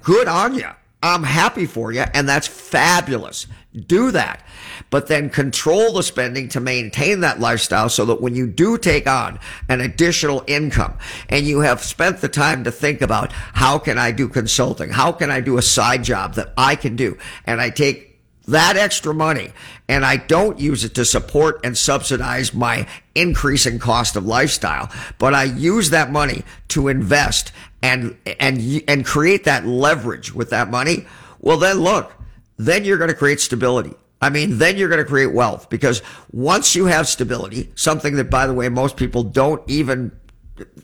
good 0.02 0.28
on 0.28 0.56
you. 0.56 0.70
I'm 1.04 1.24
happy 1.24 1.66
for 1.66 1.92
you, 1.92 2.04
and 2.14 2.30
that's 2.30 2.48
fabulous. 2.48 3.48
Do 3.88 4.12
that. 4.12 4.46
But 4.90 5.08
then 5.08 5.30
control 5.30 5.94
the 5.94 6.04
spending 6.04 6.50
to 6.50 6.60
maintain 6.60 7.22
that 7.22 7.40
lifestyle 7.40 7.90
so 7.90 8.06
that 8.06 8.22
when 8.22 8.36
you 8.36 8.46
do 8.46 8.78
take 8.78 9.08
on 9.08 9.40
an 9.70 9.82
additional 9.82 10.44
income 10.46 10.98
and 11.30 11.46
you 11.46 11.62
have 11.62 11.82
spent 11.82 12.20
the 12.20 12.30
time 12.30 12.66
to 12.66 12.72
think 12.72 13.02
about 13.02 13.32
how 13.32 13.80
can 13.80 13.98
I 13.98 14.12
do 14.12 14.28
consulting? 14.28 14.90
How 14.90 15.12
can 15.12 15.32
I 15.32 15.40
do 15.40 15.58
a 15.58 15.62
side 15.62 16.04
job 16.04 16.36
that 16.36 16.54
I 16.58 16.76
can 16.76 16.96
do? 16.96 17.18
And 17.46 17.62
I 17.62 17.70
take 17.70 18.12
that 18.48 18.76
extra 18.76 19.14
money 19.14 19.54
and 19.88 20.06
I 20.06 20.18
don't 20.18 20.60
use 20.60 20.84
it 20.84 20.96
to 20.96 21.06
support 21.06 21.62
and 21.64 21.78
subsidize 21.78 22.54
my 22.54 22.88
increasing 23.16 23.80
cost 23.80 24.16
of 24.16 24.26
lifestyle, 24.26 24.92
but 25.18 25.34
I 25.34 25.44
use 25.44 25.90
that 25.92 26.12
money 26.12 26.44
to 26.70 26.88
invest 26.88 27.52
and, 27.82 28.18
and, 28.40 28.84
and 28.88 29.06
create 29.06 29.44
that 29.46 29.66
leverage 29.66 30.34
with 30.34 30.50
that 30.52 30.70
money. 30.70 31.06
Well, 31.40 31.58
then 31.58 31.80
look, 31.80 32.14
then 32.58 32.86
you're 32.86 32.98
going 32.98 33.10
to 33.10 33.16
create 33.16 33.40
stability. 33.40 33.96
I 34.22 34.30
mean, 34.30 34.60
then 34.60 34.78
you're 34.78 34.90
going 34.90 35.04
to 35.04 35.06
create 35.06 35.34
wealth 35.34 35.70
because 35.70 36.04
once 36.32 36.76
you 36.76 36.86
have 36.86 37.08
stability, 37.08 37.72
something 37.76 38.16
that, 38.18 38.30
by 38.30 38.46
the 38.46 38.54
way, 38.54 38.70
most 38.70 38.96
people 38.96 39.24
don't 39.24 39.68
even 39.68 40.12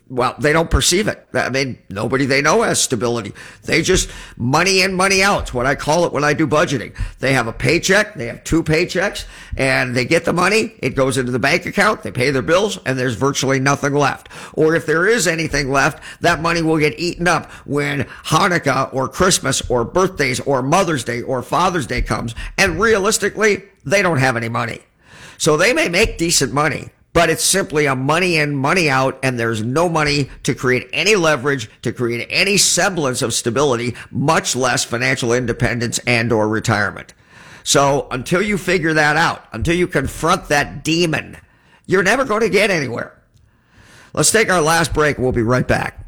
well, 0.08 0.34
they 0.38 0.52
don't 0.52 0.70
perceive 0.70 1.08
it. 1.08 1.26
I 1.34 1.50
mean, 1.50 1.78
nobody 1.88 2.26
they 2.26 2.40
know 2.42 2.62
has 2.62 2.80
stability. 2.80 3.32
They 3.64 3.82
just 3.82 4.10
money 4.36 4.82
in, 4.82 4.94
money 4.94 5.22
out. 5.22 5.42
It's 5.42 5.54
what 5.54 5.66
I 5.66 5.74
call 5.74 6.04
it 6.04 6.12
when 6.12 6.24
I 6.24 6.34
do 6.34 6.46
budgeting. 6.46 6.96
They 7.18 7.32
have 7.34 7.46
a 7.46 7.52
paycheck, 7.52 8.14
they 8.14 8.26
have 8.26 8.44
two 8.44 8.62
paychecks, 8.62 9.26
and 9.56 9.94
they 9.94 10.04
get 10.04 10.24
the 10.24 10.32
money. 10.32 10.74
It 10.78 10.90
goes 10.90 11.18
into 11.18 11.32
the 11.32 11.38
bank 11.38 11.66
account, 11.66 12.02
they 12.02 12.10
pay 12.10 12.30
their 12.30 12.42
bills, 12.42 12.78
and 12.86 12.98
there's 12.98 13.14
virtually 13.14 13.60
nothing 13.60 13.94
left. 13.94 14.28
Or 14.54 14.74
if 14.74 14.86
there 14.86 15.06
is 15.06 15.26
anything 15.26 15.70
left, 15.70 16.02
that 16.22 16.40
money 16.40 16.62
will 16.62 16.78
get 16.78 16.98
eaten 16.98 17.28
up 17.28 17.50
when 17.66 18.04
Hanukkah 18.24 18.92
or 18.94 19.08
Christmas 19.08 19.68
or 19.70 19.84
birthdays 19.84 20.40
or 20.40 20.62
Mother's 20.62 21.04
Day 21.04 21.22
or 21.22 21.42
Father's 21.42 21.86
Day 21.86 22.02
comes. 22.02 22.34
And 22.56 22.80
realistically, 22.80 23.64
they 23.84 24.02
don't 24.02 24.18
have 24.18 24.36
any 24.36 24.48
money. 24.48 24.80
So 25.38 25.56
they 25.56 25.72
may 25.72 25.88
make 25.88 26.18
decent 26.18 26.52
money, 26.52 26.90
but 27.18 27.30
it's 27.30 27.42
simply 27.42 27.86
a 27.86 27.96
money 27.96 28.36
in, 28.36 28.54
money 28.54 28.88
out, 28.88 29.18
and 29.24 29.40
there's 29.40 29.60
no 29.60 29.88
money 29.88 30.30
to 30.44 30.54
create 30.54 30.88
any 30.92 31.16
leverage, 31.16 31.68
to 31.82 31.92
create 31.92 32.24
any 32.30 32.56
semblance 32.56 33.22
of 33.22 33.34
stability, 33.34 33.96
much 34.12 34.54
less 34.54 34.84
financial 34.84 35.32
independence 35.32 35.98
and 36.06 36.30
or 36.30 36.46
retirement. 36.46 37.12
So 37.64 38.06
until 38.12 38.40
you 38.40 38.56
figure 38.56 38.94
that 38.94 39.16
out, 39.16 39.44
until 39.50 39.74
you 39.74 39.88
confront 39.88 40.46
that 40.50 40.84
demon, 40.84 41.36
you're 41.86 42.04
never 42.04 42.24
going 42.24 42.42
to 42.42 42.50
get 42.50 42.70
anywhere. 42.70 43.20
Let's 44.12 44.30
take 44.30 44.48
our 44.48 44.62
last 44.62 44.94
break. 44.94 45.18
We'll 45.18 45.32
be 45.32 45.42
right 45.42 45.66
back. 45.66 46.07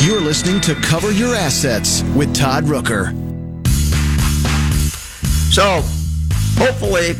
You're 0.00 0.20
listening 0.20 0.60
to 0.60 0.76
Cover 0.76 1.10
Your 1.10 1.34
Assets 1.34 2.04
with 2.14 2.32
Todd 2.32 2.64
Rooker. 2.64 3.08
So, 5.52 5.82
hopefully, 6.56 7.16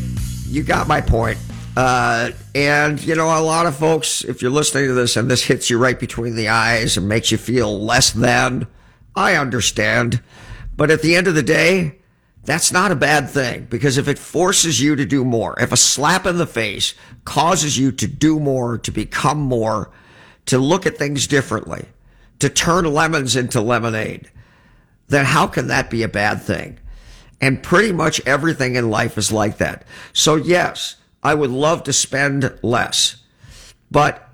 you 0.46 0.62
got 0.62 0.86
my 0.86 1.00
point. 1.00 1.38
Uh, 1.76 2.30
and, 2.54 3.02
you 3.02 3.16
know, 3.16 3.26
a 3.26 3.42
lot 3.42 3.66
of 3.66 3.76
folks, 3.76 4.22
if 4.22 4.40
you're 4.40 4.52
listening 4.52 4.86
to 4.86 4.94
this 4.94 5.16
and 5.16 5.28
this 5.28 5.42
hits 5.42 5.68
you 5.68 5.76
right 5.76 5.98
between 5.98 6.36
the 6.36 6.50
eyes 6.50 6.96
and 6.96 7.08
makes 7.08 7.32
you 7.32 7.36
feel 7.36 7.84
less 7.84 8.12
than, 8.12 8.68
I 9.16 9.34
understand. 9.34 10.22
But 10.76 10.92
at 10.92 11.02
the 11.02 11.16
end 11.16 11.26
of 11.26 11.34
the 11.34 11.42
day, 11.42 11.98
that's 12.44 12.70
not 12.70 12.92
a 12.92 12.96
bad 12.96 13.28
thing 13.28 13.66
because 13.68 13.98
if 13.98 14.06
it 14.06 14.20
forces 14.20 14.80
you 14.80 14.94
to 14.94 15.04
do 15.04 15.24
more, 15.24 15.58
if 15.58 15.72
a 15.72 15.76
slap 15.76 16.26
in 16.26 16.38
the 16.38 16.46
face 16.46 16.94
causes 17.24 17.76
you 17.76 17.90
to 17.90 18.06
do 18.06 18.38
more, 18.38 18.78
to 18.78 18.92
become 18.92 19.40
more, 19.40 19.90
to 20.46 20.58
look 20.58 20.86
at 20.86 20.96
things 20.96 21.26
differently, 21.26 21.86
to 22.38 22.48
turn 22.48 22.84
lemons 22.84 23.36
into 23.36 23.60
lemonade, 23.60 24.30
then 25.08 25.24
how 25.24 25.46
can 25.46 25.66
that 25.68 25.90
be 25.90 26.02
a 26.02 26.08
bad 26.08 26.42
thing? 26.42 26.78
And 27.40 27.62
pretty 27.62 27.92
much 27.92 28.20
everything 28.26 28.76
in 28.76 28.90
life 28.90 29.16
is 29.16 29.32
like 29.32 29.58
that. 29.58 29.84
So 30.12 30.36
yes, 30.36 30.96
I 31.22 31.34
would 31.34 31.50
love 31.50 31.82
to 31.84 31.92
spend 31.92 32.58
less, 32.62 33.16
but 33.90 34.28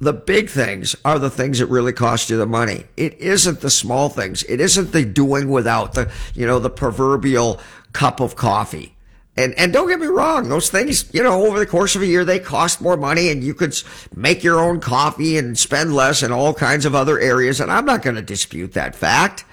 the 0.00 0.12
big 0.14 0.48
things 0.48 0.96
are 1.04 1.18
the 1.18 1.30
things 1.30 1.58
that 1.58 1.66
really 1.66 1.92
cost 1.92 2.30
you 2.30 2.38
the 2.38 2.46
money. 2.46 2.86
It 2.96 3.14
isn't 3.18 3.60
the 3.60 3.70
small 3.70 4.08
things. 4.08 4.42
It 4.44 4.58
isn't 4.58 4.92
the 4.92 5.04
doing 5.04 5.50
without 5.50 5.92
the, 5.92 6.10
you 6.34 6.46
know, 6.46 6.58
the 6.58 6.70
proverbial 6.70 7.60
cup 7.92 8.20
of 8.20 8.34
coffee. 8.34 8.96
And, 9.40 9.54
and 9.58 9.72
don't 9.72 9.88
get 9.88 10.00
me 10.00 10.06
wrong, 10.06 10.48
those 10.48 10.68
things, 10.68 11.12
you 11.14 11.22
know, 11.22 11.46
over 11.46 11.58
the 11.58 11.66
course 11.66 11.96
of 11.96 12.02
a 12.02 12.06
year, 12.06 12.24
they 12.24 12.38
cost 12.38 12.80
more 12.80 12.96
money 12.96 13.30
and 13.30 13.42
you 13.42 13.54
could 13.54 13.74
make 14.14 14.44
your 14.44 14.60
own 14.60 14.80
coffee 14.80 15.38
and 15.38 15.58
spend 15.58 15.94
less 15.94 16.22
in 16.22 16.30
all 16.30 16.52
kinds 16.52 16.84
of 16.84 16.94
other 16.94 17.18
areas. 17.18 17.60
And 17.60 17.72
I'm 17.72 17.86
not 17.86 18.02
going 18.02 18.16
to 18.16 18.22
dispute 18.22 18.72
that 18.74 18.94
fact. 18.94 19.44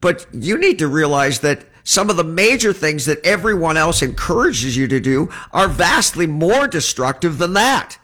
But 0.00 0.26
you 0.32 0.58
need 0.58 0.78
to 0.78 0.88
realize 0.88 1.40
that 1.40 1.64
some 1.82 2.08
of 2.08 2.16
the 2.16 2.24
major 2.24 2.72
things 2.72 3.04
that 3.06 3.24
everyone 3.24 3.76
else 3.76 4.02
encourages 4.02 4.76
you 4.76 4.86
to 4.88 5.00
do 5.00 5.28
are 5.52 5.68
vastly 5.68 6.26
more 6.26 6.66
destructive 6.66 7.38
than 7.38 7.54
that. 7.54 7.98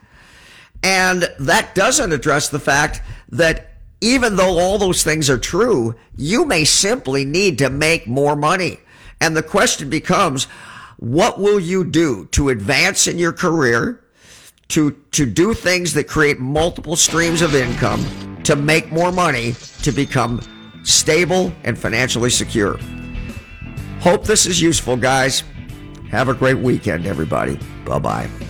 And 0.82 1.28
that 1.38 1.74
doesn't 1.74 2.12
address 2.12 2.48
the 2.48 2.58
fact 2.58 3.02
that 3.28 3.74
even 4.00 4.36
though 4.36 4.58
all 4.58 4.78
those 4.78 5.02
things 5.02 5.28
are 5.28 5.38
true, 5.38 5.94
you 6.16 6.44
may 6.44 6.64
simply 6.64 7.24
need 7.24 7.58
to 7.58 7.70
make 7.70 8.06
more 8.06 8.34
money. 8.34 8.80
And 9.20 9.36
the 9.36 9.42
question 9.42 9.90
becomes, 9.90 10.46
what 11.00 11.40
will 11.40 11.58
you 11.58 11.82
do 11.82 12.26
to 12.26 12.50
advance 12.50 13.06
in 13.06 13.18
your 13.18 13.32
career, 13.32 14.04
to, 14.68 14.92
to 15.12 15.26
do 15.26 15.54
things 15.54 15.94
that 15.94 16.04
create 16.04 16.38
multiple 16.38 16.94
streams 16.94 17.40
of 17.40 17.54
income, 17.54 18.38
to 18.44 18.54
make 18.54 18.92
more 18.92 19.10
money, 19.10 19.54
to 19.82 19.92
become 19.92 20.40
stable 20.84 21.52
and 21.64 21.78
financially 21.78 22.30
secure? 22.30 22.78
Hope 24.00 24.24
this 24.24 24.44
is 24.44 24.60
useful, 24.60 24.96
guys. 24.96 25.42
Have 26.10 26.28
a 26.28 26.34
great 26.34 26.58
weekend, 26.58 27.06
everybody. 27.06 27.58
Bye 27.84 27.98
bye. 27.98 28.49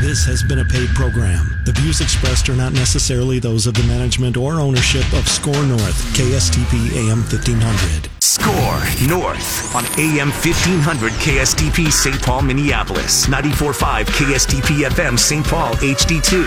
This 0.00 0.24
has 0.26 0.42
been 0.42 0.58
a 0.58 0.64
paid 0.64 0.88
program. 0.88 1.60
The 1.64 1.72
views 1.72 2.00
expressed 2.00 2.48
are 2.48 2.56
not 2.56 2.72
necessarily 2.72 3.38
those 3.38 3.68
of 3.68 3.74
the 3.74 3.82
management 3.84 4.36
or 4.36 4.54
ownership 4.54 5.04
of 5.12 5.28
SKOR 5.28 5.62
North, 5.66 6.02
KSTP 6.16 6.96
AM 6.96 7.22
1500. 7.22 8.10
SKOR 8.18 9.08
North 9.08 9.74
on 9.74 9.84
AM 9.98 10.30
1500 10.30 11.12
KSTP 11.12 11.92
St. 11.92 12.20
Paul, 12.22 12.42
Minneapolis, 12.42 13.26
94.5 13.26 14.06
KSTP 14.06 14.88
FM 14.88 15.18
St. 15.18 15.46
Paul 15.46 15.74
HD2, 15.74 16.38